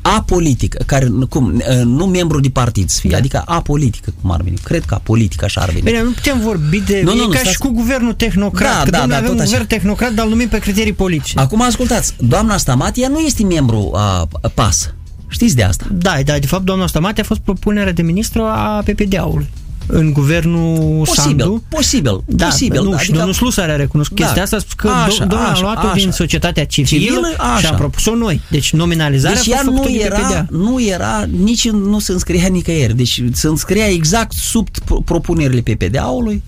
apolitică, 0.00 0.82
care, 0.86 1.06
cum, 1.28 1.62
nu 1.84 2.06
membru 2.06 2.40
de 2.40 2.48
partid 2.48 2.88
să 2.88 3.00
fie, 3.00 3.10
da. 3.10 3.16
adică 3.16 3.42
apolitică, 3.46 4.12
cum 4.20 4.30
ar 4.30 4.42
veni. 4.42 4.56
Cred 4.62 4.84
că 4.84 4.94
apolitică 4.94 5.44
așa 5.44 5.60
ar 5.60 5.68
veni. 5.68 5.82
Bine, 5.82 6.02
nu 6.02 6.10
putem 6.10 6.40
vorbi 6.40 6.80
de... 6.80 7.00
Nu, 7.04 7.14
nu, 7.14 7.22
nu, 7.22 7.28
ca 7.28 7.38
stați... 7.38 7.50
și 7.50 7.58
cu 7.58 7.68
guvernul 7.68 8.12
tehnocrat, 8.12 8.76
da, 8.76 8.84
că 8.84 8.90
da, 8.90 9.06
da, 9.06 9.16
avem 9.16 9.30
un 9.30 9.36
guvern 9.36 9.66
tehnocrat, 9.66 10.12
dar 10.12 10.24
îl 10.24 10.30
numim 10.30 10.48
pe 10.48 10.58
criterii 10.58 10.92
politice. 10.92 11.38
Acum 11.38 11.62
ascultați, 11.62 12.14
doamna 12.18 12.56
Stamatia 12.56 13.08
nu 13.08 13.18
este 13.18 13.44
membru 13.44 13.90
a, 13.94 14.28
a 14.42 14.48
PAS. 14.54 14.94
Știți 15.28 15.54
de 15.56 15.62
asta? 15.62 15.86
Da, 15.92 16.18
da, 16.24 16.38
de 16.38 16.46
fapt 16.46 16.64
doamna 16.64 16.86
Stamatia 16.86 17.22
a 17.22 17.26
fost 17.26 17.40
propunerea 17.40 17.92
de 17.92 18.02
ministru 18.02 18.42
a 18.42 18.82
PPD-ului 18.84 19.48
în 19.88 20.12
guvernul 20.12 21.02
posibil, 21.04 21.22
Sandu. 21.22 21.62
Posibil, 21.68 22.22
da, 22.26 22.46
posibil. 22.46 22.82
Nu, 22.82 22.92
adică, 22.92 23.12
domnul 23.12 23.32
Slusar 23.32 23.70
a 23.70 23.76
recunoscut 23.76 24.16
da, 24.16 24.22
chestia 24.24 24.42
asta, 24.42 24.56
a 24.56 24.58
spus 24.58 24.72
că 24.72 24.88
așa, 24.88 25.24
domnul 25.24 25.48
a 25.48 25.58
luat-o 25.60 25.92
din 25.94 26.10
societatea 26.10 26.66
civilă, 26.66 26.98
civilă 26.98 27.36
și 27.58 27.66
a 27.66 27.74
propus-o 27.74 28.14
noi. 28.14 28.40
Deci 28.50 28.72
nominalizarea 28.72 29.42
deci 29.44 29.54
a 29.54 29.56
fost 29.64 29.88
nu 29.88 29.94
era, 29.94 30.46
nu 30.50 30.82
era, 30.82 31.24
nici 31.42 31.70
nu 31.70 31.98
se 31.98 32.12
înscria 32.12 32.46
nicăieri. 32.48 32.96
Deci 32.96 33.22
se 33.32 33.46
înscria 33.46 33.86
exact 33.86 34.32
sub 34.32 34.68
propunerile 35.04 35.60
PPDA-ului. 35.60 36.42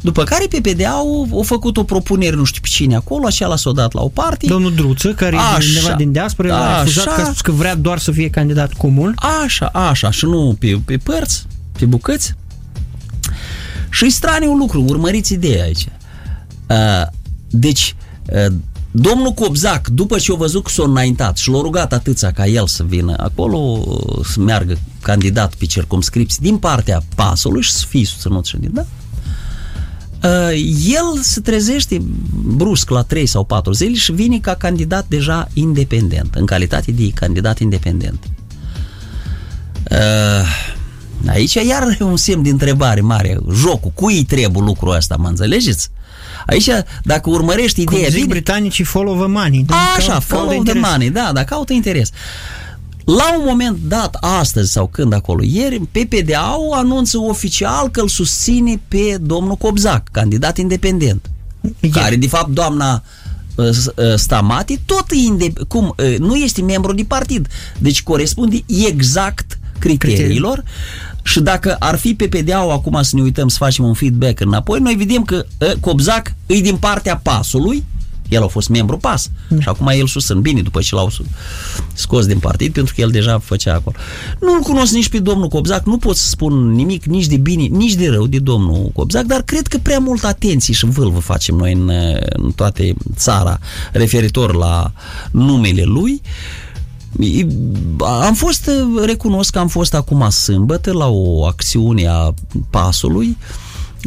După 0.00 0.22
care 0.22 0.46
PPDA-ul 0.46 1.28
a 1.40 1.42
făcut 1.44 1.76
o 1.76 1.82
propunere, 1.82 2.36
nu 2.36 2.44
știu 2.44 2.60
pe 2.62 2.68
cine 2.70 2.94
acolo, 2.94 3.26
așa 3.26 3.46
l-a 3.46 3.56
s-o 3.56 3.72
dat 3.72 3.92
la 3.92 4.02
o 4.02 4.08
parte. 4.08 4.46
Domnul 4.46 4.74
Druță, 4.74 5.08
care 5.08 5.36
așa, 5.36 5.58
e 5.60 5.66
undeva 5.66 5.94
din 5.94 6.12
diaspora, 6.12 6.56
a 6.56 6.82
refuzat 6.82 7.14
că 7.14 7.20
a 7.20 7.24
spus 7.24 7.40
că 7.40 7.50
vrea 7.50 7.74
doar 7.74 7.98
să 7.98 8.10
fie 8.10 8.30
candidat 8.30 8.72
comun. 8.72 9.14
Așa, 9.44 9.66
așa, 9.66 10.10
și 10.10 10.24
nu 10.24 10.56
pe, 10.58 10.80
pe 10.84 10.96
părți, 10.96 11.46
pe 11.78 11.84
bucăți. 11.84 12.34
Și 13.92 14.10
straniu 14.10 14.52
un 14.52 14.58
lucru, 14.58 14.84
urmăriți 14.88 15.32
ideea 15.32 15.64
aici. 15.64 15.86
Uh, 16.68 17.06
deci, 17.50 17.94
uh, 18.32 18.54
domnul 18.90 19.32
Cobzac, 19.32 19.88
după 19.88 20.18
ce 20.18 20.32
a 20.32 20.34
văzut 20.34 20.62
că 20.62 20.70
s-a 20.70 20.82
înaintat 20.82 21.36
și 21.36 21.50
l-a 21.50 21.60
rugat 21.60 21.92
atâția 21.92 22.30
ca 22.32 22.46
el 22.46 22.66
să 22.66 22.82
vină 22.82 23.14
acolo, 23.16 23.84
să 24.24 24.40
meargă 24.40 24.78
candidat 25.00 25.54
pe 25.54 25.66
circumscripții 25.66 26.42
din 26.42 26.56
partea 26.56 27.02
pasului 27.14 27.62
și 27.62 27.70
să 27.70 27.84
fie 27.88 28.04
susținut 28.04 28.44
și 28.44 28.56
din, 28.56 28.70
da? 28.74 28.84
Uh, 30.24 30.52
el 30.86 31.20
se 31.22 31.40
trezește 31.40 32.02
brusc 32.44 32.90
la 32.90 33.02
3 33.02 33.26
sau 33.26 33.44
4 33.44 33.72
zile 33.72 33.94
și 33.94 34.12
vine 34.12 34.38
ca 34.38 34.54
candidat 34.54 35.06
deja 35.08 35.48
independent, 35.52 36.34
în 36.34 36.46
calitate 36.46 36.90
de 36.90 37.10
candidat 37.14 37.58
independent. 37.58 38.24
Uh, 39.90 39.98
Aici 41.28 41.54
iar 41.54 41.96
e 42.00 42.04
un 42.04 42.16
semn 42.16 42.42
de 42.42 42.50
întrebare 42.50 43.00
mare. 43.00 43.38
Jocul, 43.54 43.90
cui 43.94 44.24
trebuie 44.24 44.62
lucrul 44.66 44.96
ăsta, 44.96 45.16
mă 45.16 45.28
înțelegeți? 45.28 45.90
Aici, 46.46 46.68
dacă 47.02 47.30
urmărești 47.30 47.80
ideea 47.80 48.00
Cum 48.00 48.10
zic 48.10 48.20
bine... 48.20 48.32
britanicii 48.32 48.84
follow 48.84 49.16
the 49.16 49.26
money. 49.26 49.64
Așa, 49.96 50.10
caut, 50.10 50.22
follow 50.22 50.62
the 50.62 50.78
money, 50.78 51.10
da, 51.10 51.30
da, 51.34 51.44
caută 51.44 51.72
interes. 51.72 52.10
La 53.04 53.36
un 53.38 53.44
moment 53.46 53.78
dat, 53.82 54.16
astăzi 54.20 54.72
sau 54.72 54.86
când 54.86 55.12
acolo, 55.12 55.42
ieri, 55.44 55.80
PPDA-ul 55.90 56.72
anunță 56.72 57.18
oficial 57.18 57.90
că 57.90 58.00
îl 58.00 58.08
susține 58.08 58.80
pe 58.88 59.16
domnul 59.20 59.56
Cobzac, 59.56 60.08
candidat 60.10 60.58
independent. 60.58 61.30
Ieri. 61.80 61.94
Care, 61.94 62.16
de 62.16 62.26
fapt, 62.28 62.48
doamna 62.48 63.02
uh, 63.54 63.66
uh, 63.66 64.14
Stamati, 64.14 64.80
tot 64.84 65.10
inde- 65.10 65.52
cum, 65.68 65.94
uh, 65.98 66.18
nu 66.18 66.34
este 66.34 66.62
membru 66.62 66.92
de 66.92 67.04
partid. 67.04 67.48
Deci 67.78 68.02
corespunde 68.02 68.64
exact 68.86 69.58
criteriilor. 69.78 70.56
Criterii 70.56 70.70
și 71.22 71.40
dacă 71.40 71.76
ar 71.78 71.98
fi 71.98 72.14
PPD-ul 72.14 72.70
acum 72.70 73.02
să 73.02 73.16
ne 73.16 73.22
uităm 73.22 73.48
să 73.48 73.56
facem 73.58 73.84
un 73.84 73.94
feedback 73.94 74.40
înapoi, 74.40 74.80
noi 74.80 74.94
vedem 74.94 75.22
că 75.22 75.44
ă, 75.60 75.74
Cobzac 75.80 76.34
e 76.46 76.60
din 76.60 76.76
partea 76.76 77.16
pasului, 77.16 77.84
el 78.28 78.42
a 78.42 78.46
fost 78.46 78.68
membru 78.68 78.96
PAS 78.96 79.30
mm. 79.48 79.60
și 79.60 79.68
acum 79.68 79.86
el 79.86 80.06
susțin 80.06 80.40
bine 80.40 80.62
după 80.62 80.80
ce 80.80 80.94
l-au 80.94 81.10
scos 81.92 82.26
din 82.26 82.38
partid 82.38 82.72
pentru 82.72 82.94
că 82.94 83.00
el 83.00 83.10
deja 83.10 83.38
făcea 83.38 83.74
acolo. 83.74 83.96
Nu-l 84.40 84.60
cunosc 84.60 84.92
nici 84.92 85.08
pe 85.08 85.18
domnul 85.18 85.48
Cobzac, 85.48 85.86
nu 85.86 85.96
pot 85.96 86.16
să 86.16 86.28
spun 86.28 86.70
nimic 86.70 87.04
nici 87.04 87.26
de 87.26 87.36
bine, 87.36 87.62
nici 87.62 87.94
de 87.94 88.08
rău 88.08 88.26
de 88.26 88.38
domnul 88.38 88.90
Cobzac, 88.94 89.22
dar 89.22 89.42
cred 89.42 89.66
că 89.66 89.78
prea 89.82 89.98
mult 89.98 90.24
atenție 90.24 90.74
și 90.74 90.86
vâlvă 90.86 91.18
facem 91.18 91.54
noi 91.54 91.72
în, 91.72 91.90
în 92.32 92.50
toate 92.50 92.94
țara 93.16 93.58
referitor 93.92 94.54
la 94.54 94.92
numele 95.30 95.82
lui 95.82 96.20
am 97.98 98.34
fost, 98.34 98.70
recunosc 99.04 99.50
că 99.50 99.58
am 99.58 99.68
fost 99.68 99.94
acum 99.94 100.30
sâmbătă 100.30 100.92
la 100.92 101.08
o 101.08 101.46
acțiune 101.46 102.06
a 102.06 102.34
pasului 102.70 103.36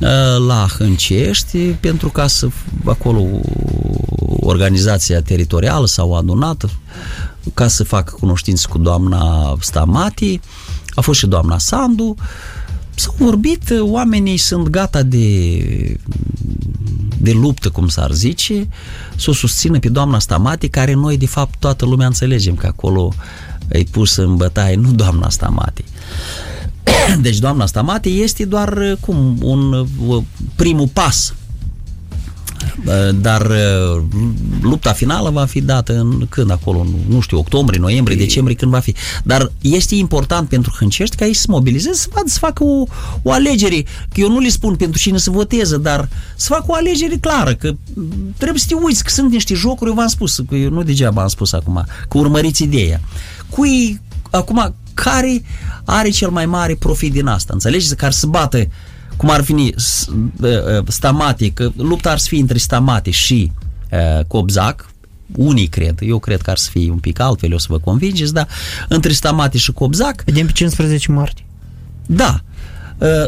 uh, 0.02 0.46
la 0.48 0.68
Hâncești 0.78 1.58
pentru 1.58 2.10
ca 2.10 2.28
să 2.28 2.48
acolo 2.86 3.26
organizația 4.40 5.22
teritorială 5.22 5.86
s-au 5.86 6.16
adunat 6.16 6.66
ca 7.54 7.68
să 7.68 7.84
facă 7.84 8.16
cunoștință 8.20 8.68
cu 8.70 8.78
doamna 8.78 9.56
Stamati 9.60 10.40
a 10.96 11.02
fost 11.02 11.20
și 11.20 11.28
doamna 11.28 11.58
Sandu 11.58 12.16
s-au 12.96 13.16
vorbit, 13.18 13.74
oamenii 13.80 14.38
sunt 14.38 14.68
gata 14.68 15.04
de 15.04 15.98
de 17.18 17.32
luptă, 17.32 17.70
cum 17.70 17.88
s-ar 17.88 18.12
zice, 18.12 18.68
să 19.16 19.30
o 19.30 19.34
susțină 19.34 19.80
pe 19.80 19.90
doamna 19.90 20.20
Stamati, 20.20 20.70
care 20.70 20.94
noi, 20.94 21.18
de 21.18 21.26
fapt, 21.26 21.60
toată 21.60 21.86
lumea 21.86 22.08
înțelegem 22.08 22.56
că 22.56 22.68
acolo 22.68 23.14
e 23.68 23.84
pus 23.84 24.16
în 24.16 24.36
bătaie, 24.36 24.76
nu 24.76 24.92
doamna 24.92 25.30
Stamati. 25.30 25.84
Deci 27.22 27.38
doamna 27.38 27.66
Stamati 27.66 28.22
este 28.22 28.46
doar 28.46 28.98
cum 29.00 29.38
un 29.42 29.88
primul 30.56 30.88
pas 30.88 31.34
dar 33.16 33.46
uh, 33.46 34.04
lupta 34.62 34.94
finală 34.94 35.30
va 35.30 35.46
fi 35.46 35.62
dată 35.62 35.94
în 35.94 36.26
când 36.30 36.52
acolo, 36.52 36.86
nu 37.08 37.20
știu, 37.20 37.38
octombrie, 37.38 37.80
noiembrie, 37.80 38.18
decembrie, 38.18 38.56
când 38.56 38.72
va 38.72 38.80
fi. 38.80 38.96
Dar 39.24 39.52
este 39.62 39.96
important 39.96 40.50
pentru 40.50 40.76
hâncești 40.78 41.16
ca 41.16 41.26
ei 41.26 41.34
să 41.34 41.42
se 41.42 41.48
mobilizeze, 41.50 41.98
să, 41.98 42.08
vadă, 42.14 42.28
să 42.30 42.38
facă 42.40 42.64
o, 42.64 42.84
o 43.22 43.32
alegere. 43.32 43.82
Că 43.84 44.20
eu 44.22 44.30
nu 44.30 44.40
le 44.40 44.50
spun 44.50 44.76
pentru 44.76 45.00
cine 45.00 45.18
să 45.18 45.30
voteze, 45.30 45.78
dar 45.78 46.10
să 46.36 46.48
facă 46.54 46.66
o 46.68 46.74
alegere 46.74 47.16
clară, 47.16 47.56
că 47.56 47.76
trebuie 48.38 48.60
să 48.60 48.66
te 48.68 48.74
uiți 48.74 49.04
că 49.04 49.10
sunt 49.10 49.32
niște 49.32 49.54
jocuri, 49.54 49.90
eu 49.90 49.96
v-am 49.96 50.08
spus, 50.08 50.36
că 50.50 50.56
eu 50.56 50.70
nu 50.70 50.84
degeaba 50.84 51.22
am 51.22 51.28
spus 51.28 51.54
acum, 51.54 51.86
că 52.10 52.18
urmăriți 52.18 52.64
ideea. 52.64 53.02
Cui, 53.50 54.02
acum, 54.30 54.76
care 54.94 55.44
are 55.86 56.10
cel 56.10 56.30
mai 56.30 56.46
mare 56.46 56.76
profit 56.76 57.12
din 57.12 57.28
asta? 57.28 57.54
Înțelegeți? 57.54 57.96
Care 57.96 58.12
să 58.12 58.28
bată 58.28 58.68
cum 59.18 59.30
ar 59.30 59.44
fi 59.44 59.76
Stamati, 60.88 61.52
că 61.52 61.72
lupta 61.78 62.12
ar 62.12 62.18
să 62.18 62.28
fie 62.30 62.40
între 62.40 62.58
Stamati 62.58 63.12
și 63.12 63.52
uh, 63.92 64.26
Cobzac, 64.28 64.90
unii 65.36 65.68
cred, 65.68 66.00
eu 66.02 66.20
cred 66.20 66.42
că 66.42 66.50
ar 66.50 66.58
să 66.58 66.70
fie 66.70 66.92
un 66.92 66.98
pic 66.98 67.20
altfel, 67.20 67.54
o 67.54 67.58
să 67.58 67.68
vă 67.70 67.80
convingeți, 67.80 68.34
dar 68.34 68.48
între 68.88 69.12
Stamati 69.12 69.58
și 69.58 69.72
Cobzac... 69.72 70.24
Vedem 70.24 70.46
pe 70.46 70.52
15 70.52 71.12
martie. 71.12 71.46
Da, 72.06 72.40
Uh, 72.40 72.55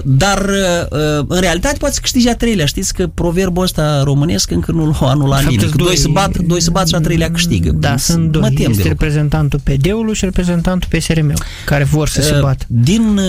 dar 0.04 0.40
uh, 0.40 1.00
uh, 1.20 1.26
în 1.28 1.40
realitate 1.40 1.78
poate 1.78 1.94
să 1.94 2.00
câștige 2.02 2.30
a 2.30 2.36
treilea. 2.36 2.66
Știți 2.66 2.94
că 2.94 3.08
proverbul 3.08 3.64
ăsta 3.64 4.04
românesc 4.04 4.52
încă 4.52 4.72
nu 4.72 4.86
l-a 4.86 5.10
anulat 5.10 5.44
nimeni. 5.46 5.70
Că 5.70 5.78
doi 5.84 5.98
se 5.98 6.08
bat, 6.08 6.38
doi 6.38 6.62
se 6.62 6.70
bat 6.70 6.88
și 6.88 6.96
a 6.96 7.00
treilea 7.00 7.32
câștigă. 7.32 7.72
Da, 7.72 7.98
sunt 7.98 8.32
doi. 8.32 8.42
Mă 8.42 8.70
este 8.70 8.88
reprezentantul 8.88 9.60
PD-ului 9.64 10.14
și 10.14 10.26
reprezentantul 10.26 10.90
PSRM 10.98 11.34
care 11.66 11.84
vor 11.84 12.08
să 12.08 12.22
se 12.22 12.38
bată. 12.42 12.66
Din 12.68 13.20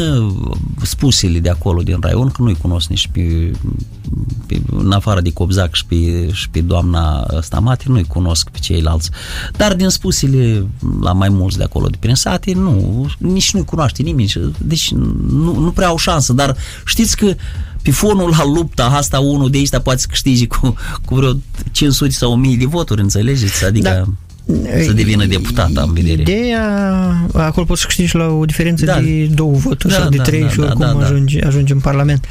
spusele 0.82 1.38
de 1.38 1.48
acolo, 1.48 1.82
din 1.82 1.96
raion, 2.00 2.28
că 2.28 2.42
nu-i 2.42 2.56
cunosc 2.56 2.88
nici 2.88 3.08
pe, 3.12 3.50
pe 4.46 4.60
în 4.76 4.92
afară 4.92 5.20
de 5.20 5.32
Cobzac 5.32 5.74
și 5.74 5.84
pe, 5.86 6.30
și 6.32 6.48
pe 6.50 6.60
doamna 6.60 7.26
Stamati, 7.40 7.88
nu-i 7.88 8.04
cunosc 8.04 8.48
pe 8.48 8.58
ceilalți. 8.58 9.10
Dar 9.56 9.74
din 9.74 9.88
spusele 9.88 10.66
la 11.00 11.12
mai 11.12 11.28
mulți 11.28 11.56
de 11.56 11.64
acolo 11.64 11.86
de 11.86 11.96
prin 12.00 12.14
sate, 12.14 12.52
nu, 12.52 13.06
nici 13.18 13.52
nu-i 13.52 13.64
cunoaște 13.64 14.02
nimeni. 14.02 14.32
Deci 14.58 14.90
nu, 15.30 15.58
nu 15.58 15.70
prea 15.70 15.86
au 15.86 15.96
șansă 15.96 16.16
șansă, 16.18 16.32
dar 16.32 16.56
știți 16.84 17.16
că 17.16 17.34
pe 17.82 17.90
fonul 17.90 18.34
la 18.38 18.44
lupta 18.44 18.84
asta, 18.84 19.18
unul 19.18 19.50
de 19.50 19.56
aici 19.56 19.78
poate 19.82 20.00
să 20.00 20.06
câștige 20.08 20.46
cu, 20.46 20.74
cu 21.04 21.14
vreo 21.14 21.32
500 21.72 22.10
sau 22.10 22.32
1000 22.32 22.56
de 22.56 22.66
voturi, 22.66 23.00
înțelegeți? 23.00 23.64
Adică... 23.64 23.88
Da 23.88 24.12
să 24.84 24.92
devină 24.92 25.26
deputat, 25.26 25.76
am 25.76 25.92
vedere. 25.92 26.20
Ideea, 26.20 27.28
acolo 27.32 27.66
poți 27.66 27.80
să 27.80 27.86
câștigi 27.86 28.16
la 28.16 28.26
o 28.26 28.44
diferență 28.44 28.84
da. 28.84 29.00
de 29.00 29.24
două 29.34 29.52
voturi 29.52 29.92
da, 29.92 30.00
sau 30.00 30.08
de 30.08 30.16
da, 30.16 30.22
trei 30.22 30.40
da, 30.40 30.48
și 30.48 30.60
oricum 30.60 30.80
da, 30.80 30.92
da, 30.92 31.04
ajungi, 31.04 31.40
ajungi 31.40 31.72
în 31.72 31.78
Parlament. 31.78 32.24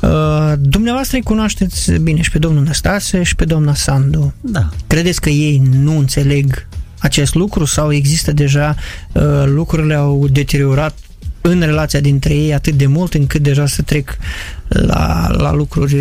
Uh, 0.00 0.52
dumneavoastră 0.58 1.16
îi 1.16 1.22
cunoașteți 1.22 1.92
bine 1.92 2.20
și 2.20 2.30
pe 2.30 2.38
domnul 2.38 2.62
Năstase 2.62 3.22
și 3.22 3.36
pe 3.36 3.44
doamna 3.44 3.74
Sandu. 3.74 4.32
Da. 4.40 4.68
Credeți 4.86 5.20
că 5.20 5.28
ei 5.28 5.62
nu 5.70 5.98
înțeleg 5.98 6.66
acest 6.98 7.34
lucru 7.34 7.64
sau 7.64 7.92
există 7.92 8.32
deja 8.32 8.74
uh, 9.12 9.22
lucrurile 9.44 9.94
au 9.94 10.28
deteriorat 10.28 10.98
în 11.40 11.60
relația 11.60 12.00
dintre 12.00 12.34
ei 12.34 12.54
atât 12.54 12.74
de 12.74 12.86
mult 12.86 13.14
încât 13.14 13.42
deja 13.42 13.66
să 13.66 13.82
trec 13.82 14.16
la, 14.68 15.28
la 15.30 15.52
lucruri 15.52 15.96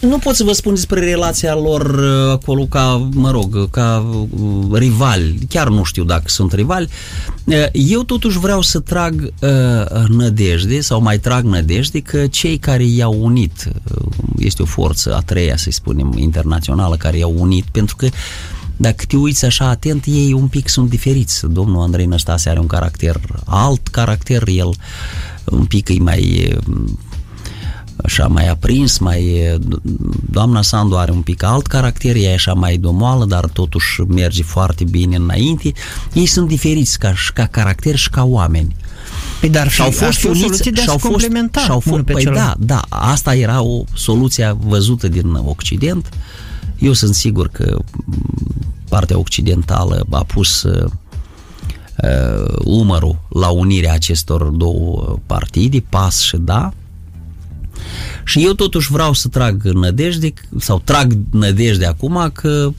nu 0.00 0.18
pot 0.18 0.34
să 0.34 0.44
vă 0.44 0.52
spun 0.52 0.74
despre 0.74 1.00
relația 1.00 1.54
lor 1.54 1.82
uh, 1.82 2.30
acolo 2.30 2.66
ca, 2.66 3.08
mă 3.12 3.30
rog, 3.30 3.70
ca 3.70 4.06
uh, 4.30 4.78
rivali. 4.78 5.38
Chiar 5.48 5.68
nu 5.68 5.82
știu 5.82 6.04
dacă 6.04 6.24
sunt 6.26 6.52
rivali. 6.52 6.88
Uh, 7.44 7.54
eu 7.72 8.02
totuși 8.02 8.38
vreau 8.38 8.62
să 8.62 8.80
trag 8.80 9.32
uh, 9.40 10.04
nădejde 10.08 10.80
sau 10.80 11.00
mai 11.00 11.18
trag 11.18 11.44
nădejde 11.44 12.00
că 12.00 12.26
cei 12.26 12.58
care 12.58 12.84
i-au 12.84 13.16
unit, 13.20 13.68
este 14.38 14.62
o 14.62 14.64
forță 14.64 15.14
a 15.14 15.20
treia, 15.20 15.56
să 15.56 15.70
spunem, 15.70 16.12
internațională, 16.16 16.96
care 16.96 17.18
i-au 17.18 17.34
unit, 17.38 17.64
pentru 17.72 17.96
că 17.96 18.08
dacă 18.76 19.04
te 19.08 19.16
uiți 19.16 19.44
așa 19.44 19.68
atent, 19.68 20.04
ei 20.04 20.32
un 20.32 20.46
pic 20.46 20.68
sunt 20.68 20.88
diferiți. 20.88 21.46
Domnul 21.46 21.82
Andrei 21.82 22.06
Năstase 22.06 22.48
are 22.48 22.58
un 22.58 22.66
caracter 22.66 23.20
alt 23.44 23.88
caracter, 23.88 24.42
el 24.48 24.70
un 25.44 25.64
pic 25.64 25.88
e 25.88 25.98
mai 25.98 26.54
așa 28.04 28.26
mai 28.26 28.48
aprins, 28.48 28.98
mai... 28.98 29.42
Doamna 30.30 30.62
Sandu 30.62 30.96
are 30.96 31.10
un 31.10 31.22
pic 31.22 31.42
alt 31.42 31.66
caracter, 31.66 32.16
ea 32.16 32.30
e 32.30 32.34
așa 32.34 32.52
mai 32.52 32.76
domoală, 32.76 33.24
dar 33.24 33.44
totuși 33.44 34.00
merge 34.00 34.42
foarte 34.42 34.84
bine 34.84 35.16
înainte. 35.16 35.72
Ei 36.12 36.26
sunt 36.26 36.48
diferiți 36.48 36.98
ca, 36.98 37.14
ca 37.34 37.46
caracter 37.46 37.96
și 37.96 38.10
ca 38.10 38.24
oameni. 38.24 38.76
Păi 39.40 39.48
dar 39.48 39.70
și 39.70 39.80
au 39.80 39.90
fost 39.90 40.24
o 40.24 40.34
soluție 40.34 40.70
de 40.70 40.80
a-și 40.80 40.98
complementa 40.98 41.60
și-au 41.60 41.80
fost, 41.80 42.02
pe 42.02 42.12
păi 42.12 42.24
da, 42.24 42.54
da, 42.58 42.80
asta 42.88 43.34
era 43.34 43.62
o 43.62 43.84
soluție 43.94 44.56
văzută 44.60 45.08
din 45.08 45.34
Occident. 45.34 46.08
Eu 46.78 46.92
sunt 46.92 47.14
sigur 47.14 47.48
că 47.48 47.78
partea 48.88 49.18
occidentală 49.18 50.06
a 50.10 50.24
pus 50.24 50.62
uh, 50.62 50.90
umărul 52.64 53.18
la 53.28 53.48
unirea 53.48 53.92
acestor 53.92 54.42
două 54.42 55.18
partide, 55.26 55.84
PAS 55.88 56.20
și 56.20 56.36
DA, 56.36 56.74
și 58.24 58.44
eu 58.44 58.52
totuși 58.52 58.90
vreau 58.90 59.12
să 59.12 59.28
trag 59.28 59.64
nădejde, 59.64 60.32
sau 60.58 60.80
trag 60.84 61.12
nădejde 61.30 61.86
acum 61.86 62.30
că 62.32 62.72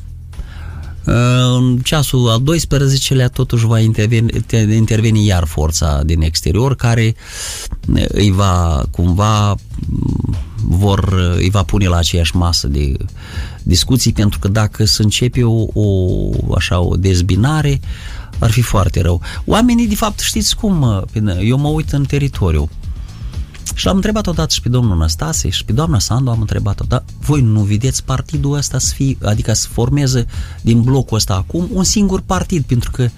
uh, 1.05 1.57
în 1.57 1.77
ceasul 1.77 2.29
al 2.29 2.41
12-lea 2.41 3.29
totuși 3.33 3.65
va 3.65 3.79
interveni, 3.79 4.29
interveni 4.75 5.25
iar 5.25 5.45
forța 5.45 6.01
din 6.05 6.21
exterior 6.21 6.75
care 6.75 7.15
uh, 7.87 8.05
îi 8.07 8.31
va 8.31 8.83
cumva 8.91 9.49
mm, 9.49 10.35
vor, 10.63 10.99
uh, 10.99 11.35
îi 11.35 11.49
va 11.49 11.63
pune 11.63 11.87
la 11.87 11.97
aceeași 11.97 12.35
masă 12.35 12.67
de 12.67 12.93
discuții 13.63 14.11
pentru 14.11 14.39
că 14.39 14.47
dacă 14.47 14.85
se 14.85 15.03
începe 15.03 15.43
o, 15.43 15.65
o 15.73 16.29
așa 16.55 16.79
o 16.79 16.95
dezbinare 16.95 17.79
ar 18.39 18.51
fi 18.51 18.61
foarte 18.61 19.01
rău. 19.01 19.21
Oamenii 19.45 19.87
de 19.87 19.95
fapt 19.95 20.19
știți 20.19 20.55
cum, 20.55 21.05
eu 21.41 21.57
mă 21.57 21.67
uit 21.67 21.91
în 21.91 22.03
teritoriu 22.03 22.69
și 23.77 23.85
l-am 23.85 23.95
întrebat 23.95 24.27
odată 24.27 24.53
și 24.53 24.61
pe 24.61 24.69
domnul 24.69 24.97
Năstase 24.97 25.49
și 25.49 25.65
pe 25.65 25.71
doamna 25.71 25.99
Sandu 25.99 26.29
am 26.29 26.39
întrebat-o, 26.39 26.83
dar 26.87 27.03
voi 27.19 27.41
nu 27.41 27.61
vedeți 27.61 28.03
partidul 28.03 28.53
ăsta 28.53 28.79
să 28.79 28.93
fie, 28.93 29.17
adică 29.23 29.53
să 29.53 29.67
formeze 29.71 30.25
din 30.61 30.81
blocul 30.81 31.17
ăsta 31.17 31.33
acum 31.33 31.69
un 31.73 31.83
singur 31.83 32.21
partid, 32.21 32.63
pentru 32.63 32.91
că 32.91 33.09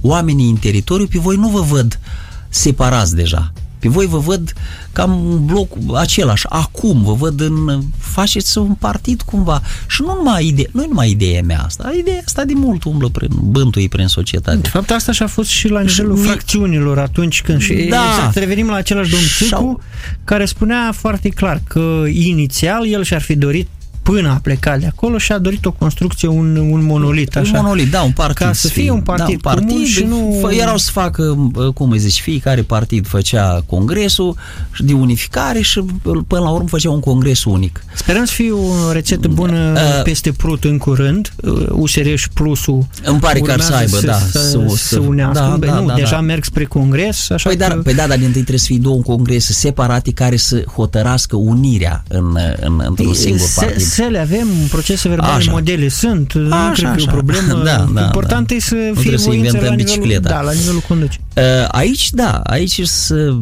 oamenii 0.00 0.50
în 0.50 0.56
teritoriu 0.56 1.06
pe 1.06 1.18
voi 1.18 1.36
nu 1.36 1.48
vă 1.48 1.60
văd 1.60 2.00
separați 2.48 3.14
deja. 3.14 3.52
Pe 3.80 3.88
voi 3.88 4.06
vă 4.06 4.18
văd 4.18 4.52
cam 4.92 5.24
un 5.24 5.44
bloc 5.44 5.68
același. 5.94 6.46
Acum 6.48 7.02
vă 7.02 7.12
văd 7.12 7.40
în... 7.40 7.82
faceți 7.98 8.58
un 8.58 8.74
partid 8.74 9.22
cumva. 9.22 9.62
Și 9.88 10.02
nu 10.02 10.14
numai 10.14 10.46
idee, 10.46 10.68
nu 10.72 10.86
numai 10.88 11.10
ideea 11.10 11.42
mea 11.42 11.62
asta. 11.64 11.92
Ideea 11.98 12.20
asta 12.24 12.44
de 12.44 12.52
mult 12.54 12.84
umblă 12.84 13.08
prin 13.08 13.30
bântui 13.42 13.88
prin 13.88 14.06
societate. 14.06 14.56
De 14.56 14.68
fapt, 14.68 14.90
asta 14.90 15.12
și-a 15.12 15.26
fost 15.26 15.48
și 15.48 15.68
la 15.68 15.80
nivelul 15.80 16.16
și 16.16 16.22
fracțiunilor 16.22 16.98
atunci 16.98 17.42
când... 17.42 17.60
Și 17.60 17.72
da. 17.74 18.04
Exact, 18.16 18.36
revenim 18.36 18.66
la 18.66 18.74
același 18.74 19.10
domn 19.10 19.22
Țucu, 19.36 19.80
care 20.24 20.44
spunea 20.44 20.92
foarte 20.92 21.28
clar 21.28 21.60
că 21.68 22.04
inițial 22.12 22.86
el 22.86 23.04
și-ar 23.04 23.22
fi 23.22 23.36
dorit 23.36 23.68
până 24.10 24.28
a 24.28 24.38
plecat 24.42 24.80
de 24.80 24.86
acolo 24.86 25.18
și 25.18 25.32
a 25.32 25.38
dorit 25.38 25.64
o 25.64 25.72
construcție, 25.72 26.28
un, 26.28 26.56
un 26.56 26.84
monolit. 26.84 27.36
Așa, 27.36 27.58
un 27.58 27.62
monolit, 27.62 27.90
da, 27.90 28.02
un 28.02 28.12
partid. 28.12 28.46
Ca 28.46 28.52
să 28.52 28.68
fie 28.68 28.90
un 28.90 29.00
partid, 29.00 29.40
da, 29.42 29.50
un 29.50 29.56
partid 29.56 29.68
comun 29.68 29.84
și 29.84 30.02
nu... 30.04 30.50
Erau 30.50 30.76
să 30.76 30.90
facă, 30.90 31.50
cum 31.74 31.90
îi 31.90 31.98
zici, 31.98 32.20
fiecare 32.20 32.62
partid 32.62 33.06
făcea 33.06 33.62
congresul 33.66 34.36
de 34.78 34.92
unificare 34.92 35.60
și 35.60 35.84
până 36.02 36.42
la 36.42 36.50
urmă 36.50 36.68
făcea 36.68 36.90
un 36.90 37.00
congres 37.00 37.44
unic. 37.44 37.84
Sperăm 37.94 38.24
să 38.24 38.32
fie 38.32 38.50
o 38.50 38.92
rețetă 38.92 39.28
bună 39.28 39.72
uh, 39.72 40.02
peste 40.02 40.32
Prut 40.32 40.64
în 40.64 40.78
curând. 40.78 41.32
USR 41.68 42.14
și 42.14 42.28
Plusul 42.28 42.86
Îmi 43.04 43.18
pare 43.18 43.40
că 43.40 43.52
ar 43.52 43.60
să 43.60 43.74
aibă, 43.74 44.00
da. 44.00 44.12
Să, 44.12 44.38
să, 44.38 44.74
să 44.76 44.98
unească. 44.98 45.56
Da, 45.60 45.66
da, 45.66 45.80
nu, 45.80 45.86
da, 45.86 45.94
deja 45.94 46.10
da. 46.10 46.20
merg 46.20 46.44
spre 46.44 46.64
congres. 46.64 47.30
Așa 47.30 47.48
păi, 47.48 47.58
că... 47.58 47.66
dar, 47.66 47.78
păi 47.78 47.94
da, 47.94 48.06
dar 48.06 48.18
din 48.18 48.30
trebuie 48.30 48.58
să 48.58 48.66
fie 48.66 48.78
două 48.78 49.00
congrese 49.00 49.52
separate 49.52 50.12
care 50.12 50.36
să 50.36 50.64
hotărască 50.74 51.36
unirea 51.36 52.02
în, 52.08 52.38
în, 52.60 52.82
într-un 52.86 53.14
singur 53.14 53.48
partid. 53.54 53.80
Se, 53.80 53.99
le 54.08 54.18
avem, 54.18 54.46
procese 54.70 55.08
verbale, 55.08 55.32
așa. 55.32 55.50
modele 55.50 55.88
sunt, 55.88 56.32
așa, 56.50 56.66
nu 56.66 56.72
cred 56.72 56.94
că 56.94 57.00
e 57.00 57.04
o 57.08 57.12
problemă. 57.12 57.62
Da, 57.64 57.88
da, 57.94 58.04
Important 58.04 58.48
da. 58.48 58.54
e 58.54 58.60
să 58.60 58.74
nu 58.74 59.00
fie 59.00 59.16
voință 59.16 59.58
la 59.60 59.74
nivelul, 59.74 60.18
da, 60.20 60.40
la 60.40 60.52
nivelul 60.52 60.80
conducerii. 60.88 61.24
Uh, 61.36 61.68
aici, 61.68 62.10
da, 62.10 62.40
aici 62.44 62.80
să 62.82 63.34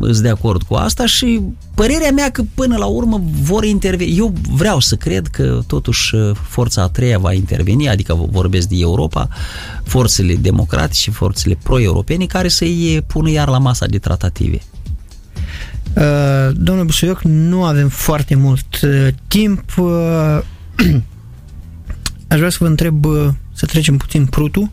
îți 0.00 0.22
de 0.22 0.28
acord 0.28 0.62
cu 0.62 0.74
asta 0.74 1.06
și 1.06 1.40
părerea 1.74 2.10
mea 2.10 2.30
că 2.30 2.42
până 2.54 2.76
la 2.76 2.86
urmă 2.86 3.22
vor 3.42 3.64
interveni. 3.64 4.18
Eu 4.18 4.34
vreau 4.50 4.80
să 4.80 4.96
cred 4.96 5.26
că 5.26 5.60
totuși 5.66 6.14
uh, 6.14 6.30
forța 6.48 6.82
a 6.82 6.88
treia 6.88 7.18
va 7.18 7.32
interveni, 7.32 7.88
adică 7.88 8.28
vorbesc 8.30 8.68
de 8.68 8.76
Europa, 8.78 9.28
forțele 9.84 10.34
democratice, 10.34 11.10
forțele 11.10 11.58
pro-europene 11.62 12.24
care 12.24 12.48
să-i 12.48 13.04
pună 13.06 13.30
iar 13.30 13.48
la 13.48 13.58
masa 13.58 13.86
de 13.86 13.98
tratative. 13.98 14.60
Uh, 15.96 16.50
domnul 16.52 16.84
Busuioc, 16.84 17.22
nu 17.22 17.64
avem 17.64 17.88
foarte 17.88 18.34
mult 18.34 18.80
uh, 18.82 19.08
timp. 19.26 19.64
Uh, 19.78 20.38
aș 22.28 22.38
vrea 22.38 22.50
să 22.50 22.56
vă 22.60 22.66
întreb, 22.66 23.04
uh, 23.04 23.28
să 23.52 23.66
trecem 23.66 23.96
puțin 23.96 24.26
prutul. 24.26 24.70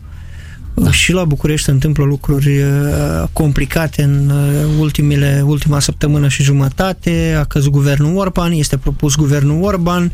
Da. 0.82 0.90
Și 0.90 1.12
la 1.12 1.24
București 1.24 1.64
se 1.64 1.70
întâmplă 1.70 2.04
lucruri 2.04 2.58
uh, 2.58 3.28
complicate 3.32 4.02
în 4.02 4.30
uh, 4.30 4.78
ultimile, 4.78 5.42
ultima 5.46 5.78
săptămână 5.78 6.28
și 6.28 6.42
jumătate. 6.42 7.36
A 7.38 7.44
căzut 7.44 7.70
guvernul 7.72 8.16
Orban, 8.16 8.52
este 8.52 8.76
propus 8.76 9.14
guvernul 9.14 9.62
Orban. 9.62 10.12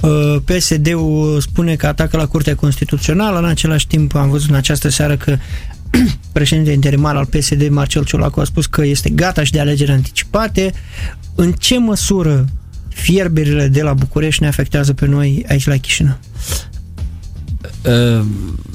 Uh, 0.00 0.36
PSD-ul 0.44 1.40
spune 1.40 1.74
că 1.74 1.86
atacă 1.86 2.16
la 2.16 2.26
Curtea 2.26 2.54
Constituțională. 2.54 3.38
În 3.38 3.44
același 3.44 3.86
timp 3.86 4.14
am 4.14 4.30
văzut 4.30 4.48
în 4.48 4.56
această 4.56 4.88
seară 4.88 5.16
că 5.16 5.36
președintele 6.32 6.74
interimar 6.74 7.16
al 7.16 7.26
PSD, 7.26 7.68
Marcel 7.68 8.04
Ciolacu, 8.04 8.40
a 8.40 8.44
spus 8.44 8.66
că 8.66 8.84
este 8.84 9.10
gata 9.10 9.44
și 9.44 9.52
de 9.52 9.60
alegeri 9.60 9.90
anticipate. 9.90 10.72
În 11.34 11.52
ce 11.52 11.78
măsură 11.78 12.44
fierberile 12.88 13.68
de 13.68 13.82
la 13.82 13.92
București 13.92 14.42
ne 14.42 14.48
afectează 14.48 14.92
pe 14.92 15.06
noi 15.06 15.44
aici 15.48 15.66
la 15.66 15.76
Chișinău? 15.76 16.18
Uh, 17.84 18.24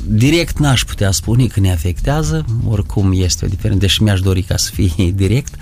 direct 0.06 0.58
n-aș 0.58 0.84
putea 0.84 1.12
spune 1.12 1.46
că 1.46 1.60
ne 1.60 1.72
afectează, 1.72 2.46
oricum 2.68 3.12
este 3.16 3.46
o 3.46 3.48
diferență, 3.48 3.80
deși 3.80 4.04
mi-aș 4.04 4.20
dori 4.22 4.42
ca 4.42 4.58
să 4.58 4.72
fie 4.74 5.12
direct. 5.24 5.54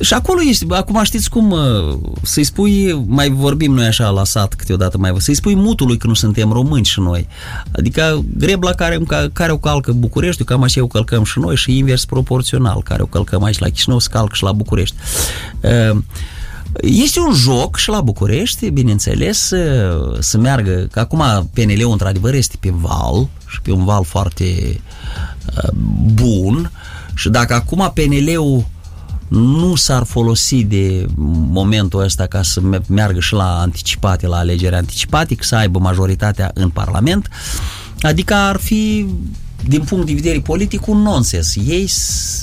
Uh, 0.00 0.06
mm, 0.06 0.06
și 0.06 0.14
acolo 0.14 0.40
este, 0.42 0.66
acum 0.68 1.02
știți 1.02 1.30
cum, 1.30 1.50
uh, 1.50 1.98
să-i 2.22 2.44
spui, 2.44 3.04
mai 3.06 3.28
vorbim 3.28 3.74
noi 3.74 3.86
așa 3.86 4.08
la 4.08 4.24
sat 4.24 4.54
câteodată 4.54 4.98
mai 4.98 5.14
să-i 5.18 5.34
spui 5.34 5.54
mutului 5.54 5.96
că 5.96 6.06
nu 6.06 6.14
suntem 6.14 6.52
români 6.52 6.84
și 6.84 7.00
noi. 7.00 7.28
Adică 7.72 8.24
grebla 8.36 8.72
care, 8.72 8.98
care 9.32 9.52
o 9.52 9.58
calcă 9.58 9.92
București, 9.92 10.44
cam 10.44 10.62
așa 10.62 10.82
o 10.82 10.86
călcăm 10.86 11.24
și 11.24 11.38
noi 11.38 11.56
și 11.56 11.78
invers 11.78 12.04
proporțional, 12.04 12.82
care 12.82 13.02
o 13.02 13.06
călcăm 13.06 13.42
aici 13.42 13.58
la 13.58 13.68
Chișinău, 13.68 13.98
să 13.98 14.08
calcă 14.12 14.34
și 14.34 14.42
la 14.42 14.52
București. 14.52 14.96
Uh, 15.60 15.98
este 16.82 17.20
un 17.20 17.34
joc 17.34 17.76
și 17.76 17.88
la 17.88 18.00
București, 18.00 18.70
bineînțeles, 18.70 19.38
să, 19.38 19.92
să 20.18 20.38
meargă, 20.38 20.88
că 20.90 21.00
acum 21.00 21.50
PNL-ul 21.52 21.92
într-adevăr 21.92 22.34
este 22.34 22.56
pe 22.60 22.72
val 22.74 23.28
și 23.46 23.60
pe 23.60 23.72
un 23.72 23.84
val 23.84 24.04
foarte 24.04 24.44
uh, 25.56 25.70
bun 26.14 26.70
și 27.14 27.28
dacă 27.28 27.54
acum 27.54 27.92
PNL-ul 27.94 28.64
nu 29.30 29.74
s-ar 29.74 30.04
folosi 30.04 30.64
de 30.64 31.06
momentul 31.50 32.02
ăsta 32.02 32.26
ca 32.26 32.42
să 32.42 32.60
meargă 32.88 33.20
și 33.20 33.32
la 33.32 33.60
anticipate, 33.60 34.26
la 34.26 34.36
alegeri 34.36 34.74
anticipate, 34.74 35.36
să 35.40 35.56
aibă 35.56 35.78
majoritatea 35.78 36.50
în 36.54 36.68
Parlament, 36.68 37.28
adică 38.00 38.34
ar 38.34 38.56
fi 38.56 39.06
din 39.68 39.80
punct 39.80 40.06
de 40.06 40.12
vedere 40.12 40.40
politic, 40.40 40.86
un 40.86 40.98
nonsens. 40.98 41.56
Ei, 41.56 41.90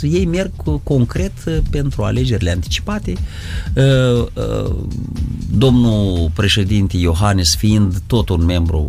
ei 0.02 0.26
merg 0.26 0.52
concret 0.84 1.34
uh, 1.46 1.58
pentru 1.70 2.04
alegerile 2.04 2.52
anticipate. 2.52 3.14
Uh, 3.74 4.26
uh, 4.34 4.76
domnul 5.52 6.32
președinte 6.34 6.98
Iohannes 6.98 7.56
fiind 7.56 7.98
tot 8.08 8.30
un 8.30 8.46
membru 8.46 8.88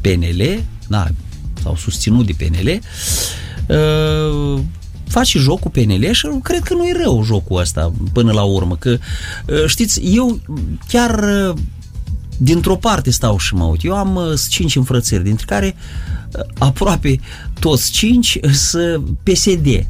PNL, 0.00 0.62
da, 0.88 1.06
sau 1.62 1.76
susținut 1.76 2.26
de 2.26 2.34
PNL, 2.38 2.80
face 5.08 5.38
jocul 5.38 5.70
PNL 5.70 6.12
și 6.12 6.28
cred 6.42 6.62
că 6.62 6.74
nu 6.74 6.86
e 6.86 7.02
rău 7.02 7.24
jocul 7.24 7.60
ăsta 7.60 7.92
până 8.12 8.32
la 8.32 8.42
urmă. 8.42 8.76
Că, 8.76 8.98
știți, 9.66 10.00
eu 10.00 10.40
chiar 10.88 11.24
dintr-o 12.36 12.76
parte 12.76 13.10
stau 13.10 13.38
și 13.38 13.54
mă 13.54 13.64
uit. 13.64 13.84
Eu 13.84 13.94
am 13.94 14.34
cinci 14.48 14.76
înfrățări, 14.76 15.22
dintre 15.22 15.44
care 15.48 15.74
aproape 16.58 17.20
toți 17.60 17.90
cinci 17.90 18.38
sunt 18.52 19.08
PSD. 19.22 19.66
uh, 19.66 19.82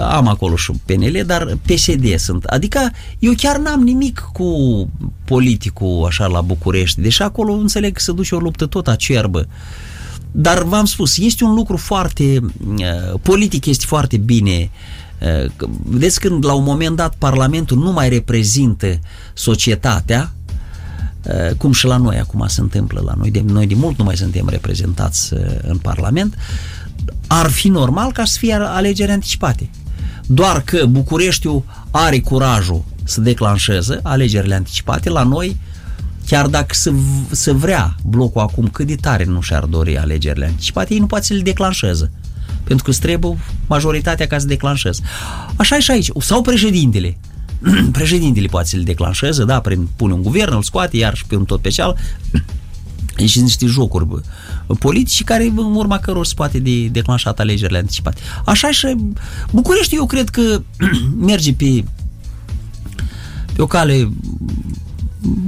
am 0.00 0.28
acolo 0.28 0.56
și 0.56 0.72
PNL, 0.84 1.22
dar 1.26 1.58
PSD 1.66 2.18
sunt. 2.18 2.44
Adică 2.44 2.90
eu 3.18 3.32
chiar 3.36 3.58
n-am 3.58 3.80
nimic 3.80 4.28
cu 4.32 4.54
politicul 5.24 6.04
așa 6.06 6.26
la 6.26 6.40
București, 6.40 7.00
deși 7.00 7.22
acolo 7.22 7.52
înțeleg 7.52 7.92
că 7.92 8.00
se 8.00 8.12
duce 8.12 8.34
o 8.34 8.38
luptă 8.38 8.66
tot 8.66 8.88
acerbă. 8.88 9.46
Dar 10.32 10.62
v-am 10.62 10.84
spus, 10.84 11.18
este 11.18 11.44
un 11.44 11.54
lucru 11.54 11.76
foarte, 11.76 12.38
uh, 12.66 13.20
politic 13.22 13.66
este 13.66 13.84
foarte 13.86 14.16
bine 14.16 14.70
uh, 15.44 15.50
Vedeți 15.82 16.20
când 16.20 16.44
la 16.44 16.52
un 16.52 16.64
moment 16.64 16.96
dat 16.96 17.14
Parlamentul 17.18 17.78
nu 17.78 17.92
mai 17.92 18.08
reprezintă 18.08 18.98
societatea, 19.34 20.32
uh, 21.22 21.54
cum 21.56 21.72
și 21.72 21.86
la 21.86 21.96
noi 21.96 22.18
acum 22.18 22.44
se 22.46 22.60
întâmplă 22.60 23.02
la 23.04 23.14
noi, 23.16 23.30
de, 23.30 23.42
noi 23.46 23.66
de 23.66 23.74
mult 23.74 23.98
nu 23.98 24.04
mai 24.04 24.16
suntem 24.16 24.48
reprezentați 24.48 25.34
uh, 25.34 25.40
în 25.62 25.76
Parlament, 25.76 26.34
ar 27.26 27.50
fi 27.50 27.68
normal 27.68 28.12
ca 28.12 28.24
să 28.24 28.36
fie 28.38 28.54
alegeri 28.54 29.10
anticipate. 29.10 29.70
Doar 30.26 30.60
că 30.62 30.86
Bucureștiul 30.86 31.64
are 31.90 32.20
curajul 32.20 32.84
să 33.04 33.20
declanșeze 33.20 34.00
alegerile 34.02 34.54
anticipate, 34.54 35.08
la 35.08 35.22
noi, 35.22 35.56
chiar 36.30 36.46
dacă 36.46 36.74
se, 36.74 36.92
se 37.30 37.52
vrea 37.52 37.96
blocul 38.04 38.40
acum 38.40 38.68
cât 38.68 38.86
de 38.86 38.94
tare 38.94 39.24
nu 39.24 39.40
și-ar 39.40 39.64
dori 39.64 39.98
alegerile 39.98 40.46
anticipate, 40.46 40.92
ei 40.92 40.98
nu 40.98 41.06
poate 41.06 41.24
să 41.24 41.34
le 41.34 41.40
declanșeze. 41.40 42.10
Pentru 42.64 42.84
că 42.84 42.92
trebuie 42.92 43.38
majoritatea 43.66 44.26
ca 44.26 44.38
să 44.38 44.46
declanșeze. 44.46 45.02
Așa 45.56 45.76
e 45.76 45.80
și 45.80 45.90
aici. 45.90 46.10
Sau 46.20 46.42
președintele. 46.42 47.18
președintele 47.92 48.46
poate 48.46 48.68
să 48.68 48.76
le 48.76 48.82
declanșeze, 48.82 49.44
da, 49.44 49.60
prin 49.60 49.88
pune 49.96 50.12
un 50.12 50.22
guvern, 50.22 50.54
îl 50.54 50.62
scoate, 50.62 50.96
iar 50.96 51.14
și 51.14 51.26
pe 51.26 51.36
un 51.36 51.44
tot 51.44 51.60
pe 51.60 51.68
ceal. 51.68 51.96
și 53.26 53.40
niște 53.40 53.66
jocuri 53.66 54.06
politici 54.78 55.24
care 55.24 55.52
în 55.56 55.74
urma 55.74 55.98
căror 55.98 56.26
se 56.26 56.34
poate 56.36 56.58
de 56.58 56.86
declanșat 56.86 57.40
alegerile 57.40 57.78
anticipate. 57.78 58.20
Așa 58.44 58.70
și 58.70 58.96
București 59.52 59.94
eu 59.94 60.06
cred 60.06 60.28
că 60.28 60.62
merge 61.30 61.52
pe 61.52 61.84
pe 63.52 63.62
o 63.62 63.66
cale 63.66 64.08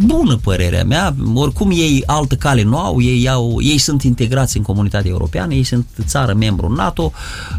bună 0.07 0.37
părerea 0.37 0.85
mea, 0.85 1.15
oricum 1.35 1.71
ei 1.71 2.03
altă 2.07 2.35
cale 2.35 2.63
nu 2.63 2.79
au, 2.79 3.03
ei, 3.03 3.29
au, 3.29 3.59
ei 3.63 3.79
sunt 3.79 4.03
integrați 4.03 4.57
în 4.57 4.63
comunitatea 4.63 5.11
europeană, 5.11 5.55
ei 5.55 5.63
sunt 5.63 5.87
țară 6.05 6.35
membru 6.35 6.75
NATO, 6.75 7.13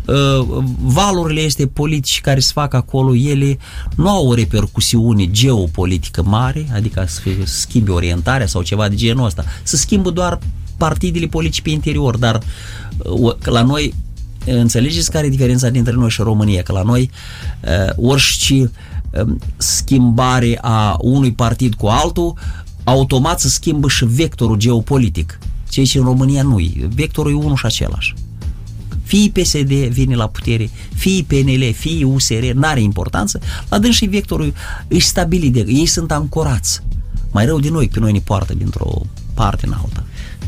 uh, 0.06 0.64
valorile 0.82 1.42
este 1.42 1.68
politici 1.68 2.22
care 2.22 2.40
se 2.40 2.52
fac 2.54 2.74
acolo, 2.74 3.16
ele 3.16 3.58
nu 3.96 4.10
au 4.10 4.28
o 4.28 4.34
repercusiune 4.34 5.32
geopolitică 5.32 6.24
mare, 6.24 6.68
adică 6.74 7.06
să 7.08 7.22
schimbi 7.44 7.92
orientarea 7.92 8.48
sau 8.48 8.62
ceva 8.62 8.88
de 8.88 8.96
genul 8.96 9.26
ăsta, 9.26 9.46
să 9.64 9.76
schimbă 9.76 10.10
doar 10.10 10.40
partidele 10.78 11.26
politice 11.26 11.62
pe 11.62 11.70
interior, 11.70 12.18
dar 12.18 12.40
uh, 12.98 13.36
la 13.44 13.62
noi 13.62 13.94
înțelegeți 14.46 15.12
care 15.12 15.26
e 15.26 15.30
diferența 15.30 15.70
dintre 15.70 15.94
noi 15.94 16.10
și 16.10 16.22
România, 16.22 16.62
că 16.62 16.72
la 16.72 16.82
noi 16.82 17.10
uh, 17.62 18.10
orice 18.10 18.54
Um, 18.64 18.72
schimbare 19.58 20.58
a 20.62 20.98
unui 21.00 21.34
partid 21.34 21.74
cu 21.74 21.88
altul, 21.88 22.34
automat 22.84 23.40
se 23.40 23.50
schimbă 23.50 23.90
și 23.90 24.06
vectorul 24.06 24.58
geopolitic. 24.58 25.40
Ceea 25.70 25.86
ce 25.86 25.98
în 25.98 26.04
România 26.04 26.44
nu 26.44 26.60
e. 26.60 26.88
Vectorul 26.96 27.32
e 27.32 27.36
unul 27.36 27.56
și 27.56 27.66
același. 27.66 28.14
Fie 29.04 29.30
PSD 29.30 29.72
vine 29.72 30.16
la 30.16 30.28
putere, 30.28 30.70
fie 30.96 31.24
PNL, 31.28 31.74
fie 31.74 32.06
USR, 32.06 32.52
n-are 32.54 32.82
importanță, 32.82 33.40
la 33.70 33.80
dâns 33.80 33.96
și 33.96 34.06
vectorul 34.06 34.54
e 34.88 35.00
stabilit 35.00 35.54
de 35.54 35.66
ei 35.68 35.86
sunt 35.86 36.12
ancorați. 36.12 36.82
Mai 37.32 37.46
rău 37.46 37.60
de 37.60 37.70
noi, 37.70 37.88
pe 37.88 38.00
noi 38.00 38.12
ne 38.12 38.20
poartă 38.20 38.54
dintr-o 38.54 39.02
parte 39.34 39.66
în 39.66 39.74
alta. 39.74 40.03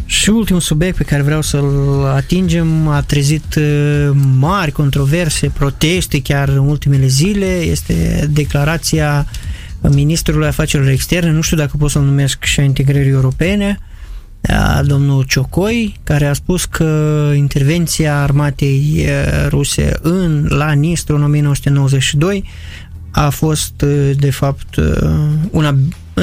Și 0.05 0.29
ultimul 0.29 0.61
subiect 0.61 0.97
pe 0.97 1.03
care 1.03 1.21
vreau 1.21 1.41
să-l 1.41 2.05
atingem 2.15 2.87
a 2.87 3.01
trezit 3.01 3.55
uh, 3.55 4.09
mari 4.39 4.71
controverse, 4.71 5.47
proteste 5.47 6.21
chiar 6.21 6.49
în 6.49 6.57
ultimele 6.57 7.07
zile, 7.07 7.45
este 7.45 8.27
declarația 8.31 9.27
ministrului 9.81 10.47
afacerilor 10.47 10.91
externe, 10.91 11.31
nu 11.31 11.41
știu 11.41 11.57
dacă 11.57 11.77
pot 11.77 11.89
să-l 11.89 12.03
numesc 12.03 12.43
și 12.43 12.59
a 12.59 12.63
integrării 12.63 13.11
europene, 13.11 13.79
a 14.47 14.81
domnul 14.83 15.23
Ciocoi, 15.23 15.99
care 16.03 16.25
a 16.25 16.33
spus 16.33 16.65
că 16.65 17.31
intervenția 17.35 18.21
armatei 18.21 19.05
uh, 19.05 19.47
ruse 19.49 19.91
în, 20.01 20.45
la 20.49 20.71
Nistru 20.71 21.15
în 21.15 21.23
1992 21.23 22.43
a 23.11 23.29
fost 23.29 23.81
uh, 23.81 24.11
de 24.17 24.29
fapt 24.31 24.75
una 25.51 25.75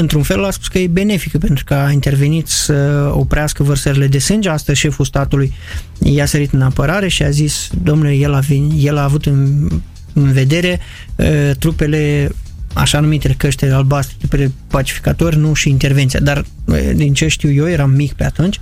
într-un 0.02 0.22
fel 0.22 0.44
a 0.44 0.50
spus 0.50 0.68
că 0.68 0.78
e 0.78 0.86
benefică 0.86 1.38
pentru 1.38 1.64
că 1.64 1.74
a 1.74 1.90
intervenit 1.90 2.46
să 2.46 3.10
oprească 3.14 3.62
vărsările 3.62 4.06
de 4.06 4.18
sânge. 4.18 4.48
Asta 4.48 4.72
șeful 4.72 5.04
statului 5.04 5.52
i-a 5.98 6.26
sărit 6.26 6.52
în 6.52 6.62
apărare 6.62 7.08
și 7.08 7.22
a 7.22 7.30
zis, 7.30 7.70
domnule, 7.82 8.14
el 8.14 8.34
a, 8.34 8.38
vin, 8.38 8.72
el 8.76 8.96
a 8.96 9.02
avut 9.02 9.26
în, 9.26 9.68
în 10.12 10.32
vedere 10.32 10.80
uh, 11.16 11.50
trupele 11.58 12.30
așa 12.72 13.00
numitele 13.00 13.34
căștile 13.34 13.72
albastre, 13.72 14.14
trupele 14.18 14.52
pacificatori, 14.66 15.36
nu 15.36 15.54
și 15.54 15.68
intervenția. 15.68 16.20
Dar, 16.20 16.44
din 16.94 17.14
ce 17.14 17.28
știu 17.28 17.52
eu, 17.52 17.68
eram 17.68 17.90
mic 17.90 18.12
pe 18.12 18.24
atunci, 18.24 18.60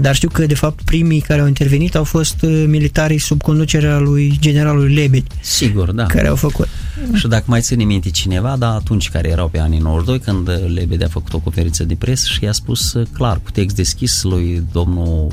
dar 0.00 0.14
știu 0.14 0.28
că, 0.28 0.46
de 0.46 0.54
fapt, 0.54 0.84
primii 0.84 1.20
care 1.20 1.40
au 1.40 1.46
intervenit 1.46 1.94
au 1.94 2.04
fost 2.04 2.42
uh, 2.42 2.64
militarii 2.66 3.18
sub 3.18 3.42
conducerea 3.42 3.98
lui 3.98 4.36
generalului 4.40 4.94
Lebed. 4.94 5.24
Sigur, 5.40 5.90
da. 5.90 6.06
Care 6.06 6.28
au 6.28 6.36
făcut. 6.36 6.68
Și 7.14 7.28
dacă 7.28 7.44
mai 7.46 7.60
ține 7.60 7.84
minte 7.84 8.10
cineva, 8.10 8.56
da, 8.56 8.74
atunci 8.74 9.10
care 9.10 9.28
erau 9.28 9.48
pe 9.48 9.58
anii 9.58 9.78
92, 9.78 10.18
când 10.18 10.72
Lebed 10.74 11.02
a 11.02 11.08
făcut 11.08 11.32
o 11.32 11.38
conferință 11.38 11.84
de 11.84 11.94
presă 11.94 12.26
și 12.28 12.44
i-a 12.44 12.52
spus 12.52 12.92
uh, 12.92 13.06
clar, 13.12 13.40
cu 13.42 13.50
text 13.50 13.76
deschis 13.76 14.22
lui 14.22 14.62
domnul 14.72 15.32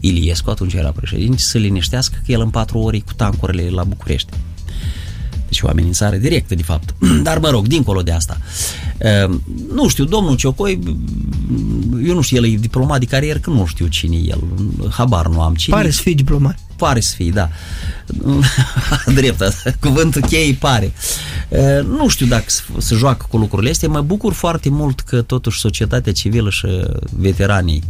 Iliescu, 0.00 0.50
atunci 0.50 0.72
era 0.72 0.90
președinte, 0.90 1.38
să 1.38 1.58
liniștească 1.58 2.16
că 2.26 2.32
el 2.32 2.40
în 2.40 2.50
patru 2.50 2.78
ori 2.78 3.00
cu 3.00 3.12
tancurile 3.12 3.68
la 3.70 3.84
București 3.84 4.32
și 5.50 5.64
o 5.64 5.68
amenințare 5.68 6.18
directă, 6.18 6.54
de 6.54 6.62
fapt. 6.62 6.94
Dar, 7.22 7.38
mă 7.38 7.48
rog, 7.48 7.66
dincolo 7.66 8.02
de 8.02 8.12
asta. 8.12 8.38
Uh, 8.98 9.36
nu 9.74 9.88
știu, 9.88 10.04
domnul 10.04 10.36
Ciocoi, 10.36 10.78
eu 12.04 12.14
nu 12.14 12.20
știu, 12.20 12.36
el 12.36 12.52
e 12.52 12.56
diplomat 12.56 12.98
de 12.98 13.04
carieră, 13.04 13.38
că 13.38 13.50
nu 13.50 13.66
știu 13.66 13.86
cine 13.86 14.16
e 14.16 14.28
el. 14.28 14.42
Habar 14.90 15.26
nu 15.26 15.40
am 15.40 15.54
cine. 15.54 15.76
Pare 15.76 15.90
să 15.90 16.00
fie 16.00 16.12
diplomat. 16.12 16.58
Pare 16.76 17.00
să 17.00 17.14
fie, 17.16 17.30
da. 17.30 17.48
Drept, 19.14 19.76
cuvântul 19.80 20.22
cheie 20.22 20.54
pare. 20.54 20.92
Uh, 21.48 21.86
nu 21.98 22.08
știu 22.08 22.26
dacă 22.26 22.44
se 22.78 22.94
joacă 22.94 23.26
cu 23.28 23.36
lucrurile 23.36 23.70
astea. 23.70 23.88
Mă 23.88 24.00
bucur 24.00 24.32
foarte 24.32 24.68
mult 24.68 25.00
că 25.00 25.22
totuși 25.22 25.60
societatea 25.60 26.12
civilă 26.12 26.50
și 26.50 26.66
veteranii 27.16 27.82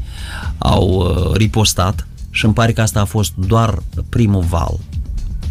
au 0.59 0.89
uh, 0.89 1.37
ripostat 1.37 2.07
și 2.31 2.45
îmi 2.45 2.55
pare 2.55 2.73
că 2.73 2.81
asta 2.81 3.01
a 3.01 3.05
fost 3.05 3.33
doar 3.35 3.83
primul 4.09 4.43
val 4.43 4.79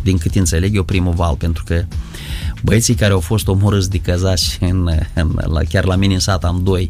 din 0.04 0.18
cât 0.18 0.36
înțeleg 0.36 0.76
eu, 0.76 0.84
primul 0.84 1.14
val, 1.14 1.36
pentru 1.36 1.64
că 1.64 1.86
băieții 2.62 2.96
care 2.96 3.14
au 3.14 3.20
fost 3.20 3.48
omorâți 3.48 3.90
de 3.90 3.98
căzași 3.98 4.58
în, 4.64 4.90
în, 5.14 5.32
la, 5.36 5.62
chiar 5.70 5.86
la 5.86 5.96
mine 5.96 6.14
în 6.14 6.20
sat 6.20 6.44
am 6.44 6.62
doi, 6.64 6.90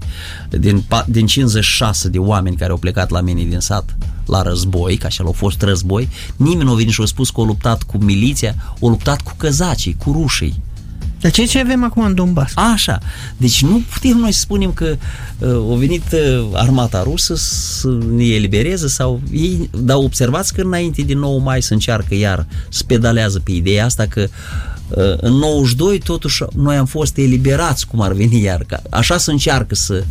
din, 0.49 0.84
din 1.05 1.26
56 1.26 2.09
de 2.09 2.18
oameni 2.18 2.55
care 2.55 2.72
au 2.72 2.78
plecat 2.78 3.09
la 3.09 3.22
mine 3.22 3.43
din 3.43 3.59
sat 3.59 3.95
la 4.26 4.41
război, 4.41 4.95
ca 4.95 5.07
așa 5.07 5.24
au 5.24 5.32
fost 5.32 5.61
război, 5.61 6.09
nimeni 6.36 6.64
nu 6.64 6.72
a 6.72 6.76
venit 6.76 6.93
și 6.93 7.01
a 7.01 7.05
spus 7.05 7.30
că 7.30 7.39
au 7.39 7.45
luptat 7.45 7.84
cu 7.84 7.97
miliția, 7.97 8.55
au 8.82 8.89
luptat 8.89 9.22
cu 9.22 9.34
căzacii, 9.38 9.95
cu 10.03 10.11
rușii. 10.11 10.61
Dar 11.24 11.32
ce, 11.32 11.45
ce 11.45 11.59
avem 11.59 11.84
acum 11.84 12.03
în 12.03 12.15
Donbass? 12.15 12.51
Așa. 12.55 12.99
Deci 13.38 13.61
nu 13.61 13.84
putem 13.93 14.17
noi 14.17 14.32
să 14.32 14.39
spunem 14.39 14.74
că 14.74 14.95
uh, 15.38 15.71
a 15.71 15.76
venit 15.76 16.03
uh, 16.11 16.49
armata 16.53 17.03
rusă 17.03 17.36
să 17.36 17.97
ne 18.15 18.24
elibereze 18.24 18.88
sau 18.88 19.21
ei, 19.32 19.69
dar 19.78 19.95
observați 19.95 20.53
că 20.53 20.61
înainte 20.61 21.01
din 21.01 21.19
nou 21.19 21.38
mai 21.38 21.61
să 21.61 21.74
încearcă 21.74 22.15
iar, 22.15 22.45
să 22.69 22.84
pedalează 22.88 23.39
pe 23.39 23.51
ideea 23.51 23.86
asta 23.86 24.05
că 24.05 24.28
uh, 24.88 25.13
în 25.17 25.34
92 25.34 25.97
totuși 25.97 26.43
noi 26.55 26.76
am 26.76 26.86
fost 26.86 27.17
eliberați 27.17 27.88
cum 27.88 28.01
ar 28.01 28.13
veni 28.13 28.41
iar. 28.41 28.63
Ca, 28.67 28.82
așa 28.89 29.17
să 29.17 29.32
încearcă 29.32 29.76
să, 29.76 30.03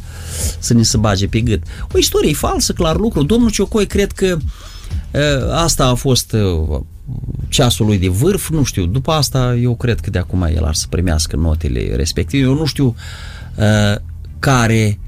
să 0.59 0.75
ne 0.75 0.83
se 0.83 0.97
bage 0.97 1.27
pe 1.27 1.41
gât. 1.41 1.63
O 1.95 1.99
istorie 1.99 2.35
falsă, 2.35 2.73
clar 2.73 2.97
lucru. 2.97 3.23
Domnul 3.23 3.51
Ciocoi 3.51 3.87
cred 3.87 4.13
că 4.13 4.37
uh, 5.11 5.53
asta 5.53 5.87
a 5.87 5.95
fost 5.95 6.33
uh, 6.33 6.81
ceasul 7.49 7.87
lui 7.87 7.99
de 7.99 8.09
vârf, 8.09 8.49
nu 8.49 8.63
știu, 8.63 8.87
după 8.87 9.13
asta 9.13 9.57
eu 9.57 9.75
cred 9.75 10.01
că 10.01 10.11
de 10.11 10.19
acum 10.19 10.43
el 10.43 10.65
ar 10.65 10.75
să 10.75 10.87
primească 10.89 11.37
notele 11.37 11.97
respective. 11.97 12.45
Eu 12.45 12.55
nu 12.55 12.65
știu 12.65 12.95
uh, 13.57 14.01
care 14.39 14.99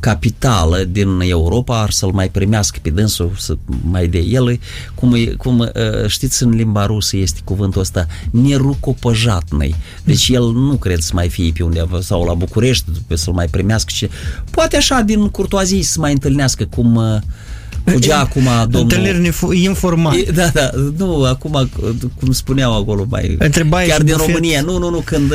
capitală 0.00 0.78
din 0.78 1.20
Europa 1.20 1.80
ar 1.80 1.90
să-l 1.90 2.10
mai 2.12 2.28
primească 2.28 2.78
pe 2.82 2.90
dânsul 2.90 3.32
să 3.36 3.56
mai 3.82 4.06
de 4.06 4.18
el. 4.18 4.60
Cum, 4.94 5.14
cum 5.36 5.58
uh, 5.58 5.68
știți 6.06 6.42
în 6.42 6.50
limba 6.50 6.86
rusă 6.86 7.16
este 7.16 7.40
cuvântul 7.44 7.80
ăsta 7.80 8.06
nerucopăjatnăi. 8.30 9.74
Deci 10.04 10.28
el 10.28 10.52
nu 10.52 10.76
cred 10.76 10.98
să 10.98 11.10
mai 11.14 11.28
fie 11.28 11.52
pe 11.52 11.62
undeva 11.62 12.00
sau 12.00 12.24
la 12.24 12.34
București 12.34 12.84
să-l 13.14 13.32
mai 13.32 13.46
primească. 13.46 13.92
Poate 14.50 14.76
așa 14.76 15.00
din 15.00 15.28
curtoazie 15.28 15.82
să 15.82 16.00
mai 16.00 16.12
întâlnească 16.12 16.64
cum 16.64 16.94
uh, 16.94 17.16
Fugea 17.84 18.18
acum 18.18 18.42
domnul... 18.68 18.80
Întâlniri 18.80 19.34
informal. 19.62 20.16
Da, 20.34 20.48
da, 20.48 20.70
nu, 20.96 21.24
acum, 21.24 21.70
cum 22.20 22.32
spuneau 22.32 22.76
acolo, 22.76 23.06
mai... 23.08 23.36
Întrebai 23.38 23.86
chiar 23.86 24.02
din 24.02 24.16
România, 24.16 24.60
nu, 24.60 24.78
nu, 24.78 24.90
nu, 24.90 24.98
când 24.98 25.32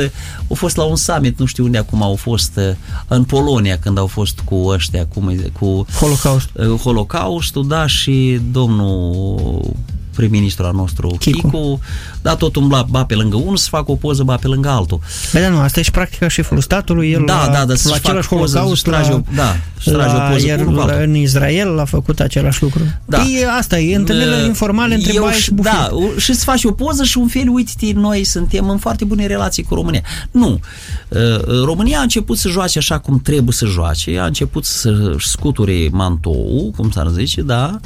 au 0.48 0.54
fost 0.54 0.76
la 0.76 0.82
un 0.82 0.96
summit, 0.96 1.38
nu 1.38 1.44
știu 1.44 1.64
unde 1.64 1.78
acum 1.78 2.02
au 2.02 2.14
fost, 2.14 2.52
uh, 2.56 2.74
în 3.08 3.24
Polonia, 3.24 3.78
când 3.78 3.98
au 3.98 4.06
fost 4.06 4.40
cu 4.44 4.54
ăștia, 4.54 5.06
cum, 5.06 5.34
cu... 5.58 5.86
Holocaust. 5.98 6.48
Uh, 6.52 6.66
Holocaustul, 6.66 7.68
da, 7.68 7.86
și 7.86 8.40
domnul 8.50 9.74
prim-ministru 10.20 10.64
al 10.64 10.72
nostru 10.74 11.08
Chicu. 11.18 11.38
Chicu, 11.48 11.80
da, 12.22 12.34
tot 12.36 12.56
umbla 12.56 12.82
ba 12.90 13.04
pe 13.04 13.14
lângă 13.14 13.36
unul 13.36 13.56
să 13.56 13.66
facă 13.70 13.90
o 13.90 13.94
poză, 13.94 14.22
ba 14.22 14.34
pe 14.36 14.46
lângă 14.46 14.68
altul. 14.68 15.00
Bine, 15.32 15.48
nu, 15.48 15.58
asta 15.58 15.80
e 15.80 15.82
și 15.82 15.90
practica 15.90 16.28
șefului 16.28 16.62
statului, 16.62 17.10
el 17.10 17.22
Da, 17.26 17.46
la, 17.46 17.52
da, 17.52 17.64
da, 17.64 17.74
să-și 17.74 17.86
la 17.86 17.92
facă 17.94 18.06
același 18.08 18.28
poză, 18.28 18.56
holocaust, 18.58 18.82
să-și 18.82 18.96
trage 18.96 19.10
la, 19.10 19.16
o- 19.16 19.22
da, 19.34 19.56
să 19.82 19.90
trage 19.90 20.14
la, 20.16 20.26
o 20.28 20.32
poză 20.32 20.46
iar, 20.46 20.58
cu 20.62 20.68
unul 20.68 20.82
cu 20.82 20.88
altul. 20.88 21.02
în 21.02 21.14
Israel 21.14 21.78
a 21.78 21.84
făcut 21.84 22.20
același 22.20 22.62
lucru. 22.62 22.80
Da. 23.04 23.18
Păi, 23.18 23.44
asta 23.58 23.78
e, 23.78 23.96
întâlnirile 23.96 24.36
Uh, 24.40 24.46
informale 24.46 24.94
între 24.94 25.12
eu 25.14 25.22
Baie 25.22 25.34
și- 25.36 25.42
și 25.42 25.52
Bufir. 25.52 25.72
Da, 25.72 25.88
u- 25.92 26.18
și 26.18 26.32
să 26.34 26.44
faci 26.44 26.64
o 26.64 26.72
poză 26.72 27.04
și 27.04 27.18
un 27.18 27.26
fel, 27.28 27.48
uite 27.48 27.92
noi 27.94 28.24
suntem 28.24 28.68
în 28.68 28.78
foarte 28.78 29.04
bune 29.04 29.26
relații 29.26 29.62
cu 29.62 29.74
România. 29.74 30.02
Nu. 30.30 30.60
Uh, 31.08 31.18
România 31.64 31.98
a 31.98 32.02
început 32.02 32.38
să 32.38 32.48
joace 32.48 32.78
așa 32.78 32.98
cum 32.98 33.20
trebuie 33.20 33.52
să 33.52 33.66
joace, 33.66 34.18
a 34.18 34.24
început 34.24 34.64
să 34.64 35.14
scuture 35.18 35.88
mantou, 35.92 36.72
cum 36.76 36.90
s-ar 36.90 37.08
zice, 37.08 37.40
da, 37.42 37.80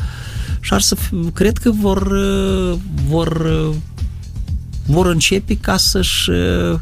și 0.64 0.72
ar 0.72 0.80
să 0.80 0.94
fi, 0.94 1.14
cred 1.32 1.58
că 1.58 1.70
vor, 1.70 2.06
uh, 2.06 2.78
vor, 3.08 3.26
uh, 3.36 3.74
vor 4.86 5.06
începe 5.06 5.56
ca 5.56 5.76
să-și 5.76 6.30
uh, 6.30 6.78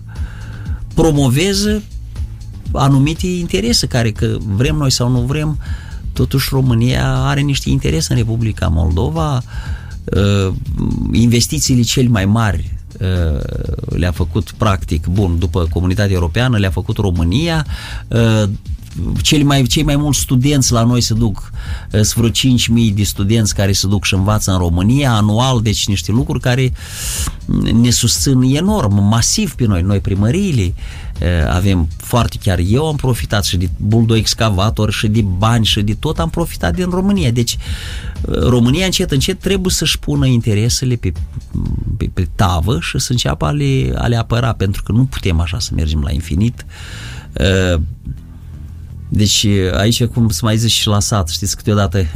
promoveze 0.94 1.82
anumite 2.72 3.26
interese 3.26 3.86
care, 3.86 4.10
că 4.10 4.36
vrem 4.40 4.76
noi 4.76 4.90
sau 4.90 5.08
nu 5.08 5.20
vrem, 5.20 5.58
totuși 6.12 6.48
România 6.52 7.14
are 7.14 7.40
niște 7.40 7.70
interese 7.70 8.12
în 8.12 8.18
Republica 8.18 8.66
Moldova. 8.66 9.42
Uh, 10.04 10.54
Investițiile 11.12 11.82
cel 11.82 12.08
mai 12.08 12.24
mari 12.24 12.74
uh, 13.00 13.40
le-a 13.88 14.12
făcut 14.12 14.54
practic, 14.56 15.06
bun, 15.06 15.38
după 15.38 15.66
comunitatea 15.72 16.14
europeană, 16.14 16.58
le-a 16.58 16.70
făcut 16.70 16.96
România. 16.96 17.66
Uh, 19.00 19.12
Cei 19.22 19.42
mai, 19.42 19.62
cei 19.62 19.82
mai 19.82 19.96
mulți 19.96 20.20
studenți 20.20 20.72
la 20.72 20.84
noi 20.84 21.00
se 21.00 21.14
duc, 21.14 21.50
uh, 21.92 22.00
sunt 22.00 22.14
vreo 22.14 22.30
5.000 22.90 22.94
de 22.94 23.02
studenți 23.02 23.54
care 23.54 23.72
se 23.72 23.86
duc 23.86 24.04
și 24.04 24.14
învață 24.14 24.50
în 24.50 24.58
România 24.58 25.12
anual, 25.12 25.60
deci 25.60 25.86
niște 25.86 26.12
lucruri 26.12 26.40
care 26.40 26.72
ne 27.80 27.90
susțin 27.90 28.42
enorm, 28.42 29.02
masiv 29.08 29.54
pe 29.54 29.66
noi, 29.66 29.82
noi 29.82 30.00
primăriile 30.00 30.74
uh, 31.20 31.28
avem 31.48 31.88
foarte, 31.96 32.38
chiar 32.42 32.58
eu 32.58 32.86
am 32.86 32.96
profitat 32.96 33.44
și 33.44 33.56
de 33.56 33.70
buldo 33.76 34.16
excavator 34.16 34.92
și 34.92 35.08
de 35.08 35.22
bani 35.22 35.64
și 35.64 35.82
de 35.82 35.94
tot 35.94 36.18
am 36.18 36.30
profitat 36.30 36.74
din 36.74 36.90
România. 36.90 37.30
Deci 37.30 37.56
uh, 38.20 38.38
România 38.38 38.84
încet, 38.84 39.10
încet 39.10 39.40
trebuie 39.40 39.72
să-și 39.72 39.98
pună 39.98 40.26
interesele 40.26 40.94
pe, 40.94 41.12
pe, 41.96 42.10
pe 42.14 42.28
tavă 42.34 42.78
și 42.80 42.98
să 42.98 43.12
înceapă 43.12 43.44
a 43.46 43.50
le, 43.50 43.92
a 43.96 44.06
le 44.06 44.16
apăra, 44.16 44.52
pentru 44.52 44.82
că 44.82 44.92
nu 44.92 45.04
putem 45.04 45.40
așa 45.40 45.58
să 45.58 45.70
mergem 45.74 46.00
la 46.00 46.10
infinit. 46.10 46.64
Uh, 49.12 49.18
deci 49.18 49.46
aici, 49.76 50.04
cum 50.04 50.28
să 50.28 50.40
mai 50.42 50.56
zici 50.56 50.70
și 50.70 50.86
la 50.86 51.00
sat, 51.00 51.28
știți, 51.28 51.56
câteodată 51.56 52.06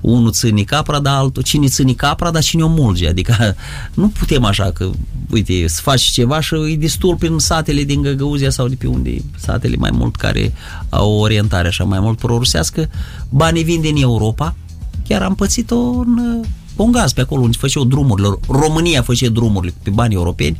unul 0.00 0.32
ține 0.32 0.62
capra, 0.62 1.00
dar 1.00 1.14
altul, 1.14 1.42
cine 1.42 1.66
ține 1.66 1.92
capra, 1.92 2.30
dar 2.30 2.42
cine 2.42 2.62
o 2.62 2.68
mulge. 2.68 3.08
Adică 3.08 3.56
nu 3.94 4.08
putem 4.08 4.44
așa 4.44 4.70
că, 4.70 4.90
uite, 5.30 5.68
să 5.68 5.80
faci 5.82 6.02
ceva 6.02 6.40
și 6.40 6.54
e 6.54 6.76
destul 6.76 7.16
prin 7.16 7.38
satele 7.38 7.82
din 7.82 8.02
Găgăuzia 8.02 8.50
sau 8.50 8.68
de 8.68 8.74
pe 8.74 8.86
unde, 8.86 9.22
satele 9.36 9.76
mai 9.76 9.90
mult 9.92 10.16
care 10.16 10.52
au 10.88 11.10
o 11.10 11.18
orientare 11.18 11.68
așa 11.68 11.84
mai 11.84 12.00
mult 12.00 12.18
prorusească, 12.18 12.90
banii 13.28 13.62
vin 13.62 13.80
din 13.80 13.96
Europa, 13.96 14.54
chiar 15.06 15.22
am 15.22 15.34
pățit-o 15.34 15.76
în 15.76 16.42
un 16.76 16.92
gaz 16.92 17.12
pe 17.12 17.20
acolo 17.20 17.42
unde 17.42 17.56
făceau 17.56 17.84
drumurile. 17.84 18.28
România 18.48 19.02
făcea 19.02 19.28
drumurile 19.28 19.74
pe 19.82 19.90
bani 19.90 20.14
europeni 20.14 20.58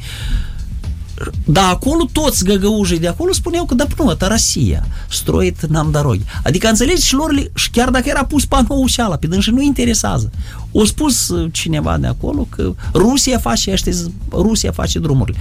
dar 1.45 1.71
acolo 1.71 2.05
toți 2.11 2.43
găgăușii 2.43 2.99
de 2.99 3.07
acolo 3.07 3.33
spuneau 3.33 3.65
că 3.65 3.73
da, 3.73 3.87
nu, 3.97 4.11
это 4.11 4.27
Россия, 4.27 4.87
строит 5.09 5.65
нам 5.65 5.91
dorogi. 5.91 6.23
Adică 6.43 6.67
înțelegi 6.67 7.05
și 7.05 7.13
lor, 7.13 7.51
și 7.55 7.69
chiar 7.69 7.89
dacă 7.89 8.09
era 8.09 8.25
pus 8.25 8.45
panou 8.45 8.85
și 8.85 9.01
ala, 9.01 9.15
pe 9.15 9.27
dânsi 9.27 9.49
nu 9.49 9.61
interesează. 9.61 10.29
O 10.71 10.85
spus 10.85 11.29
uh, 11.29 11.49
cineva 11.51 11.97
de 11.97 12.07
acolo 12.07 12.47
că 12.49 12.73
Rusia 12.93 13.37
face, 13.37 13.71
ăștia, 13.71 13.91
zic, 13.91 14.11
Rusia 14.31 14.71
face 14.71 14.99
drumurile. 14.99 15.37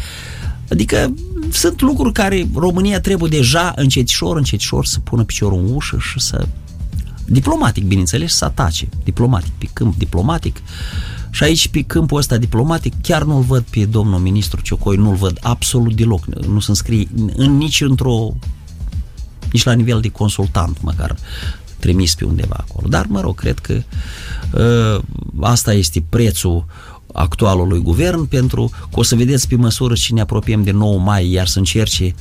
Adică 0.71 1.15
sunt 1.51 1.81
lucruri 1.81 2.13
care 2.13 2.49
România 2.55 3.01
trebuie 3.01 3.31
deja 3.31 3.73
încetișor, 3.77 4.37
încetișor 4.37 4.87
să 4.87 4.99
pună 5.01 5.25
piciorul 5.25 5.59
în 5.59 5.75
ușă 5.75 5.97
și 6.01 6.21
să 6.21 6.47
diplomatic, 7.25 7.85
bineînțeles, 7.85 8.35
să 8.35 8.45
atace. 8.45 8.89
Diplomatic, 9.05 9.53
pe 9.59 9.69
câmp 9.73 9.99
diplomatic. 9.99 10.57
și 11.32 11.44
aici, 11.44 11.68
pe 11.68 11.82
câmpul 11.82 12.18
ăsta 12.18 12.38
diplomatic, 12.38 12.94
chiar 13.02 13.24
nu-l 13.24 13.42
văd 13.42 13.64
pe 13.70 13.86
domnul 13.86 14.20
ministru 14.20 14.62
Ciocoi, 14.62 14.96
nu-l 14.96 15.16
văd 15.16 15.38
absolut 15.42 15.96
deloc. 15.96 16.26
Nu 16.26 16.60
se 16.60 16.70
înscrie 16.70 17.08
în, 17.36 17.58
nici 17.58 17.82
într-o 17.82 18.34
nici 19.52 19.64
la 19.64 19.74
nivel 19.74 20.00
de 20.00 20.10
consultant, 20.10 20.82
măcar 20.82 21.16
trimis 21.80 22.16
pe 22.16 22.26
undeva 22.26 22.66
acolo. 22.68 22.88
Dar, 22.88 23.06
mă 23.06 23.22
rog, 23.22 23.36
cred 23.36 23.60
că 23.60 23.82
uh, 24.54 25.02
asta 25.42 25.74
este 25.74 26.04
prețul 26.10 26.66
actualului 27.14 27.80
guvern 27.80 28.26
pentru 28.26 28.72
că 28.92 29.00
o 29.00 29.04
să 29.04 29.16
vedeți 29.16 29.48
pe 29.48 29.56
măsură 29.56 29.94
ce 29.94 30.14
ne 30.14 30.22
apropiem 30.22 30.64
de 30.64 30.72
9 30.72 31.00
mai, 31.00 31.32
iar 31.32 31.48
să 31.48 31.58
încerce 31.58 32.16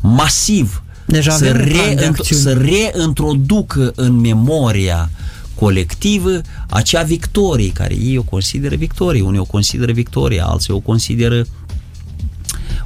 masiv 0.00 0.82
Deja 1.06 1.36
să, 1.36 1.44
avem 1.44 1.60
un 1.60 1.68
plan 1.68 1.94
de 1.94 2.00
re, 2.00 2.06
acțiuni. 2.06 2.42
să 2.42 2.52
reintroducă 2.52 3.92
în 3.94 4.20
memoria 4.20 5.10
colectivă 5.58 6.40
acea 6.68 7.02
victorie, 7.02 7.72
care 7.72 7.94
ei 7.94 8.16
o 8.16 8.22
consideră 8.22 8.74
victorie, 8.74 9.22
unii 9.22 9.38
o 9.38 9.44
consideră 9.44 9.92
victorie, 9.92 10.40
alții 10.44 10.72
o 10.72 10.78
consideră 10.78 11.46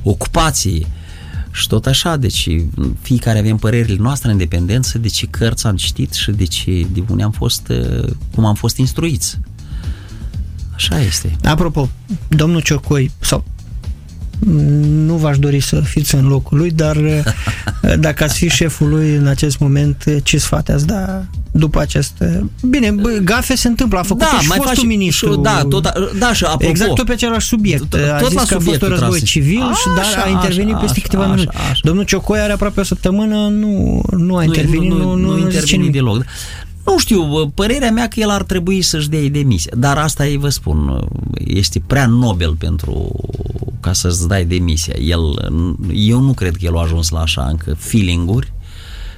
ocupație 0.02 0.86
și 1.52 1.66
tot 1.66 1.86
așa, 1.86 2.16
deci 2.16 2.48
fiecare 3.00 3.38
avem 3.38 3.56
părerile 3.56 3.96
noastre 4.00 4.28
în 4.28 4.32
independență 4.32 4.98
de 4.98 5.08
ce 5.08 5.26
cărți 5.26 5.66
am 5.66 5.76
citit 5.76 6.12
și 6.12 6.30
de 6.30 6.44
ce, 6.44 6.86
de 6.92 7.02
unde 7.08 7.22
am 7.22 7.30
fost, 7.30 7.68
uh, 7.68 8.10
cum 8.34 8.44
am 8.44 8.54
fost 8.54 8.76
instruiți. 8.76 9.38
Așa 10.74 11.00
este. 11.00 11.36
Apropo, 11.44 11.88
domnul 12.28 12.60
Ciocoi, 12.60 13.10
sau 13.20 13.44
nu 15.06 15.14
v-aș 15.14 15.38
dori 15.38 15.60
să 15.60 15.80
fiți 15.80 16.14
în 16.14 16.26
locul 16.28 16.58
lui, 16.58 16.70
dar 16.70 16.96
dacă 17.98 18.24
ați 18.24 18.34
fi 18.38 18.48
șeful 18.48 18.88
lui 18.88 19.14
în 19.14 19.26
acest 19.26 19.58
moment, 19.58 20.04
ce 20.22 20.38
sfat 20.38 20.68
ați 20.68 20.86
da 20.86 21.22
după 21.52 21.80
acest... 21.80 22.12
Bine, 22.62 22.90
bă, 22.90 23.08
gafe 23.24 23.56
se 23.56 23.68
întâmplă, 23.68 23.98
a 23.98 24.02
făcut 24.02 24.22
Da, 24.22 24.38
și 24.40 24.48
mai 24.48 24.56
fostul 24.58 24.76
faci- 24.84 24.86
ministru. 24.86 25.32
și- 25.32 25.38
da, 25.42 25.62
tot, 25.68 25.92
da, 26.18 26.32
și 26.32 26.44
apropo, 26.44 26.66
Exact 26.68 26.94
tot 26.94 27.06
pe 27.06 27.12
același 27.12 27.46
subiect. 27.46 27.84
Tot- 27.88 28.00
a 28.12 28.16
tot 28.16 28.28
zis 28.28 28.36
la 28.38 28.42
că 28.44 28.54
a 28.54 28.54
fost 28.54 28.60
subiectul 28.62 28.86
un 28.88 28.92
război 28.92 29.08
trase. 29.18 29.24
civil, 29.24 29.60
și 29.74 29.86
dar 29.96 30.04
Așa, 30.04 30.22
a 30.22 30.28
intervenit 30.28 30.72
așa, 30.74 30.80
peste 30.82 30.96
așa, 30.98 31.02
câteva 31.08 31.22
așa, 31.22 31.32
minute. 31.34 31.56
așa. 31.70 31.80
Domnul 31.82 32.04
Ciocoi 32.04 32.38
are 32.40 32.52
aproape 32.52 32.80
o 32.80 32.82
săptămână, 32.82 33.34
nu, 33.48 34.02
nu 34.16 34.36
a 34.36 34.44
intervenit, 34.44 34.90
nu, 34.90 34.96
nu, 34.96 35.14
nu, 35.14 35.26
nu 35.28 35.34
zice 35.36 35.44
interveni 35.44 35.76
nimic. 35.78 35.92
deloc. 35.94 36.24
Nu 36.84 36.98
știu, 36.98 37.48
părerea 37.48 37.90
mea 37.90 38.08
că 38.08 38.20
el 38.20 38.30
ar 38.30 38.42
trebui 38.42 38.82
să-și 38.82 39.08
dea 39.08 39.28
demisia. 39.28 39.72
Dar 39.76 39.98
asta 39.98 40.26
ei 40.26 40.36
vă 40.36 40.48
spun, 40.48 41.08
este 41.34 41.82
prea 41.86 42.06
nobel 42.06 42.54
pentru 42.54 43.12
ca 43.80 43.92
să-ți 43.92 44.28
dai 44.28 44.44
demisia. 44.44 44.94
El, 45.00 45.52
eu 45.94 46.20
nu 46.20 46.32
cred 46.32 46.56
că 46.56 46.64
el 46.64 46.76
a 46.76 46.82
ajuns 46.82 47.08
la 47.08 47.20
așa 47.20 47.46
încă 47.46 47.74
feeling-uri 47.74 48.52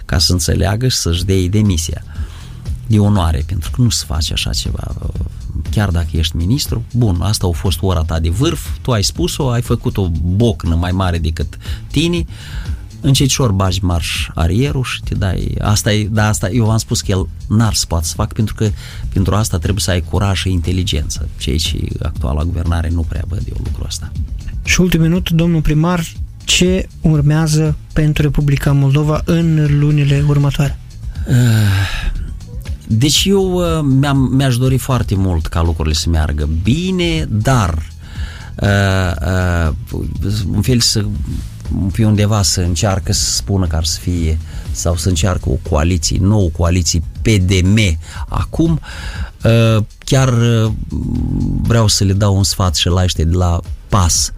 ca 0.04 0.18
să 0.18 0.32
înțeleagă 0.32 0.88
și 0.88 0.96
să-și 0.96 1.24
dea 1.24 1.48
demisia. 1.50 2.02
E 2.86 2.98
onoare, 2.98 3.44
pentru 3.46 3.70
că 3.70 3.82
nu 3.82 3.88
se 3.88 4.04
face 4.06 4.32
așa 4.32 4.50
ceva. 4.50 4.94
Chiar 5.70 5.90
dacă 5.90 6.08
ești 6.12 6.36
ministru, 6.36 6.84
bun, 6.92 7.20
asta 7.20 7.46
a 7.46 7.50
fost 7.50 7.78
ora 7.80 8.02
ta 8.02 8.20
de 8.20 8.28
vârf, 8.28 8.68
tu 8.82 8.90
ai 8.90 9.02
spus-o, 9.02 9.48
ai 9.48 9.62
făcut 9.62 9.96
o 9.96 10.08
bocnă 10.22 10.74
mai 10.74 10.92
mare 10.92 11.18
decât 11.18 11.58
tine, 11.90 12.24
încetișor 13.02 13.52
bagi 13.52 13.84
marș 13.84 14.28
arierul 14.34 14.84
și 14.84 15.00
te 15.02 15.14
dai... 15.14 15.54
Asta 15.60 15.92
e, 15.92 16.08
da, 16.10 16.28
asta, 16.28 16.50
eu 16.50 16.64
v-am 16.64 16.78
spus 16.78 17.00
că 17.00 17.10
el 17.10 17.28
n-ar 17.48 17.74
să 17.74 17.86
poată 17.86 18.04
să 18.04 18.14
fac 18.14 18.32
pentru 18.32 18.54
că 18.54 18.70
pentru 19.12 19.34
asta 19.34 19.58
trebuie 19.58 19.80
să 19.80 19.90
ai 19.90 20.00
curaj 20.00 20.38
și 20.38 20.50
inteligență, 20.50 21.28
ceea 21.38 21.56
ce 21.56 21.78
actuala 22.02 22.44
guvernare 22.44 22.88
nu 22.88 23.00
prea 23.00 23.24
văd 23.28 23.42
eu 23.48 23.56
lucrul 23.64 23.86
ăsta. 23.86 24.12
Și 24.64 24.80
ultimul 24.80 25.06
minut, 25.06 25.30
domnul 25.30 25.60
primar, 25.60 26.04
ce 26.44 26.88
urmează 27.00 27.76
pentru 27.92 28.22
Republica 28.22 28.72
Moldova 28.72 29.22
în 29.24 29.78
lunile 29.80 30.24
următoare? 30.28 30.78
Deci 32.86 33.24
eu 33.24 33.52
uh, 33.52 33.64
mi-am, 33.82 34.18
mi-aș 34.18 34.56
dori 34.56 34.78
foarte 34.78 35.14
mult 35.14 35.46
ca 35.46 35.62
lucrurile 35.62 35.94
să 35.94 36.08
meargă 36.08 36.48
bine, 36.62 37.26
dar 37.30 37.74
uh, 38.54 38.68
uh, 39.20 39.51
un 40.54 40.62
fel 40.62 40.80
să 40.80 41.04
pe 41.92 42.04
undeva 42.04 42.42
să 42.42 42.60
încearcă 42.60 43.12
să 43.12 43.30
spună 43.30 43.66
că 43.66 43.76
ar 43.76 43.84
să 43.84 43.98
fie 43.98 44.38
sau 44.72 44.96
să 44.96 45.08
încearcă 45.08 45.48
o 45.48 45.68
coaliție, 45.70 46.18
nouă 46.20 46.48
coaliție 46.48 47.02
PDM 47.22 47.98
acum. 48.28 48.80
Uh, 49.44 49.84
chiar 49.98 50.32
uh, 50.32 50.72
vreau 51.62 51.88
să 51.88 52.04
le 52.04 52.12
dau 52.12 52.36
un 52.36 52.42
sfat 52.42 52.74
și 52.74 52.88
la 52.88 53.02
ăștia 53.02 53.24
de 53.24 53.36
la 53.36 53.60
PAS. 53.88 54.32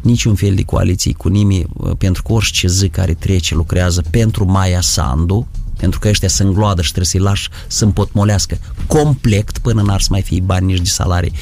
Niciun 0.00 0.34
fel 0.34 0.54
de 0.54 0.62
coaliție 0.62 1.12
cu 1.12 1.28
nimeni 1.28 1.66
uh, 1.72 1.90
pentru 1.98 2.22
că 2.22 2.32
orice 2.32 2.68
zi 2.68 2.88
care 2.88 3.14
trece 3.14 3.54
lucrează 3.54 4.02
pentru 4.10 4.44
Maia 4.44 4.80
Sandu 4.80 5.46
pentru 5.76 5.98
că 5.98 6.08
ăștia 6.08 6.28
sunt 6.28 6.54
gloadă 6.54 6.82
și 6.82 6.92
trebuie 6.92 7.10
să-i 7.10 7.20
lași 7.20 7.48
să 7.66 7.84
împotmolească 7.84 8.58
complet 8.86 9.58
până 9.58 9.82
n-ar 9.82 10.00
să 10.00 10.08
mai 10.10 10.22
fie 10.22 10.40
bani 10.40 10.66
nici 10.66 10.78
de 10.78 10.88
salarii 10.88 11.32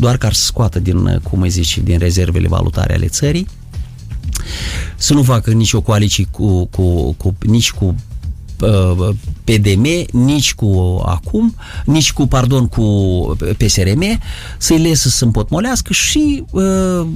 doar 0.00 0.16
ca 0.16 0.30
să 0.32 0.42
scoată 0.44 0.78
din, 0.78 1.20
cum 1.22 1.40
îi 1.40 1.48
zice, 1.48 1.80
din 1.80 1.98
rezervele 1.98 2.48
valutare 2.48 2.94
ale 2.94 3.06
țării 3.06 3.46
să 4.96 5.14
nu 5.14 5.22
facă 5.22 5.50
nici 5.50 5.72
o 5.72 5.80
coaliție 5.80 6.26
cu, 6.30 6.64
cu, 6.66 7.12
cu, 7.12 7.34
nici 7.40 7.72
cu 7.72 7.94
PDM, 9.44 9.86
nici 10.10 10.54
cu 10.54 11.02
acum, 11.06 11.54
nici 11.84 12.12
cu, 12.12 12.26
pardon, 12.26 12.66
cu 12.66 12.82
PSRM, 13.56 14.20
să-i 14.58 14.78
lese 14.78 15.08
să 15.08 15.24
împotmolească 15.24 15.92
și 15.92 16.44
uh, 16.50 17.06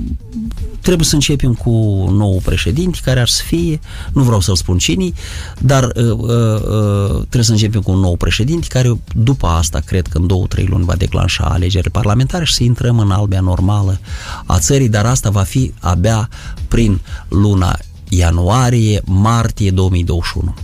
trebuie 0.80 1.06
să 1.06 1.14
începem 1.14 1.54
cu 1.54 1.70
nou 2.10 2.40
președinte 2.44 2.98
care 3.04 3.20
ar 3.20 3.28
să 3.28 3.42
fie, 3.46 3.80
nu 4.12 4.22
vreau 4.22 4.40
să-l 4.40 4.56
spun 4.56 4.78
cine, 4.78 5.12
dar 5.58 5.84
uh, 5.84 6.10
uh, 6.10 7.10
trebuie 7.10 7.42
să 7.42 7.52
începem 7.52 7.80
cu 7.80 7.90
un 7.90 7.98
nou 7.98 8.16
președinte 8.16 8.66
care 8.68 8.98
după 9.14 9.46
asta, 9.46 9.78
cred 9.78 10.06
că 10.06 10.18
în 10.18 10.26
două, 10.26 10.46
trei 10.46 10.66
luni 10.66 10.84
va 10.84 10.94
declanșa 10.94 11.44
alegerile 11.44 11.90
parlamentare 11.90 12.44
și 12.44 12.54
să 12.54 12.62
intrăm 12.62 12.98
în 12.98 13.10
albea 13.10 13.40
normală 13.40 14.00
a 14.46 14.58
țării, 14.58 14.88
dar 14.88 15.06
asta 15.06 15.30
va 15.30 15.42
fi 15.42 15.72
abia 15.80 16.28
prin 16.68 17.00
luna 17.28 17.78
ianuarie, 18.08 19.02
martie 19.04 19.70
2021. 19.70 20.54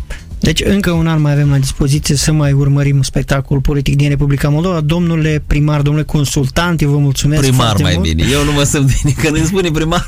Deci 0.40 0.62
încă 0.64 0.90
un 0.90 1.06
an 1.06 1.20
mai 1.20 1.32
avem 1.32 1.50
la 1.50 1.58
dispoziție 1.58 2.14
să 2.16 2.32
mai 2.32 2.52
urmărim 2.52 3.02
spectacolul 3.02 3.62
politic 3.62 3.96
din 3.96 4.08
Republica 4.08 4.48
Moldova. 4.48 4.80
Domnule 4.80 5.42
primar, 5.46 5.80
domnule 5.80 6.04
consultant, 6.04 6.80
eu 6.80 6.90
vă 6.90 6.98
mulțumesc 6.98 7.40
Primar 7.40 7.66
foarte 7.66 7.82
mai 7.82 7.92
mult. 7.94 8.08
bine. 8.08 8.24
Eu 8.32 8.44
nu 8.44 8.52
mă 8.52 8.62
simt 8.62 8.84
bine 9.02 9.14
când 9.22 9.36
îmi 9.36 9.46
spune 9.46 9.70
primar. 9.70 10.06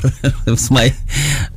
mai... 0.69 0.95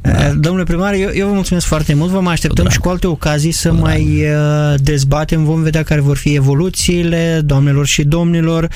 Da. 0.01 0.29
Domnule 0.29 0.65
primar, 0.65 0.95
eu, 0.95 1.11
eu 1.15 1.27
vă 1.27 1.33
mulțumesc 1.33 1.67
foarte 1.67 1.95
mult. 1.95 2.11
Vă 2.11 2.21
mai 2.21 2.33
așteptăm 2.33 2.65
Cu 2.65 2.71
și 2.71 2.79
cu 2.79 2.89
alte 2.89 3.07
ocazii 3.07 3.53
să 3.53 3.73
mai 3.73 4.03
uh, 4.03 4.75
dezbatem. 4.83 5.45
Vom 5.45 5.63
vedea 5.63 5.83
care 5.83 6.01
vor 6.01 6.17
fi 6.17 6.35
evoluțiile, 6.35 7.41
doamnelor 7.45 7.87
și 7.87 8.03
domnilor. 8.05 8.69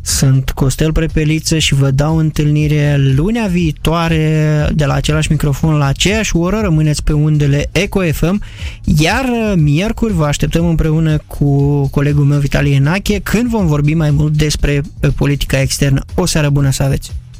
Sunt 0.00 0.50
Costel 0.50 0.92
Prepeliță 0.92 1.58
și 1.58 1.74
vă 1.74 1.90
dau 1.90 2.16
întâlnire 2.16 2.96
lunea 3.16 3.46
viitoare 3.46 4.68
de 4.74 4.84
la 4.84 4.94
același 4.94 5.30
microfon 5.30 5.74
la 5.74 5.86
aceeași 5.86 6.36
oră. 6.36 6.60
Rămâneți 6.62 7.02
pe 7.02 7.12
undele 7.12 7.68
Eco 7.72 8.00
FM. 8.12 8.42
Iar 8.84 9.24
uh, 9.24 9.45
miercuri 9.54 10.12
vă 10.12 10.24
așteptăm 10.24 10.66
împreună 10.66 11.18
cu 11.26 11.80
colegul 11.88 12.24
meu 12.24 12.38
Vitalie 12.38 12.74
Enache 12.74 13.20
când 13.22 13.48
vom 13.48 13.66
vorbi 13.66 13.94
mai 13.94 14.10
mult 14.10 14.36
despre 14.36 14.80
uh, 15.02 15.10
politica 15.16 15.60
externă. 15.60 16.04
O 16.14 16.26
seară 16.26 16.50
bună 16.50 16.70
să 16.70 16.82
aveți! 16.82 17.12